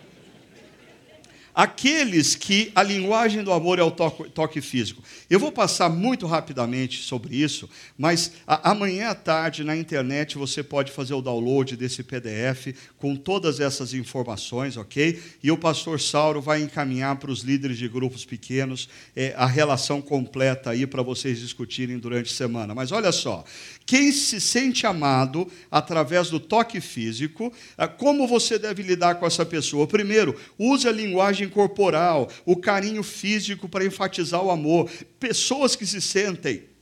Aqueles 1.53 2.35
que 2.35 2.71
a 2.73 2.81
linguagem 2.81 3.43
do 3.43 3.51
amor 3.51 3.79
é 3.79 3.83
o 3.83 3.91
toque, 3.91 4.29
toque, 4.29 4.61
físico. 4.61 5.03
Eu 5.29 5.39
vou 5.39 5.51
passar 5.51 5.89
muito 5.89 6.25
rapidamente 6.25 7.03
sobre 7.03 7.35
isso, 7.35 7.69
mas 7.97 8.33
a, 8.47 8.71
amanhã 8.71 9.09
à 9.09 9.15
tarde 9.15 9.63
na 9.63 9.75
internet 9.75 10.37
você 10.37 10.63
pode 10.63 10.91
fazer 10.91 11.13
o 11.13 11.21
download 11.21 11.75
desse 11.75 12.03
PDF 12.03 12.75
com 12.97 13.15
todas 13.15 13.59
essas 13.59 13.93
informações, 13.93 14.77
ok? 14.77 15.21
E 15.43 15.51
o 15.51 15.57
pastor 15.57 15.99
Sauro 15.99 16.41
vai 16.41 16.61
encaminhar 16.61 17.15
para 17.17 17.31
os 17.31 17.41
líderes 17.41 17.77
de 17.77 17.87
grupos 17.87 18.25
pequenos 18.25 18.89
é, 19.15 19.33
a 19.37 19.45
relação 19.45 20.01
completa 20.01 20.71
aí 20.71 20.87
para 20.87 21.03
vocês 21.03 21.39
discutirem 21.39 21.97
durante 21.99 22.31
a 22.31 22.35
semana. 22.35 22.73
Mas 22.73 22.91
olha 22.91 23.11
só, 23.11 23.43
quem 23.85 24.11
se 24.11 24.39
sente 24.39 24.87
amado 24.87 25.47
através 25.69 26.29
do 26.29 26.39
toque 26.39 26.79
físico, 26.79 27.51
ah, 27.77 27.87
como 27.87 28.27
você 28.27 28.57
deve 28.57 28.81
lidar 28.81 29.15
com 29.15 29.25
essa 29.25 29.45
pessoa? 29.45 29.85
Primeiro, 29.85 30.39
use 30.57 30.87
a 30.87 30.91
linguagem 30.91 31.42
corporal, 31.49 32.29
o 32.45 32.55
carinho 32.55 33.03
físico 33.03 33.69
para 33.69 33.85
enfatizar 33.85 34.43
o 34.43 34.51
amor. 34.51 34.89
Pessoas 35.19 35.75
que 35.75 35.85
se 35.85 36.01
sentem 36.01 36.72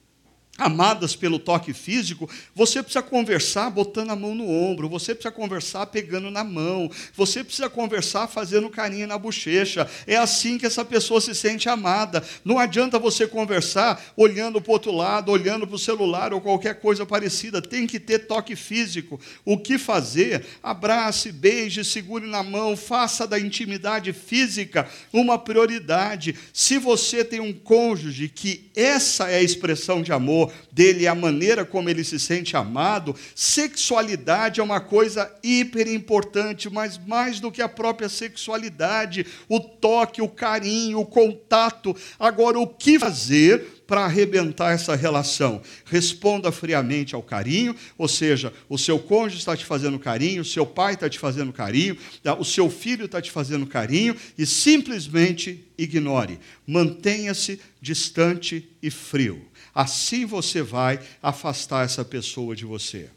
amadas 0.62 1.16
pelo 1.16 1.40
toque 1.40 1.74
físico, 1.74 2.30
você 2.54 2.84
precisa 2.84 3.02
conversar 3.02 3.70
botando 3.72 4.12
a 4.12 4.16
mão 4.16 4.36
no 4.36 4.48
ombro, 4.48 4.88
você 4.88 5.16
precisa 5.16 5.34
conversar 5.34 5.88
pegando 5.88 6.30
na 6.30 6.44
mão, 6.44 6.90
você 7.16 7.44
precisa 7.44 7.70
conversar 7.70 8.28
fazendo 8.28 8.70
carinho 8.70 9.08
na 9.08 9.18
bochecha. 9.18 9.90
É 10.06 10.16
assim 10.18 10.58
que 10.58 10.66
essa 10.66 10.86
pessoa 10.86 11.20
se 11.20 11.34
sente 11.34 11.68
amada. 11.68 12.24
Não 12.46 12.60
adianta 12.60 13.00
você 13.00 13.28
conversar 13.28 14.04
olhando 14.16 14.62
para 14.62 14.70
o 14.70 14.74
outro 14.74 14.92
lado, 14.92 15.32
olhando 15.32 15.66
para 15.66 15.76
o 15.76 15.80
celular 15.80 16.32
ou 16.34 16.40
qualquer 16.40 16.80
coisa 16.80 17.06
parecida. 17.06 17.62
Tem 17.62 17.88
que 17.88 18.00
ter 18.00 18.20
toque 18.20 18.56
físico. 18.56 19.20
O 19.44 19.58
que 19.58 19.80
fazer? 19.80 20.46
Abrace, 20.62 21.32
beije, 21.32 21.84
segure 21.84 22.28
na 22.28 22.44
mão, 22.44 22.78
faça 22.78 23.26
da 23.26 23.40
intimidade 23.40 24.14
física 24.14 24.88
uma 25.12 25.40
prioridade. 25.40 26.36
Se 26.54 26.78
você 26.78 27.26
tem 27.26 27.40
um 27.40 27.54
cônjuge 27.54 28.30
que 28.30 28.70
essa 28.76 29.30
é 29.30 29.38
a 29.38 29.44
expressão 29.44 30.02
de 30.04 30.12
amor, 30.12 30.51
dele, 30.72 31.08
a 31.08 31.16
maneira 31.16 31.66
como 31.66 31.90
ele 31.90 32.04
se 32.04 32.20
sente 32.20 32.56
amado, 32.56 33.16
sexualidade 33.36 34.60
é 34.60 34.64
uma 34.64 34.80
coisa 34.80 35.32
hiper 35.44 35.88
importante, 35.88 36.70
mas 36.70 36.98
mais 36.98 37.40
do 37.40 37.52
que 37.52 37.62
a 37.62 37.70
própria 37.70 38.10
sexualidade, 38.10 39.26
o 39.48 39.60
toque, 39.60 40.22
o 40.22 40.28
carinho, 40.28 41.00
o 41.00 41.06
contato. 41.06 41.96
Agora, 42.20 42.60
o 42.60 42.68
que 42.68 43.00
fazer 43.00 43.84
para 43.86 44.06
arrebentar 44.06 44.72
essa 44.72 44.96
relação? 44.96 45.62
Responda 45.86 46.52
friamente 46.52 47.14
ao 47.14 47.22
carinho, 47.22 47.76
ou 47.98 48.08
seja, 48.08 48.54
o 48.70 48.78
seu 48.78 48.98
cônjuge 48.98 49.40
está 49.40 49.56
te 49.56 49.66
fazendo 49.66 50.00
carinho, 50.00 50.42
o 50.42 50.46
seu 50.46 50.66
pai 50.66 50.94
está 50.94 51.10
te 51.10 51.20
fazendo 51.20 51.52
carinho, 51.52 51.98
tá? 52.24 52.34
o 52.36 52.46
seu 52.46 52.70
filho 52.70 53.06
está 53.06 53.22
te 53.22 53.30
fazendo 53.30 53.68
carinho, 53.68 54.16
e 54.38 54.46
simplesmente 54.46 55.66
ignore. 55.78 56.40
Mantenha-se 56.66 57.60
distante 57.82 58.70
e 58.82 58.90
frio. 58.90 59.51
Assim 59.74 60.26
você 60.26 60.62
vai 60.62 61.00
afastar 61.22 61.86
essa 61.86 62.04
pessoa 62.04 62.56
de 62.56 62.66
você. 62.66 63.10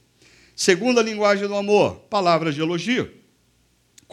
Segunda 0.54 1.02
linguagem 1.02 1.48
do 1.48 1.54
amor, 1.54 1.96
palavras 2.08 2.54
de 2.54 2.60
elogio. 2.60 3.23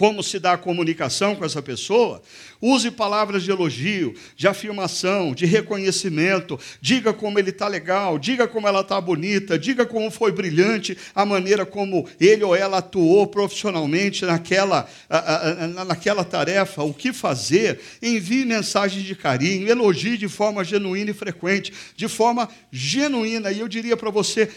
Como 0.02 0.24
se 0.24 0.40
dá 0.40 0.54
a 0.54 0.58
comunicação 0.58 1.36
com 1.36 1.46
essa 1.46 1.62
pessoa? 1.62 2.24
Use 2.60 2.90
palavras 2.90 3.44
de 3.44 3.52
elogio, 3.52 4.16
de 4.36 4.48
afirmação, 4.48 5.32
de 5.32 5.46
reconhecimento. 5.46 6.60
Diga 6.82 7.14
como 7.14 7.38
ele 7.38 7.52
está 7.52 7.68
legal, 7.68 8.18
diga 8.18 8.48
como 8.48 8.68
ela 8.68 8.82
está 8.82 9.00
bonita, 9.00 9.60
diga 9.60 9.86
como 9.86 10.10
foi 10.10 10.32
brilhante 10.32 10.98
a 11.14 11.24
maneira 11.24 11.68
como 11.68 12.10
ele 12.20 12.44
ou 12.44 12.56
ela 12.56 12.80
atuou 12.80 13.28
profissionalmente 13.28 14.26
naquela, 14.26 14.90
naquela 15.88 16.24
tarefa, 16.24 16.82
o 16.82 16.96
que 16.96 17.14
fazer. 17.14 17.80
Envie 18.02 18.44
mensagens 18.44 19.06
de 19.06 19.14
carinho, 19.14 19.70
elogie 19.70 20.18
de 20.18 20.28
forma 20.28 20.64
genuína 20.64 21.12
e 21.12 21.14
frequente, 21.14 21.72
de 21.96 22.08
forma 22.08 22.50
genuína. 22.72 23.52
E 23.52 23.60
eu 23.60 23.68
diria 23.68 23.96
para 23.96 24.10
você, 24.10 24.50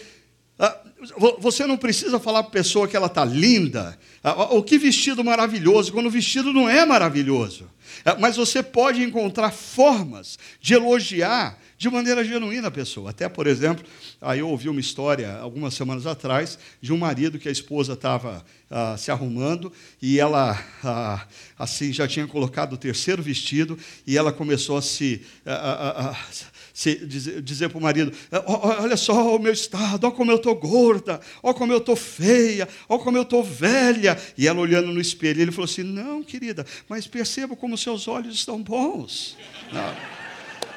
você 1.39 1.65
não 1.65 1.77
precisa 1.77 2.19
falar 2.19 2.43
para 2.43 2.49
a 2.49 2.63
pessoa 2.63 2.87
que 2.87 2.95
ela 2.95 3.07
está 3.07 3.25
linda, 3.25 3.97
ah, 4.23 4.55
o 4.55 4.63
que 4.63 4.77
vestido 4.77 5.23
maravilhoso, 5.23 5.91
quando 5.91 6.07
o 6.07 6.11
vestido 6.11 6.53
não 6.53 6.69
é 6.69 6.85
maravilhoso. 6.85 7.69
Ah, 8.03 8.15
mas 8.19 8.37
você 8.37 8.63
pode 8.63 9.03
encontrar 9.03 9.51
formas 9.51 10.39
de 10.59 10.73
elogiar 10.73 11.59
de 11.77 11.89
maneira 11.89 12.23
genuína 12.23 12.69
a 12.69 12.71
pessoa. 12.71 13.09
Até, 13.09 13.27
por 13.27 13.47
exemplo, 13.47 13.85
aí 14.21 14.39
eu 14.39 14.49
ouvi 14.49 14.69
uma 14.69 14.79
história 14.79 15.37
algumas 15.37 15.73
semanas 15.73 16.07
atrás 16.07 16.57
de 16.81 16.93
um 16.93 16.97
marido 16.97 17.37
que 17.37 17.49
a 17.49 17.51
esposa 17.51 17.93
estava 17.93 18.43
ah, 18.71 18.95
se 18.97 19.11
arrumando 19.11 19.71
e 20.01 20.19
ela 20.19 20.57
ah, 20.83 21.27
assim 21.59 21.91
já 21.91 22.07
tinha 22.07 22.25
colocado 22.27 22.73
o 22.73 22.77
terceiro 22.77 23.21
vestido 23.21 23.77
e 24.07 24.17
ela 24.17 24.31
começou 24.31 24.77
a 24.77 24.81
se 24.81 25.21
ah, 25.45 26.15
dizer, 26.75 27.41
dizer 27.41 27.69
para 27.69 27.77
o 27.77 27.81
marido: 27.81 28.11
é, 28.29 28.43
Olha 28.45 28.97
só 28.97 29.35
o 29.35 29.39
meu 29.39 29.53
estado, 29.53 30.05
olha 30.05 30.15
como 30.15 30.31
eu 30.31 30.35
estou 30.35 30.53
gorda, 30.55 31.21
olha 31.41 31.53
como 31.53 31.71
eu 31.71 31.77
estou 31.77 31.95
feia, 31.95 32.67
olha 32.89 33.01
como 33.01 33.17
eu 33.17 33.21
estou 33.23 33.41
velha. 33.43 34.17
E 34.37 34.47
ela 34.47 34.59
olhando 34.59 34.91
no 34.91 34.99
espelho, 34.99 35.41
ele 35.41 35.51
falou 35.51 35.65
assim: 35.65 35.83
Não, 35.83 36.21
querida, 36.21 36.65
mas 36.89 37.07
perceba 37.07 37.55
como 37.55 37.77
seus 37.77 38.07
olhos 38.07 38.35
estão 38.35 38.61
bons. 38.61 39.37
Não. 39.71 39.95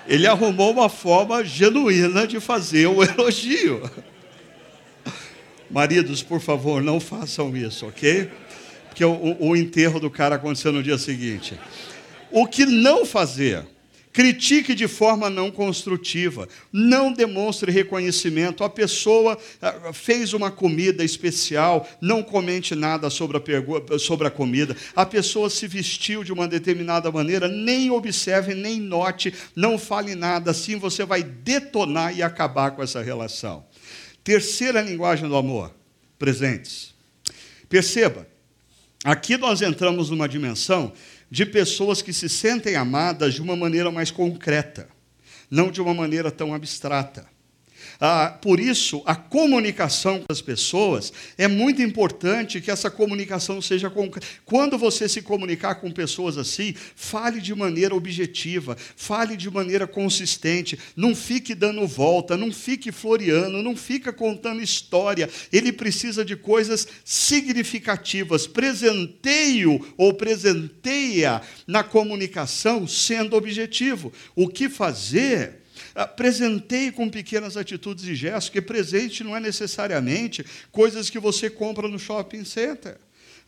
Ele 0.07 0.27
arrumou 0.27 0.71
uma 0.71 0.89
forma 0.89 1.45
genuína 1.45 2.27
de 2.27 2.41
fazer 2.41 2.87
o 2.87 3.03
elogio. 3.05 3.83
Maridos, 5.71 6.23
por 6.23 6.41
favor, 6.41 6.83
não 6.83 6.99
façam 6.99 7.55
isso, 7.55 7.87
ok? 7.87 8.31
Porque 8.87 9.05
o, 9.05 9.37
o 9.39 9.55
enterro 9.55 10.01
do 10.01 10.11
cara 10.11 10.37
aconteceu 10.37 10.73
no 10.73 10.83
dia 10.83 10.97
seguinte. 10.97 11.59
O 12.31 12.47
que 12.47 12.65
não 12.65 13.05
fazer? 13.05 13.67
Critique 14.13 14.75
de 14.75 14.89
forma 14.89 15.29
não 15.29 15.51
construtiva. 15.51 16.49
Não 16.73 17.13
demonstre 17.13 17.71
reconhecimento. 17.71 18.65
A 18.65 18.71
pessoa 18.71 19.39
ah, 19.61 19.93
fez 19.93 20.33
uma 20.33 20.51
comida 20.51 21.05
especial, 21.05 21.89
não 22.01 22.23
comente 22.23 22.75
nada 22.75 23.11
sobre 23.11 23.37
a, 23.37 23.99
sobre 23.99 24.27
a 24.27 24.31
comida. 24.31 24.77
A 24.97 25.05
pessoa 25.05 25.51
se 25.51 25.67
vestiu 25.67 26.25
de 26.25 26.33
uma 26.33 26.49
determinada 26.49 27.11
maneira, 27.13 27.49
nem 27.49 27.91
observe, 27.91 28.55
nem 28.55 28.81
note, 28.81 29.33
não 29.55 29.79
fale 29.79 30.15
nada. 30.15 30.51
Assim 30.51 30.77
você 30.77 31.05
vai 31.05 31.23
detonar 31.23 32.17
e 32.17 32.23
acabar 32.23 32.73
com 32.73 32.83
essa 32.83 33.03
relação. 33.03 33.65
Terceira 34.25 34.81
linguagem 34.81 35.29
do 35.29 35.37
amor: 35.37 35.75
presentes. 36.19 36.95
Perceba, 37.69 38.27
aqui 39.05 39.37
nós 39.37 39.61
entramos 39.61 40.11
numa 40.11 40.29
dimensão 40.29 40.93
de 41.31 41.45
pessoas 41.45 42.01
que 42.01 42.13
se 42.13 42.29
sentem 42.29 42.77
amadas 42.77 43.35
de 43.35 43.43
uma 43.43 43.57
maneira 43.57 43.91
mais 43.91 44.11
concreta, 44.11 44.89
não 45.51 45.71
de 45.71 45.81
uma 45.81 45.95
maneira 45.95 46.31
tão 46.31 46.55
abstrata. 46.55 47.27
Ah, 48.01 48.39
por 48.41 48.61
isso, 48.61 49.03
a 49.05 49.17
comunicação 49.17 50.21
com 50.21 50.33
as 50.33 50.41
pessoas 50.41 51.13
é 51.37 51.49
muito 51.49 51.83
importante 51.83 52.61
que 52.61 52.71
essa 52.71 52.89
comunicação 52.89 53.61
seja 53.61 53.91
concreta. 53.91 54.25
Quando 54.45 54.79
você 54.79 55.09
se 55.09 55.21
comunicar 55.21 55.77
com 55.77 55.91
pessoas 55.91 56.39
assim, 56.39 56.75
fale 56.95 57.41
de 57.41 57.53
maneira 57.57 57.97
objetiva, 57.97 58.77
fale 58.95 59.37
de 59.37 59.51
maneira 59.51 59.85
consistente, 59.85 60.79
não 60.95 61.13
fique 61.13 61.57
dando 61.57 61.89
volta, 61.89 62.37
não 62.37 62.53
fique 62.53 62.93
floreando, 62.93 63.65
não 63.65 63.77
fica 63.77 64.13
contando 64.13 64.63
história. 64.63 65.29
Ele 65.53 65.73
precisa 65.73 66.25
de 66.25 66.37
coisas 66.37 66.87
significativas. 67.05 68.47
Presenteio 68.47 69.85
ou 69.97 70.15
presenteia 70.15 71.43
na 71.67 71.83
comunicação 71.83 72.87
sendo 72.87 73.35
objetivo. 73.35 74.13
O 74.37 74.47
que 74.49 74.69
fazer? 74.69 75.58
Presentei 76.07 76.93
com 76.93 77.09
pequenas 77.09 77.57
atitudes 77.57 78.05
e 78.05 78.15
gestos, 78.15 78.51
porque 78.51 78.63
presente 78.63 79.25
não 79.25 79.37
é 79.37 79.41
necessariamente 79.41 80.45
coisas 80.71 81.11
que 81.11 81.19
você 81.19 81.51
compra 81.51 81.89
no 81.89 81.99
shopping 81.99 82.45
center. 82.45 82.97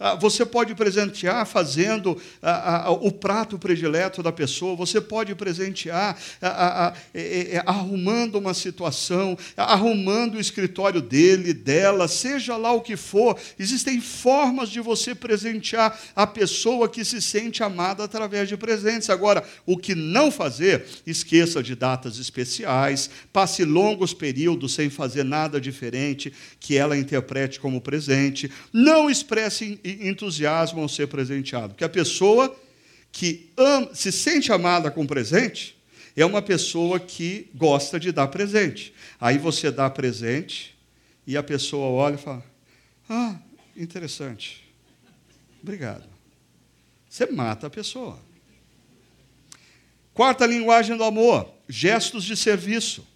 Ah, 0.03 0.14
você 0.14 0.46
pode 0.46 0.74
presentear 0.74 1.44
fazendo 1.44 2.18
ah, 2.40 2.86
ah, 2.86 2.90
o 2.90 3.12
prato 3.12 3.59
predileto 3.59 4.22
da 4.22 4.32
pessoa, 4.32 4.74
você 4.74 4.98
pode 4.98 5.34
presentear 5.34 6.18
é, 7.12 7.57
é, 7.57 7.62
arrumando 7.66 8.36
uma 8.36 8.55
situação, 8.55 9.36
arrumando 9.55 10.36
o 10.36 10.40
escritório 10.40 11.03
dele, 11.03 11.53
dela, 11.53 12.09
seja 12.09 12.57
lá 12.57 12.72
o 12.72 12.80
que 12.80 12.96
for. 12.96 13.38
Existem 13.59 14.01
formas 14.01 14.70
de 14.70 14.80
você 14.80 15.14
presentear 15.14 16.01
a 16.16 16.26
pessoa 16.26 16.88
que 16.88 17.05
se 17.05 17.20
sente 17.20 17.62
amada 17.62 18.03
através 18.03 18.48
de 18.48 18.57
presentes. 18.57 19.11
Agora, 19.11 19.44
o 19.66 19.76
que 19.76 19.94
não 19.94 20.30
fazer, 20.30 20.86
esqueça 21.07 21.62
de 21.62 21.74
datas 21.74 22.16
especiais, 22.16 23.11
passe 23.30 23.66
longos 23.66 24.14
períodos 24.14 24.72
sem 24.72 24.88
fazer 24.88 25.24
nada 25.24 25.61
diferente 25.61 26.32
que 26.59 26.74
ela 26.74 26.96
interprete 26.96 27.61
como 27.61 27.82
presente, 27.82 28.51
não 28.72 29.11
expresse 29.11 29.78
entusiasmo 30.01 30.80
ao 30.80 30.88
ser 30.88 31.07
presenteado. 31.09 31.70
Porque 31.70 31.84
a 31.84 31.88
pessoa 31.88 32.55
que 33.12 33.51
ama, 33.57 33.95
se 33.95 34.12
sente 34.12 34.53
amada 34.53 34.91
com 34.91 35.07
presente 35.07 35.76
é 36.16 36.24
uma 36.24 36.43
pessoa 36.43 36.99
que 36.99 37.51
gosta 37.55 37.99
de 37.99 38.12
dar 38.12 38.28
presente. 38.28 38.93
Aí 39.20 39.38
você 39.38 39.70
dá 39.70 39.88
presente 39.88 40.76
e 41.26 41.36
a 41.36 41.43
pessoa 41.43 41.86
olha 41.86 42.14
e 42.14 42.18
fala: 42.18 42.45
Ah, 43.09 43.36
interessante. 43.76 44.68
Obrigado. 45.62 46.05
Você 47.09 47.26
mata 47.26 47.66
a 47.66 47.70
pessoa. 47.70 48.18
Quarta 50.14 50.47
linguagem 50.47 50.97
do 50.97 51.05
amor: 51.05 51.53
gestos 51.68 52.24
de 52.24 52.36
serviço. 52.36 53.07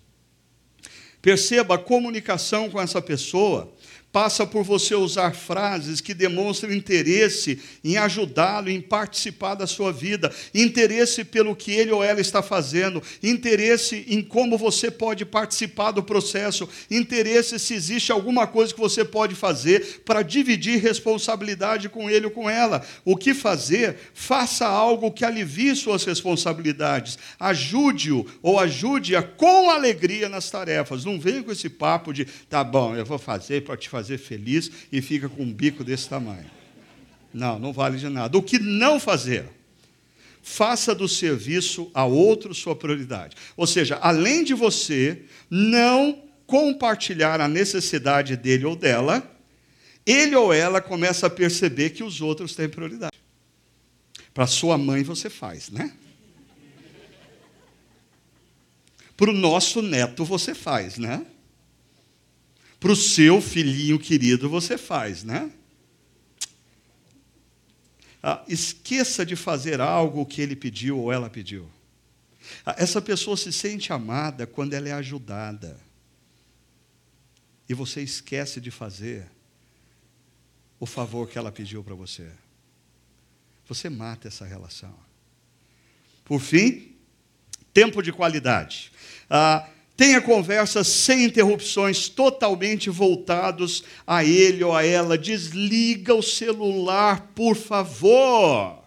Perceba 1.21 1.77
a 1.77 1.79
comunicação 1.79 2.69
com 2.69 2.81
essa 2.81 3.01
pessoa 3.01 3.73
passa 4.15 4.47
por 4.47 4.63
você 4.63 4.95
usar 4.95 5.35
frases 5.35 6.01
que 6.01 6.15
demonstram 6.15 6.73
interesse 6.73 7.59
em 7.83 7.97
ajudá-lo, 7.97 8.71
em 8.71 8.81
participar 8.81 9.57
da 9.57 9.67
sua 9.67 9.93
vida, 9.93 10.33
interesse 10.55 11.25
pelo 11.25 11.57
que 11.57 11.73
ele 11.73 11.91
ou 11.91 12.03
ela 12.03 12.21
está 12.21 12.41
fazendo, 12.41 13.03
interesse 13.21 14.07
em 14.07 14.23
como 14.23 14.57
você 14.57 14.89
pode 14.89 15.25
participar 15.25 15.91
do 15.91 16.01
processo, 16.01 16.69
interesse 16.89 17.59
se 17.59 17.75
existe 17.75 18.13
alguma 18.13 18.47
coisa 18.47 18.73
que 18.73 18.79
você 18.79 19.05
pode 19.05 19.35
fazer 19.35 20.03
para 20.05 20.23
dividir 20.23 20.81
responsabilidade 20.81 21.89
com 21.89 22.09
ele 22.09 22.27
ou 22.27 22.31
com 22.31 22.49
ela. 22.49 22.87
O 23.05 23.17
que 23.17 23.35
fazer? 23.35 23.97
Faça 24.15 24.65
algo 24.65 25.11
que 25.11 25.25
alivie 25.25 25.75
suas 25.75 26.05
responsabilidades. 26.05 27.19
Ajude-o 27.41 28.25
ou 28.41 28.61
ajude-a 28.61 29.25
com 29.25 29.71
alegria 29.71 30.29
nas 30.29 30.49
tarefas. 30.49 31.05
Não 31.05 31.19
venha 31.19 31.43
com 31.43 31.51
esse 31.51 31.69
papo 31.69 32.13
de, 32.13 32.27
tá 32.49 32.63
bom, 32.63 32.95
eu 32.95 33.05
vou 33.05 33.19
fazer 33.19 33.65
para 33.65 33.77
te 33.77 33.89
fazer 33.89 34.04
fazer 34.05 34.19
feliz 34.19 34.71
e 34.93 35.01
fica 35.01 35.29
com 35.29 35.43
um 35.43 35.53
bico 35.53 35.83
desse 35.83 36.09
tamanho. 36.09 36.51
Não, 37.33 37.59
não 37.59 37.73
vale 37.73 37.97
de 37.97 38.09
nada. 38.09 38.37
O 38.37 38.43
que 38.43 38.59
não 38.59 39.01
fazer? 39.01 39.47
Faça 40.43 40.95
do 40.95 41.09
serviço 41.09 41.91
a 41.95 42.05
outro 42.05 42.55
sua 42.55 42.77
prioridade. 42.77 43.35
Ou 43.57 43.67
seja, 43.67 43.97
além 43.97 44.45
de 44.45 44.53
você 44.53 45.23
não 45.49 46.23
compartilhar 46.47 47.41
a 47.41 47.49
necessidade 47.49 48.37
dele 48.37 48.67
ou 48.67 48.77
dela, 48.77 49.29
ele 50.05 50.37
ou 50.37 50.53
ela 50.53 50.83
começa 50.83 51.27
a 51.27 51.31
perceber 51.31 51.91
que 51.91 52.05
os 52.05 52.21
outros 52.21 52.55
têm 52.55 52.69
prioridade. 52.69 53.17
Para 54.35 54.47
sua 54.47 54.77
mãe 54.77 55.03
você 55.03 55.31
faz, 55.31 55.71
né? 55.71 55.93
Para 59.17 59.31
o 59.31 59.33
nosso 59.33 59.81
neto 59.81 60.25
você 60.25 60.55
faz, 60.55 60.99
né? 60.99 61.25
Para 62.85 62.93
o 62.93 62.97
seu 62.97 63.41
filhinho 63.41 63.99
querido 63.99 64.47
você 64.47 64.77
faz, 64.77 65.25
né? 65.25 65.51
Ah, 68.23 68.45
esqueça 68.47 69.25
de 69.25 69.35
fazer 69.35 69.81
algo 69.81 70.27
que 70.27 70.43
ele 70.43 70.55
pediu 70.55 70.99
ou 70.99 71.11
ela 71.11 71.31
pediu. 71.31 71.67
Ah, 72.63 72.75
essa 72.77 73.01
pessoa 73.01 73.39
se 73.39 73.51
sente 73.55 73.91
amada 73.91 74.47
quando 74.47 74.75
ela 74.75 74.87
é 74.87 74.93
ajudada. 74.93 75.81
E 77.67 77.73
você 77.73 78.03
esquece 78.03 78.61
de 78.61 78.71
fazer 78.71 79.31
o 80.79 80.85
favor 80.85 81.27
que 81.27 81.39
ela 81.39 81.51
pediu 81.51 81.83
para 81.83 81.95
você. 81.95 82.31
Você 83.67 83.89
mata 83.89 84.29
essa 84.29 84.45
relação. 84.45 84.95
Por 86.23 86.39
fim, 86.39 86.95
tempo 87.73 88.03
de 88.03 88.13
qualidade. 88.13 88.93
Ah, 89.31 89.71
Tenha 89.97 90.21
conversas 90.21 90.89
sem 90.89 91.25
interrupções, 91.25 92.09
totalmente 92.09 92.91
voltados 92.91 93.85
a 94.05 94.25
ele 94.25 94.65
ou 94.65 94.75
a 94.75 94.85
ela. 94.85 95.17
Desliga 95.17 96.15
o 96.15 96.23
celular, 96.23 97.31
por 97.35 97.55
favor. 97.55 98.83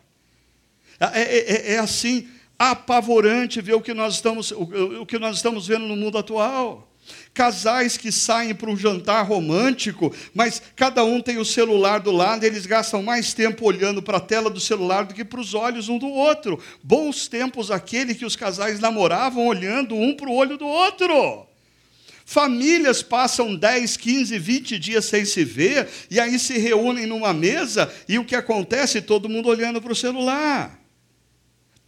É, 1.00 1.22
é, 1.22 1.38
é, 1.38 1.74
é 1.76 1.80
assim, 1.80 2.28
apavorante 2.60 3.62
ver 3.62 3.76
o 3.76 3.82
que, 3.82 3.94
nós 3.94 4.16
estamos, 4.16 4.52
o, 4.52 5.02
o 5.02 5.06
que 5.06 5.18
nós 5.18 5.38
estamos 5.38 5.66
vendo 5.68 5.86
no 5.86 5.96
mundo 5.96 6.18
atual. 6.18 6.92
Casais 7.34 7.98
que 7.98 8.12
saem 8.12 8.56
para 8.56 8.70
um 8.70 8.78
jantar 8.78 9.26
romântico, 9.26 10.14
mas 10.34 10.62
cada 10.76 11.04
um 11.04 11.22
tem 11.22 11.38
o 11.38 11.46
celular 11.46 12.00
do 12.00 12.12
lado, 12.12 12.44
eles 12.44 12.66
gastam 12.66 13.04
mais 13.04 13.34
tempo 13.34 13.66
olhando 13.66 14.02
para 14.02 14.18
a 14.18 14.22
tela 14.22 14.50
do 14.50 14.60
celular 14.60 15.06
do 15.06 15.14
que 15.14 15.24
para 15.24 15.40
os 15.40 15.54
olhos 15.54 15.90
um 15.90 15.98
do 15.98 16.08
outro. 16.08 16.60
Bons 16.84 17.28
tempos 17.28 17.70
aquele 17.70 18.16
que 18.16 18.26
os 18.26 18.36
casais 18.36 18.80
namoravam 18.80 19.46
olhando 19.46 19.96
um 19.96 20.16
para 20.16 20.30
o 20.30 20.36
olho 20.36 20.58
do 20.58 20.66
outro. 20.66 21.46
Famílias 22.26 23.02
passam 23.02 23.56
10, 23.56 23.96
15, 23.96 24.38
20 24.38 24.80
dias 24.80 25.06
sem 25.06 25.24
se 25.24 25.46
ver, 25.46 25.88
e 26.12 26.20
aí 26.20 26.38
se 26.38 26.58
reúnem 26.58 27.06
numa 27.06 27.34
mesa, 27.34 27.90
e 28.10 28.20
o 28.20 28.26
que 28.26 28.36
acontece? 28.36 29.02
Todo 29.02 29.30
mundo 29.30 29.48
olhando 29.48 29.82
para 29.82 29.94
o 29.94 29.96
celular 29.96 30.87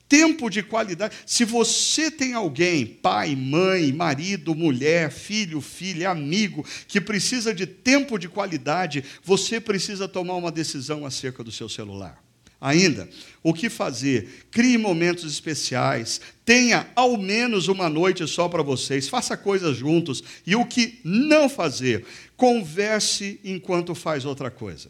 tempo 0.09 0.49
de 0.49 0.63
qualidade. 0.63 1.15
Se 1.25 1.45
você 1.45 2.09
tem 2.09 2.33
alguém, 2.33 2.85
pai, 2.85 3.35
mãe, 3.35 3.93
marido, 3.93 4.55
mulher, 4.55 5.11
filho, 5.11 5.61
filha, 5.61 6.09
amigo, 6.09 6.65
que 6.87 6.99
precisa 6.99 7.53
de 7.53 7.67
tempo 7.67 8.17
de 8.17 8.27
qualidade, 8.27 9.05
você 9.23 9.61
precisa 9.61 10.07
tomar 10.07 10.33
uma 10.33 10.51
decisão 10.51 11.05
acerca 11.05 11.43
do 11.43 11.51
seu 11.51 11.69
celular. 11.69 12.21
Ainda, 12.61 13.07
o 13.41 13.53
que 13.53 13.69
fazer? 13.69 14.47
Crie 14.51 14.77
momentos 14.77 15.31
especiais, 15.31 16.19
tenha 16.43 16.89
ao 16.93 17.17
menos 17.17 17.69
uma 17.69 17.87
noite 17.87 18.27
só 18.27 18.49
para 18.49 18.61
vocês, 18.61 19.07
faça 19.07 19.37
coisas 19.37 19.77
juntos. 19.77 20.21
E 20.45 20.55
o 20.55 20.65
que 20.65 20.99
não 21.03 21.47
fazer? 21.47 22.05
Converse 22.35 23.39
enquanto 23.45 23.95
faz 23.95 24.25
outra 24.25 24.51
coisa. 24.51 24.89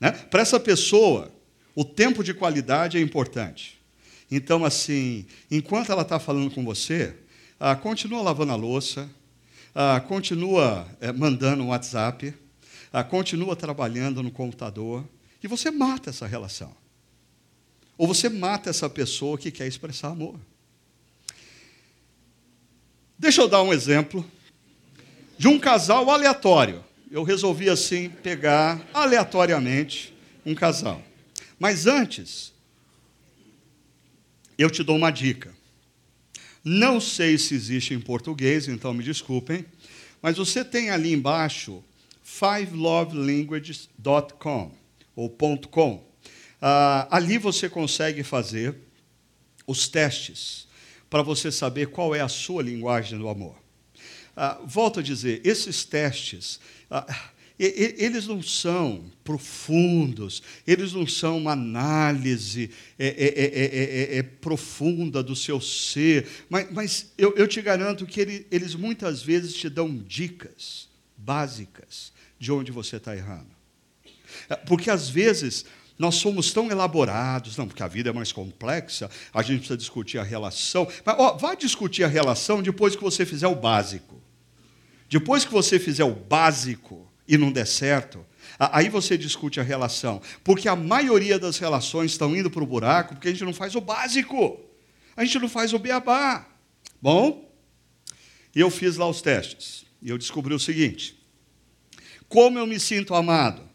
Né? 0.00 0.10
Para 0.10 0.42
essa 0.42 0.58
pessoa, 0.58 1.32
o 1.72 1.84
tempo 1.84 2.24
de 2.24 2.34
qualidade 2.34 2.98
é 2.98 3.00
importante. 3.00 3.77
Então, 4.30 4.64
assim, 4.64 5.26
enquanto 5.50 5.90
ela 5.90 6.02
está 6.02 6.18
falando 6.18 6.50
com 6.50 6.64
você, 6.64 7.14
ah, 7.58 7.74
continua 7.74 8.20
lavando 8.22 8.52
a 8.52 8.56
louça, 8.56 9.08
ah, 9.74 10.00
continua 10.00 10.86
eh, 11.00 11.12
mandando 11.12 11.62
um 11.62 11.68
WhatsApp, 11.68 12.34
ah, 12.92 13.02
continua 13.02 13.56
trabalhando 13.56 14.22
no 14.22 14.30
computador, 14.30 15.04
e 15.42 15.48
você 15.48 15.70
mata 15.70 16.10
essa 16.10 16.26
relação. 16.26 16.74
Ou 17.96 18.06
você 18.06 18.28
mata 18.28 18.70
essa 18.70 18.88
pessoa 18.88 19.38
que 19.38 19.50
quer 19.50 19.66
expressar 19.66 20.08
amor. 20.08 20.38
Deixa 23.18 23.40
eu 23.40 23.48
dar 23.48 23.62
um 23.62 23.72
exemplo 23.72 24.24
de 25.36 25.48
um 25.48 25.58
casal 25.58 26.08
aleatório. 26.10 26.84
Eu 27.10 27.24
resolvi 27.24 27.68
assim 27.68 28.08
pegar 28.08 28.80
aleatoriamente 28.92 30.14
um 30.44 30.54
casal. 30.54 31.02
Mas 31.58 31.86
antes, 31.86 32.52
eu 34.58 34.68
te 34.68 34.82
dou 34.82 34.96
uma 34.96 35.10
dica. 35.10 35.56
Não 36.64 37.00
sei 37.00 37.38
se 37.38 37.54
existe 37.54 37.94
em 37.94 38.00
português, 38.00 38.66
então 38.68 38.92
me 38.92 39.04
desculpem, 39.04 39.64
mas 40.20 40.36
você 40.36 40.64
tem 40.64 40.90
ali 40.90 41.12
embaixo 41.12 41.84
fivelovelanguages.com 42.22 44.72
ou 45.14 45.30
.com. 45.70 46.04
Ah, 46.60 47.06
ali 47.10 47.38
você 47.38 47.68
consegue 47.68 48.24
fazer 48.24 48.74
os 49.66 49.88
testes 49.88 50.68
para 51.08 51.22
você 51.22 51.50
saber 51.50 51.88
qual 51.88 52.14
é 52.14 52.20
a 52.20 52.28
sua 52.28 52.62
linguagem 52.62 53.18
do 53.18 53.28
amor. 53.28 53.56
Ah, 54.36 54.60
volto 54.64 55.00
a 55.00 55.02
dizer, 55.02 55.40
esses 55.44 55.84
testes, 55.84 56.60
ah, 56.90 57.06
eles 57.58 58.26
não 58.26 58.40
são 58.40 59.04
profundos, 59.24 60.42
eles 60.66 60.92
não 60.92 61.06
são 61.06 61.38
uma 61.38 61.52
análise 61.52 62.70
é 62.98 63.06
é 63.06 63.10
é, 63.10 63.44
é, 63.44 64.14
é, 64.16 64.18
é, 64.18 64.22
profunda 64.22 65.22
do 65.22 65.34
seu 65.34 65.60
ser, 65.60 66.26
mas, 66.48 66.70
mas 66.70 67.12
eu, 67.18 67.34
eu, 67.36 67.48
te 67.48 67.60
garanto 67.60 68.06
que 68.06 68.20
ele, 68.20 68.46
eles 68.50 68.74
muitas 68.74 69.22
vezes 69.22 69.54
te 69.54 69.68
dão 69.68 69.96
dicas 69.96 70.88
básicas 71.16 72.12
de 72.38 72.52
onde 72.52 72.70
você 72.70 72.96
está 72.96 73.16
errando. 73.16 73.58
Porque 74.66 74.88
às 74.88 75.08
vezes 75.08 75.64
nós 75.98 76.14
somos 76.14 76.52
tão 76.52 76.70
elaborados, 76.70 77.56
não, 77.56 77.66
porque 77.66 77.82
a 77.82 77.88
vida 77.88 78.10
é 78.10 78.12
mais 78.12 78.30
complexa, 78.30 79.10
a 79.34 79.42
gente 79.42 79.58
precisa 79.58 79.76
discutir 79.76 80.18
a 80.18 80.22
relação. 80.22 80.86
Mas 81.04 81.16
ó, 81.18 81.36
vá 81.36 81.56
discutir 81.56 82.04
a 82.04 82.08
relação 82.08 82.62
depois 82.62 82.94
que 82.94 83.02
você 83.02 83.26
fizer 83.26 83.48
o 83.48 83.56
básico. 83.56 84.22
Depois 85.08 85.44
que 85.44 85.50
você 85.50 85.78
fizer 85.78 86.04
o 86.04 86.14
básico, 86.14 87.07
e 87.28 87.36
não 87.36 87.52
der 87.52 87.66
certo, 87.66 88.24
aí 88.58 88.88
você 88.88 89.18
discute 89.18 89.60
a 89.60 89.62
relação. 89.62 90.22
Porque 90.42 90.68
a 90.68 90.74
maioria 90.74 91.38
das 91.38 91.58
relações 91.58 92.12
estão 92.12 92.34
indo 92.34 92.50
para 92.50 92.62
o 92.62 92.66
buraco 92.66 93.14
porque 93.14 93.28
a 93.28 93.30
gente 93.30 93.44
não 93.44 93.52
faz 93.52 93.74
o 93.74 93.80
básico. 93.80 94.58
A 95.14 95.24
gente 95.24 95.38
não 95.38 95.48
faz 95.48 95.74
o 95.74 95.78
beabá. 95.78 96.48
Bom, 97.02 97.52
eu 98.54 98.70
fiz 98.70 98.96
lá 98.96 99.06
os 99.06 99.20
testes. 99.20 99.84
E 100.00 100.08
eu 100.08 100.16
descobri 100.16 100.54
o 100.54 100.58
seguinte: 100.58 101.22
como 102.28 102.58
eu 102.58 102.66
me 102.66 102.80
sinto 102.80 103.14
amado? 103.14 103.67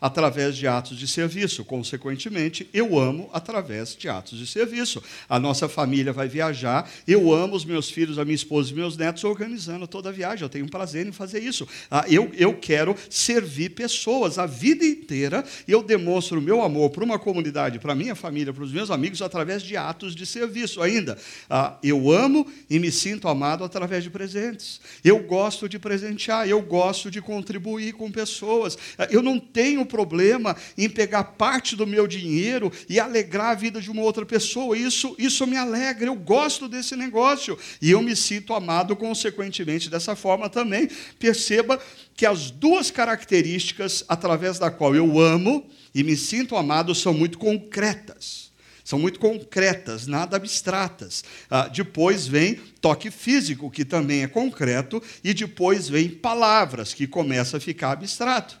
Através 0.00 0.56
de 0.56 0.66
atos 0.66 0.98
de 0.98 1.06
serviço. 1.06 1.64
Consequentemente, 1.64 2.68
eu 2.72 2.98
amo 2.98 3.28
através 3.32 3.94
de 3.94 4.08
atos 4.08 4.38
de 4.38 4.46
serviço. 4.46 5.02
A 5.28 5.38
nossa 5.38 5.68
família 5.68 6.12
vai 6.12 6.28
viajar, 6.28 6.90
eu 7.06 7.32
amo 7.32 7.54
os 7.54 7.64
meus 7.64 7.90
filhos, 7.90 8.18
a 8.18 8.24
minha 8.24 8.34
esposa 8.34 8.70
e 8.70 8.74
meus 8.74 8.96
netos 8.96 9.24
organizando 9.24 9.86
toda 9.86 10.08
a 10.08 10.12
viagem. 10.12 10.42
Eu 10.42 10.48
tenho 10.48 10.64
um 10.64 10.68
prazer 10.68 11.06
em 11.06 11.12
fazer 11.12 11.40
isso. 11.42 11.68
Ah, 11.90 12.04
eu, 12.08 12.30
eu 12.34 12.54
quero 12.54 12.96
servir 13.08 13.70
pessoas 13.70 14.38
a 14.38 14.46
vida 14.46 14.84
inteira 14.84 15.44
e 15.66 15.72
eu 15.72 15.82
demonstro 15.82 16.38
o 16.38 16.42
meu 16.42 16.62
amor 16.62 16.90
para 16.90 17.04
uma 17.04 17.18
comunidade, 17.18 17.78
para 17.78 17.92
a 17.92 17.96
minha 17.96 18.14
família, 18.14 18.52
para 18.52 18.64
os 18.64 18.72
meus 18.72 18.90
amigos, 18.90 19.20
através 19.20 19.62
de 19.62 19.76
atos 19.76 20.14
de 20.14 20.24
serviço. 20.24 20.80
Ainda, 20.80 21.18
ah, 21.48 21.76
eu 21.82 22.10
amo 22.10 22.46
e 22.68 22.78
me 22.78 22.90
sinto 22.90 23.28
amado 23.28 23.64
através 23.64 24.02
de 24.04 24.10
presentes. 24.10 24.80
Eu 25.04 25.18
gosto 25.20 25.68
de 25.68 25.78
presentear, 25.78 26.48
eu 26.48 26.60
gosto 26.62 27.10
de 27.10 27.20
contribuir 27.20 27.92
com 27.92 28.10
pessoas. 28.10 28.78
Ah, 28.96 29.08
eu 29.10 29.22
não 29.22 29.38
tenho 29.38 29.84
problema 29.90 30.56
em 30.78 30.88
pegar 30.88 31.24
parte 31.24 31.76
do 31.76 31.86
meu 31.86 32.06
dinheiro 32.06 32.72
e 32.88 32.98
alegrar 33.00 33.50
a 33.50 33.54
vida 33.54 33.80
de 33.80 33.90
uma 33.90 34.02
outra 34.02 34.24
pessoa. 34.24 34.78
Isso, 34.78 35.14
isso 35.18 35.46
me 35.46 35.56
alegra, 35.56 36.06
eu 36.06 36.14
gosto 36.14 36.68
desse 36.68 36.96
negócio. 36.96 37.58
E 37.82 37.90
eu 37.90 38.00
me 38.00 38.14
sinto 38.14 38.54
amado, 38.54 38.96
consequentemente, 38.96 39.90
dessa 39.90 40.14
forma 40.14 40.48
também. 40.48 40.88
Perceba 41.18 41.78
que 42.14 42.24
as 42.24 42.50
duas 42.50 42.90
características 42.90 44.04
através 44.08 44.58
da 44.58 44.70
qual 44.70 44.94
eu 44.94 45.18
amo 45.18 45.68
e 45.94 46.02
me 46.02 46.16
sinto 46.16 46.56
amado 46.56 46.94
são 46.94 47.12
muito 47.12 47.38
concretas. 47.38 48.50
São 48.90 48.98
muito 48.98 49.20
concretas, 49.20 50.08
nada 50.08 50.36
abstratas. 50.36 51.22
Ah, 51.48 51.68
depois 51.68 52.26
vem 52.26 52.56
toque 52.80 53.08
físico, 53.08 53.70
que 53.70 53.84
também 53.84 54.22
é 54.22 54.26
concreto, 54.26 55.00
e 55.22 55.32
depois 55.32 55.88
vem 55.88 56.08
palavras, 56.08 56.92
que 56.92 57.06
começa 57.06 57.58
a 57.58 57.60
ficar 57.60 57.92
abstrato. 57.92 58.58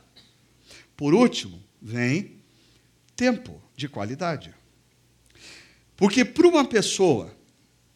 Por 1.00 1.14
último, 1.14 1.58
vem 1.80 2.32
tempo 3.16 3.58
de 3.74 3.88
qualidade. 3.88 4.54
Porque 5.96 6.26
para 6.26 6.46
uma 6.46 6.62
pessoa 6.62 7.34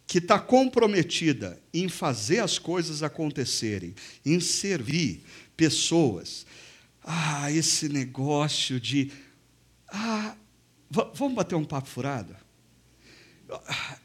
que 0.07 0.17
está 0.17 0.39
comprometida 0.39 1.63
em 1.75 1.87
fazer 1.87 2.39
as 2.39 2.59
coisas 2.59 3.03
acontecerem, 3.03 3.95
em 4.25 4.41
servir 4.41 5.23
pessoas, 5.55 6.47
ah, 7.03 7.53
esse 7.53 7.91
negócio 7.91 8.81
de 8.81 9.13
ah, 9.89 10.35
vamos 10.91 11.35
bater 11.35 11.57
um 11.57 11.65
papo 11.67 11.89
furado? 11.91 12.35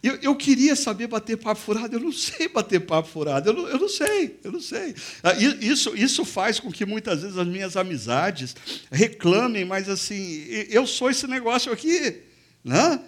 Eu, 0.04 0.16
eu, 0.22 0.36
queria 0.36 0.76
saber 0.76 1.08
bater 1.08 1.38
papo 1.38 1.60
furado, 1.60 1.96
eu 1.96 2.00
não 2.00 2.12
sei 2.12 2.48
bater 2.48 2.80
papo 2.86 3.08
furado, 3.08 3.50
eu 3.50 3.54
não, 3.54 3.68
eu 3.68 3.80
não 3.80 3.90
sei, 3.90 4.40
eu 4.44 4.52
não 4.52 4.60
sei. 4.60 4.94
Ah, 5.24 5.34
isso, 5.34 5.96
isso 5.96 6.26
faz 6.26 6.60
com 6.60 6.72
que 6.72 6.86
muitas 6.86 7.22
vezes 7.22 7.38
as 7.38 7.48
minhas 7.48 7.78
amizades 7.78 8.56
reclamem, 8.92 9.66
mas 9.66 9.88
assim, 9.88 10.46
eu 10.70 10.86
sou 10.86 11.10
esse 11.10 11.26
negócio 11.26 11.72
aqui. 11.72 12.22
Né? 12.64 13.00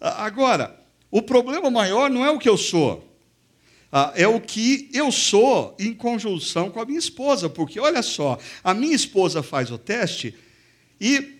Agora, 0.00 0.78
o 1.10 1.20
problema 1.20 1.70
maior 1.70 2.08
não 2.08 2.24
é 2.24 2.30
o 2.30 2.38
que 2.38 2.48
eu 2.48 2.56
sou, 2.56 3.08
ah, 3.92 4.12
é 4.14 4.26
o 4.28 4.40
que 4.40 4.88
eu 4.94 5.10
sou 5.10 5.74
em 5.78 5.92
conjunção 5.92 6.70
com 6.70 6.80
a 6.80 6.84
minha 6.84 6.98
esposa, 6.98 7.48
porque 7.48 7.80
olha 7.80 8.02
só, 8.02 8.38
a 8.62 8.72
minha 8.72 8.94
esposa 8.94 9.42
faz 9.42 9.70
o 9.72 9.78
teste 9.78 10.34
e 11.00 11.39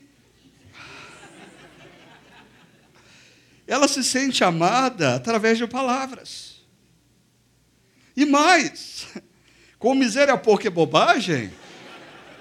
ela 3.70 3.86
se 3.86 4.02
sente 4.02 4.42
amada 4.42 5.14
através 5.14 5.56
de 5.56 5.64
palavras. 5.64 6.60
E 8.16 8.26
mais, 8.26 9.06
com 9.78 9.94
miséria 9.94 10.36
pouca 10.36 10.66
e 10.66 10.70
bobagem, 10.70 11.52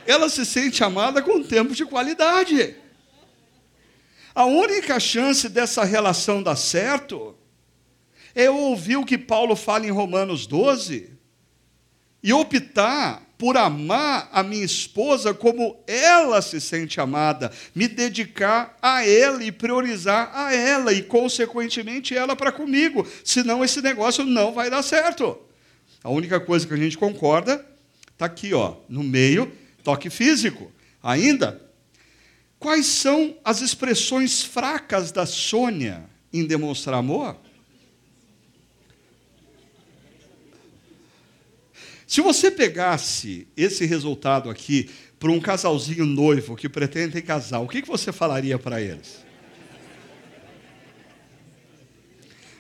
ela 0.08 0.28
se 0.28 0.44
sente 0.44 0.84
amada 0.84 1.22
com 1.22 1.44
tempo 1.44 1.76
de 1.76 1.86
qualidade. 1.86 2.76
A 4.34 4.46
única 4.46 5.00
chance 5.00 5.48
dessa 5.48 5.84
relação 5.84 6.42
dar 6.42 6.56
certo 6.56 7.38
é 8.34 8.50
ouvir 8.50 8.96
o 8.96 9.06
que 9.06 9.16
Paulo 9.16 9.56
fala 9.56 9.86
em 9.86 9.92
Romanos 9.92 10.48
12 10.48 11.16
e 12.24 12.34
optar 12.34 13.22
por 13.40 13.56
amar 13.56 14.30
a 14.34 14.44
minha 14.44 14.66
esposa 14.66 15.34
como 15.34 15.82
ela 15.88 16.42
se 16.42 16.60
sente 16.60 17.00
amada, 17.00 17.50
me 17.74 17.88
dedicar 17.88 18.78
a 18.82 19.08
ela 19.08 19.42
e 19.42 19.50
priorizar 19.50 20.30
a 20.34 20.54
ela 20.54 20.92
e, 20.92 21.02
consequentemente, 21.02 22.14
ela 22.14 22.36
para 22.36 22.52
comigo. 22.52 23.08
Senão, 23.24 23.64
esse 23.64 23.82
negócio 23.82 24.26
não 24.26 24.54
vai 24.54 24.70
dar 24.70 24.84
certo. 24.84 25.40
A 26.04 26.10
única 26.10 26.38
coisa 26.38 26.68
que 26.68 26.74
a 26.74 26.78
gente 26.78 26.98
concorda 26.98 27.66
está 28.12 28.26
aqui, 28.26 28.54
ó, 28.54 28.76
no 28.90 29.04
meio, 29.04 29.50
toque 29.86 30.10
físico. 30.10 30.70
Ainda, 31.02 31.62
quais 32.60 32.88
são 32.88 33.38
as 33.46 33.62
expressões 33.62 34.44
fracas 34.44 35.14
da 35.14 35.26
Sônia 35.26 36.04
em 36.34 36.46
demonstrar 36.46 37.00
amor? 37.00 37.38
Se 42.10 42.22
você 42.22 42.50
pegasse 42.50 43.48
esse 43.56 43.86
resultado 43.86 44.50
aqui 44.50 44.90
para 45.20 45.30
um 45.30 45.40
casalzinho 45.40 46.08
noivo 46.08 46.56
que 46.56 46.68
pretende 46.68 47.22
casar, 47.22 47.60
o 47.60 47.68
que, 47.68 47.84
você 47.84 48.12
falaria 48.12 48.58
para 48.58 48.82
eles? 48.82 49.24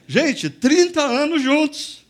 Gente, 0.07 0.51
30 0.51 1.01
anos 1.01 1.41
juntos. 1.41 2.05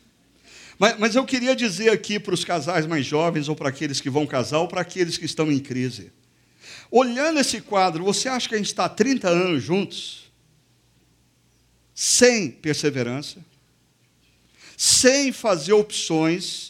Mas, 0.78 1.00
mas 1.00 1.16
eu 1.16 1.24
queria 1.24 1.56
dizer 1.56 1.92
aqui 1.92 2.20
para 2.20 2.34
os 2.34 2.44
casais 2.44 2.86
mais 2.86 3.06
jovens, 3.06 3.48
ou 3.48 3.56
para 3.56 3.70
aqueles 3.70 4.02
que 4.02 4.10
vão 4.10 4.28
casar, 4.28 4.60
ou 4.60 4.68
para 4.68 4.82
aqueles 4.82 5.18
que 5.18 5.24
estão 5.24 5.50
em 5.50 5.60
crise. 5.60 6.12
Olhando 6.92 7.40
esse 7.40 7.62
quadro, 7.62 8.04
você 8.04 8.28
acha 8.28 8.50
que 8.50 8.56
a 8.56 8.58
gente 8.58 8.68
está 8.68 8.90
30 8.90 9.30
anos 9.30 9.64
juntos? 9.64 10.30
Sem 11.96 12.52
perseverança, 12.52 13.38
sem 14.76 15.32
fazer 15.32 15.72
opções, 15.72 16.69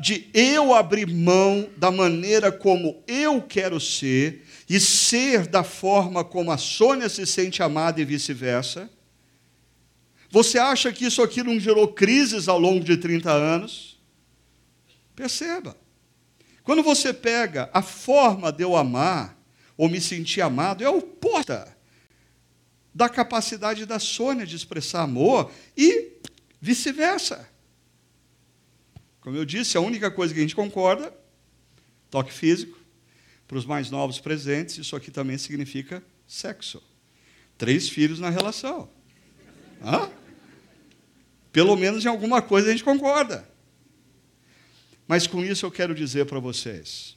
de 0.00 0.28
eu 0.32 0.74
abrir 0.74 1.06
mão 1.06 1.68
da 1.76 1.90
maneira 1.90 2.50
como 2.50 3.02
eu 3.06 3.42
quero 3.42 3.78
ser 3.80 4.44
e 4.68 4.80
ser 4.80 5.46
da 5.46 5.62
forma 5.62 6.24
como 6.24 6.50
a 6.50 6.56
Sônia 6.56 7.08
se 7.08 7.26
sente 7.26 7.62
amada 7.62 8.00
e 8.00 8.04
vice-versa. 8.04 8.90
Você 10.30 10.58
acha 10.58 10.92
que 10.92 11.04
isso 11.04 11.22
aqui 11.22 11.42
não 11.42 11.58
gerou 11.60 11.88
crises 11.88 12.48
ao 12.48 12.58
longo 12.58 12.84
de 12.84 12.96
30 12.96 13.30
anos? 13.30 13.98
Perceba. 15.14 15.76
Quando 16.62 16.82
você 16.82 17.12
pega 17.12 17.70
a 17.72 17.80
forma 17.80 18.50
de 18.50 18.64
eu 18.64 18.76
amar 18.76 19.38
ou 19.76 19.88
me 19.88 20.00
sentir 20.00 20.40
amado, 20.40 20.82
é 20.82 20.90
o 20.90 21.00
porta 21.00 21.76
da 22.94 23.08
capacidade 23.08 23.86
da 23.86 23.98
Sônia 23.98 24.46
de 24.46 24.56
expressar 24.56 25.02
amor 25.02 25.52
e 25.76 26.12
vice-versa. 26.60 27.48
Como 29.26 29.36
eu 29.36 29.44
disse, 29.44 29.76
a 29.76 29.80
única 29.80 30.08
coisa 30.08 30.32
que 30.32 30.38
a 30.38 30.42
gente 30.44 30.54
concorda, 30.54 31.12
toque 32.08 32.32
físico, 32.32 32.78
para 33.48 33.58
os 33.58 33.66
mais 33.66 33.90
novos 33.90 34.20
presentes, 34.20 34.78
isso 34.78 34.94
aqui 34.94 35.10
também 35.10 35.36
significa 35.36 36.00
sexo. 36.28 36.80
Três 37.58 37.88
filhos 37.88 38.20
na 38.20 38.30
relação. 38.30 38.88
Hã? 39.82 40.08
Pelo 41.50 41.74
menos 41.74 42.04
em 42.04 42.08
alguma 42.08 42.40
coisa 42.40 42.68
a 42.68 42.70
gente 42.70 42.84
concorda. 42.84 43.50
Mas 45.08 45.26
com 45.26 45.44
isso 45.44 45.66
eu 45.66 45.72
quero 45.72 45.92
dizer 45.92 46.26
para 46.26 46.38
vocês: 46.38 47.16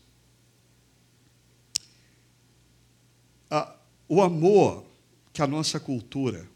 o 4.07 4.19
amor 4.19 4.83
que 5.31 5.43
a 5.43 5.47
nossa 5.47 5.79
cultura 5.79 6.49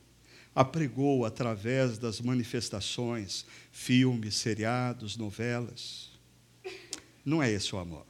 apregou 0.55 1.25
através 1.25 1.97
das 1.97 2.21
manifestações, 2.21 3.45
filmes, 3.71 4.35
seriados, 4.35 5.17
novelas. 5.17 6.11
Não 7.25 7.41
é 7.41 7.51
esse 7.51 7.73
o 7.73 7.79
amor. 7.79 8.05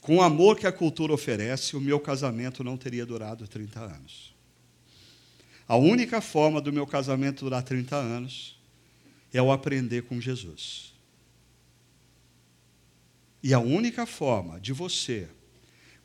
Com 0.00 0.16
o 0.16 0.22
amor 0.22 0.56
que 0.56 0.66
a 0.66 0.72
cultura 0.72 1.12
oferece, 1.12 1.76
o 1.76 1.80
meu 1.80 2.00
casamento 2.00 2.64
não 2.64 2.76
teria 2.76 3.04
durado 3.04 3.46
30 3.46 3.80
anos. 3.80 4.34
A 5.66 5.76
única 5.76 6.22
forma 6.22 6.62
do 6.62 6.72
meu 6.72 6.86
casamento 6.86 7.44
durar 7.44 7.62
30 7.62 7.94
anos 7.94 8.58
é 9.34 9.38
eu 9.38 9.52
aprender 9.52 10.04
com 10.04 10.18
Jesus. 10.18 10.94
E 13.42 13.52
a 13.52 13.58
única 13.58 14.06
forma 14.06 14.58
de 14.58 14.72
você 14.72 15.28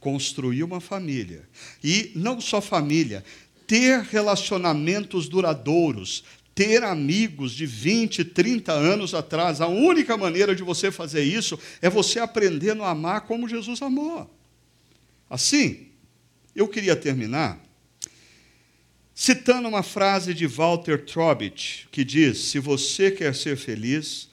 construir 0.01 0.63
uma 0.63 0.81
família, 0.81 1.47
e 1.81 2.11
não 2.13 2.41
só 2.41 2.59
família, 2.59 3.23
ter 3.68 4.01
relacionamentos 4.01 5.28
duradouros, 5.28 6.24
ter 6.53 6.84
amigos 6.84 7.51
de 7.53 7.66
20, 7.66 8.26
30 8.26 8.72
anos 8.72 9.14
atrás, 9.14 9.61
a 9.61 9.68
única 9.68 10.16
maneira 10.16 10.55
de 10.55 10.64
você 10.64 10.91
fazer 10.91 11.24
isso 11.24 11.59
é 11.82 11.89
você 11.89 12.20
aprendendo 12.20 12.84
a 12.84 12.91
amar 12.91 13.22
como 13.22 13.49
Jesus 13.49 13.82
amou. 13.82 14.30
Assim, 15.30 15.88
eu 16.55 16.68
queria 16.68 16.95
terminar 16.95 17.64
citando 19.14 19.68
uma 19.68 19.84
frase 19.84 20.34
de 20.34 20.45
Walter 20.47 21.05
Trobit, 21.05 21.88
que 21.91 22.03
diz: 22.03 22.39
Se 22.39 22.59
você 22.59 23.11
quer 23.11 23.34
ser 23.36 23.57
feliz, 23.57 24.30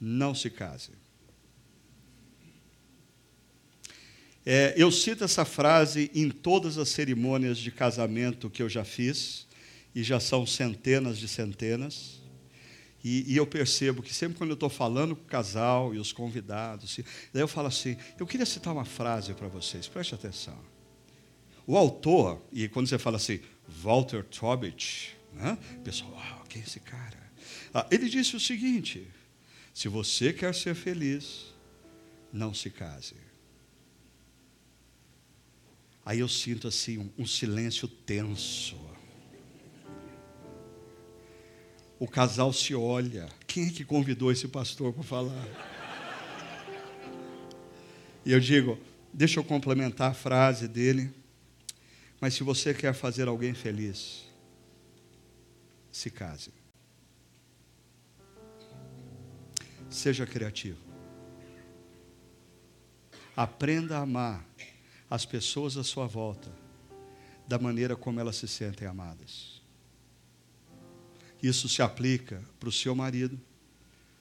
não 0.00 0.34
se 0.34 0.50
case. 0.50 0.90
É, 4.48 4.72
eu 4.76 4.92
cito 4.92 5.24
essa 5.24 5.44
frase 5.44 6.08
em 6.14 6.30
todas 6.30 6.78
as 6.78 6.88
cerimônias 6.88 7.58
de 7.58 7.72
casamento 7.72 8.48
que 8.48 8.62
eu 8.62 8.68
já 8.68 8.84
fiz, 8.84 9.46
e 9.96 10.02
já 10.02 10.20
são 10.20 10.44
centenas 10.44 11.16
de 11.16 11.26
centenas. 11.26 12.20
E, 13.02 13.32
e 13.32 13.36
eu 13.36 13.46
percebo 13.46 14.02
que 14.02 14.12
sempre 14.12 14.36
quando 14.36 14.50
eu 14.50 14.54
estou 14.54 14.68
falando 14.68 15.16
com 15.16 15.22
o 15.22 15.26
casal 15.26 15.94
e 15.94 15.98
os 15.98 16.12
convidados, 16.12 17.00
daí 17.32 17.42
eu 17.42 17.48
falo 17.48 17.68
assim: 17.68 17.96
eu 18.18 18.26
queria 18.26 18.44
citar 18.44 18.74
uma 18.74 18.84
frase 18.84 19.32
para 19.32 19.48
vocês, 19.48 19.88
preste 19.88 20.14
atenção. 20.14 20.58
O 21.66 21.78
autor, 21.78 22.42
e 22.52 22.68
quando 22.68 22.88
você 22.88 22.98
fala 22.98 23.16
assim, 23.16 23.40
Walter 23.66 24.22
Tobit, 24.22 25.16
né? 25.32 25.56
pessoal, 25.82 26.12
uau, 26.12 26.44
quem 26.48 26.60
é 26.60 26.64
esse 26.64 26.78
cara? 26.78 27.18
Ah, 27.72 27.86
ele 27.90 28.08
disse 28.08 28.36
o 28.36 28.40
seguinte: 28.40 29.08
se 29.72 29.88
você 29.88 30.30
quer 30.30 30.54
ser 30.54 30.74
feliz, 30.74 31.54
não 32.30 32.52
se 32.52 32.68
case. 32.68 33.14
Aí 36.06 36.20
eu 36.20 36.28
sinto 36.28 36.68
assim 36.68 36.98
um, 36.98 37.10
um 37.18 37.26
silêncio 37.26 37.88
tenso. 37.88 38.78
O 41.98 42.06
casal 42.06 42.52
se 42.52 42.76
olha. 42.76 43.28
Quem 43.44 43.66
é 43.66 43.70
que 43.70 43.84
convidou 43.84 44.30
esse 44.30 44.46
pastor 44.46 44.92
para 44.92 45.02
falar? 45.02 45.44
E 48.24 48.30
eu 48.30 48.38
digo, 48.38 48.78
deixa 49.12 49.40
eu 49.40 49.44
complementar 49.44 50.12
a 50.12 50.14
frase 50.14 50.68
dele. 50.68 51.12
Mas 52.20 52.34
se 52.34 52.44
você 52.44 52.72
quer 52.72 52.94
fazer 52.94 53.26
alguém 53.26 53.52
feliz, 53.52 54.26
se 55.90 56.08
case. 56.08 56.52
Seja 59.90 60.24
criativo. 60.24 60.78
Aprenda 63.36 63.98
a 63.98 64.02
amar 64.02 64.46
as 65.08 65.24
pessoas 65.24 65.76
à 65.76 65.84
sua 65.84 66.06
volta 66.06 66.50
da 67.46 67.58
maneira 67.58 67.94
como 67.94 68.18
elas 68.18 68.36
se 68.36 68.48
sentem 68.48 68.88
amadas. 68.88 69.62
Isso 71.42 71.68
se 71.68 71.80
aplica 71.80 72.42
para 72.58 72.68
o 72.68 72.72
seu 72.72 72.94
marido, 72.94 73.40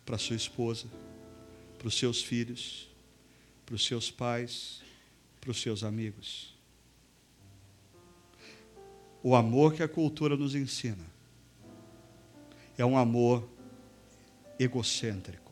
para 0.05 0.15
a 0.15 0.19
sua 0.19 0.35
esposa, 0.35 0.87
para 1.77 1.87
os 1.87 1.97
seus 1.97 2.21
filhos, 2.21 2.87
para 3.65 3.75
os 3.75 3.85
seus 3.85 4.11
pais, 4.11 4.81
para 5.41 5.49
os 5.49 5.59
seus 5.59 5.83
amigos. 5.83 6.53
O 9.23 9.35
amor 9.35 9.73
que 9.73 9.81
a 9.81 9.87
cultura 9.87 10.37
nos 10.37 10.53
ensina 10.53 11.03
é 12.77 12.85
um 12.85 12.95
amor 12.95 13.49
egocêntrico. 14.59 15.51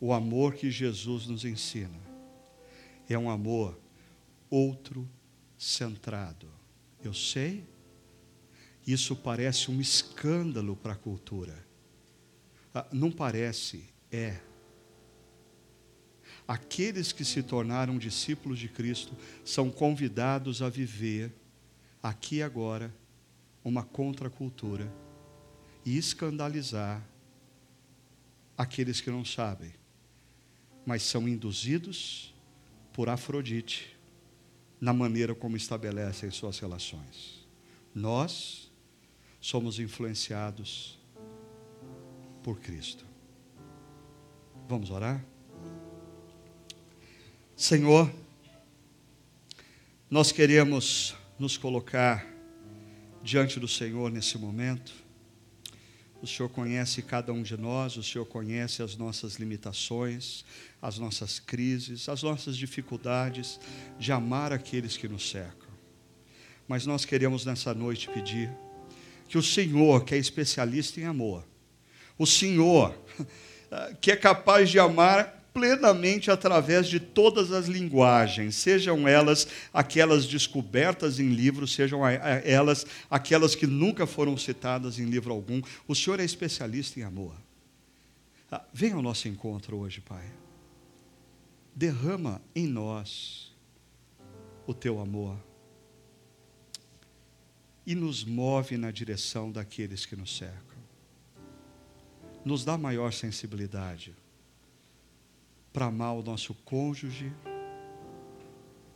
O 0.00 0.12
amor 0.12 0.54
que 0.54 0.70
Jesus 0.70 1.26
nos 1.26 1.44
ensina 1.44 2.07
é 3.08 3.18
um 3.18 3.30
amor 3.30 3.78
outro 4.50 5.08
centrado. 5.56 6.48
Eu 7.02 7.14
sei, 7.14 7.64
isso 8.86 9.14
parece 9.14 9.70
um 9.70 9.80
escândalo 9.80 10.76
para 10.76 10.92
a 10.92 10.96
cultura. 10.96 11.66
Ah, 12.74 12.86
não 12.92 13.10
parece, 13.10 13.88
é. 14.10 14.40
Aqueles 16.46 17.12
que 17.12 17.24
se 17.24 17.42
tornaram 17.42 17.98
discípulos 17.98 18.58
de 18.58 18.68
Cristo 18.68 19.14
são 19.44 19.70
convidados 19.70 20.62
a 20.62 20.68
viver 20.68 21.32
aqui 22.02 22.36
e 22.36 22.42
agora 22.42 22.94
uma 23.64 23.82
contracultura 23.82 24.90
e 25.84 25.98
escandalizar 25.98 27.06
aqueles 28.56 29.00
que 29.00 29.10
não 29.10 29.24
sabem, 29.24 29.72
mas 30.86 31.02
são 31.02 31.28
induzidos 31.28 32.34
por 32.98 33.08
Afrodite 33.08 33.96
na 34.80 34.92
maneira 34.92 35.32
como 35.32 35.56
estabelecem 35.56 36.32
suas 36.32 36.58
relações. 36.58 37.46
Nós 37.94 38.72
somos 39.40 39.78
influenciados 39.78 40.98
por 42.42 42.58
Cristo. 42.58 43.06
Vamos 44.68 44.90
orar? 44.90 45.24
Senhor, 47.54 48.12
nós 50.10 50.32
queremos 50.32 51.14
nos 51.38 51.56
colocar 51.56 52.26
diante 53.22 53.60
do 53.60 53.68
Senhor 53.68 54.10
nesse 54.10 54.36
momento. 54.36 54.92
O 56.20 56.26
Senhor 56.26 56.48
conhece 56.48 57.00
cada 57.00 57.32
um 57.32 57.42
de 57.42 57.56
nós, 57.56 57.96
o 57.96 58.02
Senhor 58.02 58.26
conhece 58.26 58.82
as 58.82 58.96
nossas 58.96 59.36
limitações, 59.36 60.44
as 60.82 60.98
nossas 60.98 61.38
crises, 61.38 62.08
as 62.08 62.22
nossas 62.22 62.56
dificuldades 62.56 63.60
de 63.98 64.10
amar 64.10 64.52
aqueles 64.52 64.96
que 64.96 65.06
nos 65.06 65.30
cercam. 65.30 65.68
Mas 66.66 66.84
nós 66.84 67.04
queremos 67.04 67.44
nessa 67.44 67.72
noite 67.72 68.08
pedir 68.10 68.50
que 69.28 69.38
o 69.38 69.42
Senhor, 69.42 70.04
que 70.04 70.14
é 70.14 70.18
especialista 70.18 71.00
em 71.00 71.04
amor, 71.04 71.46
o 72.18 72.26
Senhor, 72.26 72.98
que 74.00 74.10
é 74.10 74.16
capaz 74.16 74.70
de 74.70 74.78
amar 74.78 75.37
plenamente 75.58 76.30
através 76.30 76.86
de 76.86 77.00
todas 77.00 77.50
as 77.50 77.66
linguagens, 77.66 78.54
sejam 78.54 79.08
elas 79.08 79.48
aquelas 79.74 80.24
descobertas 80.24 81.18
em 81.18 81.30
livros, 81.30 81.74
sejam 81.74 82.06
elas 82.06 82.86
aquelas 83.10 83.56
que 83.56 83.66
nunca 83.66 84.06
foram 84.06 84.36
citadas 84.36 85.00
em 85.00 85.06
livro 85.06 85.32
algum. 85.32 85.60
O 85.88 85.96
Senhor 85.96 86.20
é 86.20 86.24
especialista 86.24 87.00
em 87.00 87.02
amor. 87.02 87.34
Ah, 88.52 88.64
venha 88.72 88.94
ao 88.94 89.02
nosso 89.02 89.26
encontro 89.26 89.78
hoje, 89.78 90.00
Pai. 90.00 90.24
Derrama 91.74 92.40
em 92.54 92.68
nós 92.68 93.52
o 94.64 94.72
teu 94.72 95.00
amor 95.00 95.36
e 97.84 97.96
nos 97.96 98.24
move 98.24 98.76
na 98.76 98.92
direção 98.92 99.50
daqueles 99.50 100.06
que 100.06 100.14
nos 100.14 100.36
cercam. 100.36 100.78
Nos 102.44 102.64
dá 102.64 102.78
maior 102.78 103.12
sensibilidade 103.12 104.14
para 105.72 105.86
amar 105.86 106.14
o 106.14 106.22
nosso 106.22 106.54
cônjuge 106.54 107.32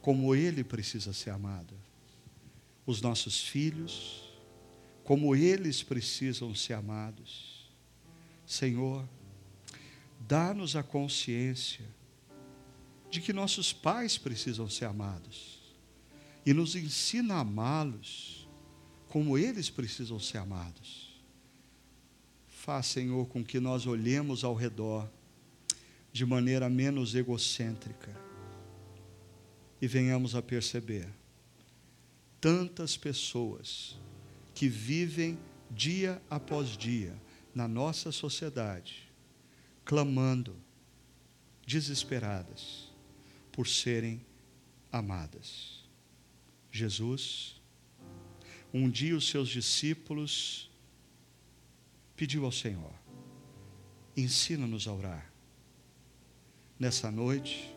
como 0.00 0.34
ele 0.34 0.64
precisa 0.64 1.12
ser 1.12 1.30
amado, 1.30 1.74
os 2.84 3.00
nossos 3.00 3.40
filhos, 3.40 4.28
como 5.04 5.34
eles 5.36 5.82
precisam 5.82 6.54
ser 6.54 6.74
amados. 6.74 7.70
Senhor, 8.44 9.08
dá-nos 10.20 10.74
a 10.74 10.82
consciência 10.82 11.88
de 13.08 13.20
que 13.20 13.32
nossos 13.32 13.72
pais 13.72 14.18
precisam 14.18 14.68
ser 14.68 14.86
amados 14.86 15.60
e 16.44 16.52
nos 16.52 16.74
ensina 16.74 17.34
a 17.34 17.40
amá-los 17.40 18.48
como 19.08 19.38
eles 19.38 19.70
precisam 19.70 20.18
ser 20.18 20.38
amados. 20.38 21.12
Faz, 22.48 22.86
Senhor, 22.86 23.26
com 23.28 23.44
que 23.44 23.60
nós 23.60 23.86
olhemos 23.86 24.42
ao 24.42 24.54
redor 24.54 25.08
de 26.12 26.26
maneira 26.26 26.68
menos 26.68 27.14
egocêntrica 27.14 28.14
e 29.80 29.88
venhamos 29.88 30.34
a 30.34 30.42
perceber 30.42 31.08
tantas 32.40 32.96
pessoas 32.96 33.98
que 34.54 34.68
vivem 34.68 35.38
dia 35.70 36.20
após 36.28 36.76
dia 36.76 37.16
na 37.54 37.66
nossa 37.66 38.12
sociedade, 38.12 39.10
clamando, 39.84 40.54
desesperadas, 41.66 42.92
por 43.50 43.66
serem 43.66 44.24
amadas. 44.90 45.84
Jesus, 46.70 47.60
um 48.72 48.88
dia 48.90 49.16
os 49.16 49.28
seus 49.28 49.48
discípulos 49.48 50.70
pediu 52.16 52.44
ao 52.44 52.52
Senhor: 52.52 52.92
ensina-nos 54.16 54.86
a 54.86 54.92
orar. 54.92 55.31
Nessa 56.82 57.12
noite, 57.12 57.72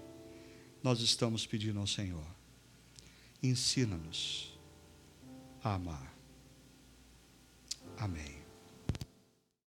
nós 0.82 0.99
estamos 0.99 1.45
pedindo 1.45 1.80
ao 1.80 1.86
Senhor: 1.86 2.26
ensina-nos 3.43 4.58
a 5.64 5.76
amar. 5.76 6.12
Amém. 7.99 8.34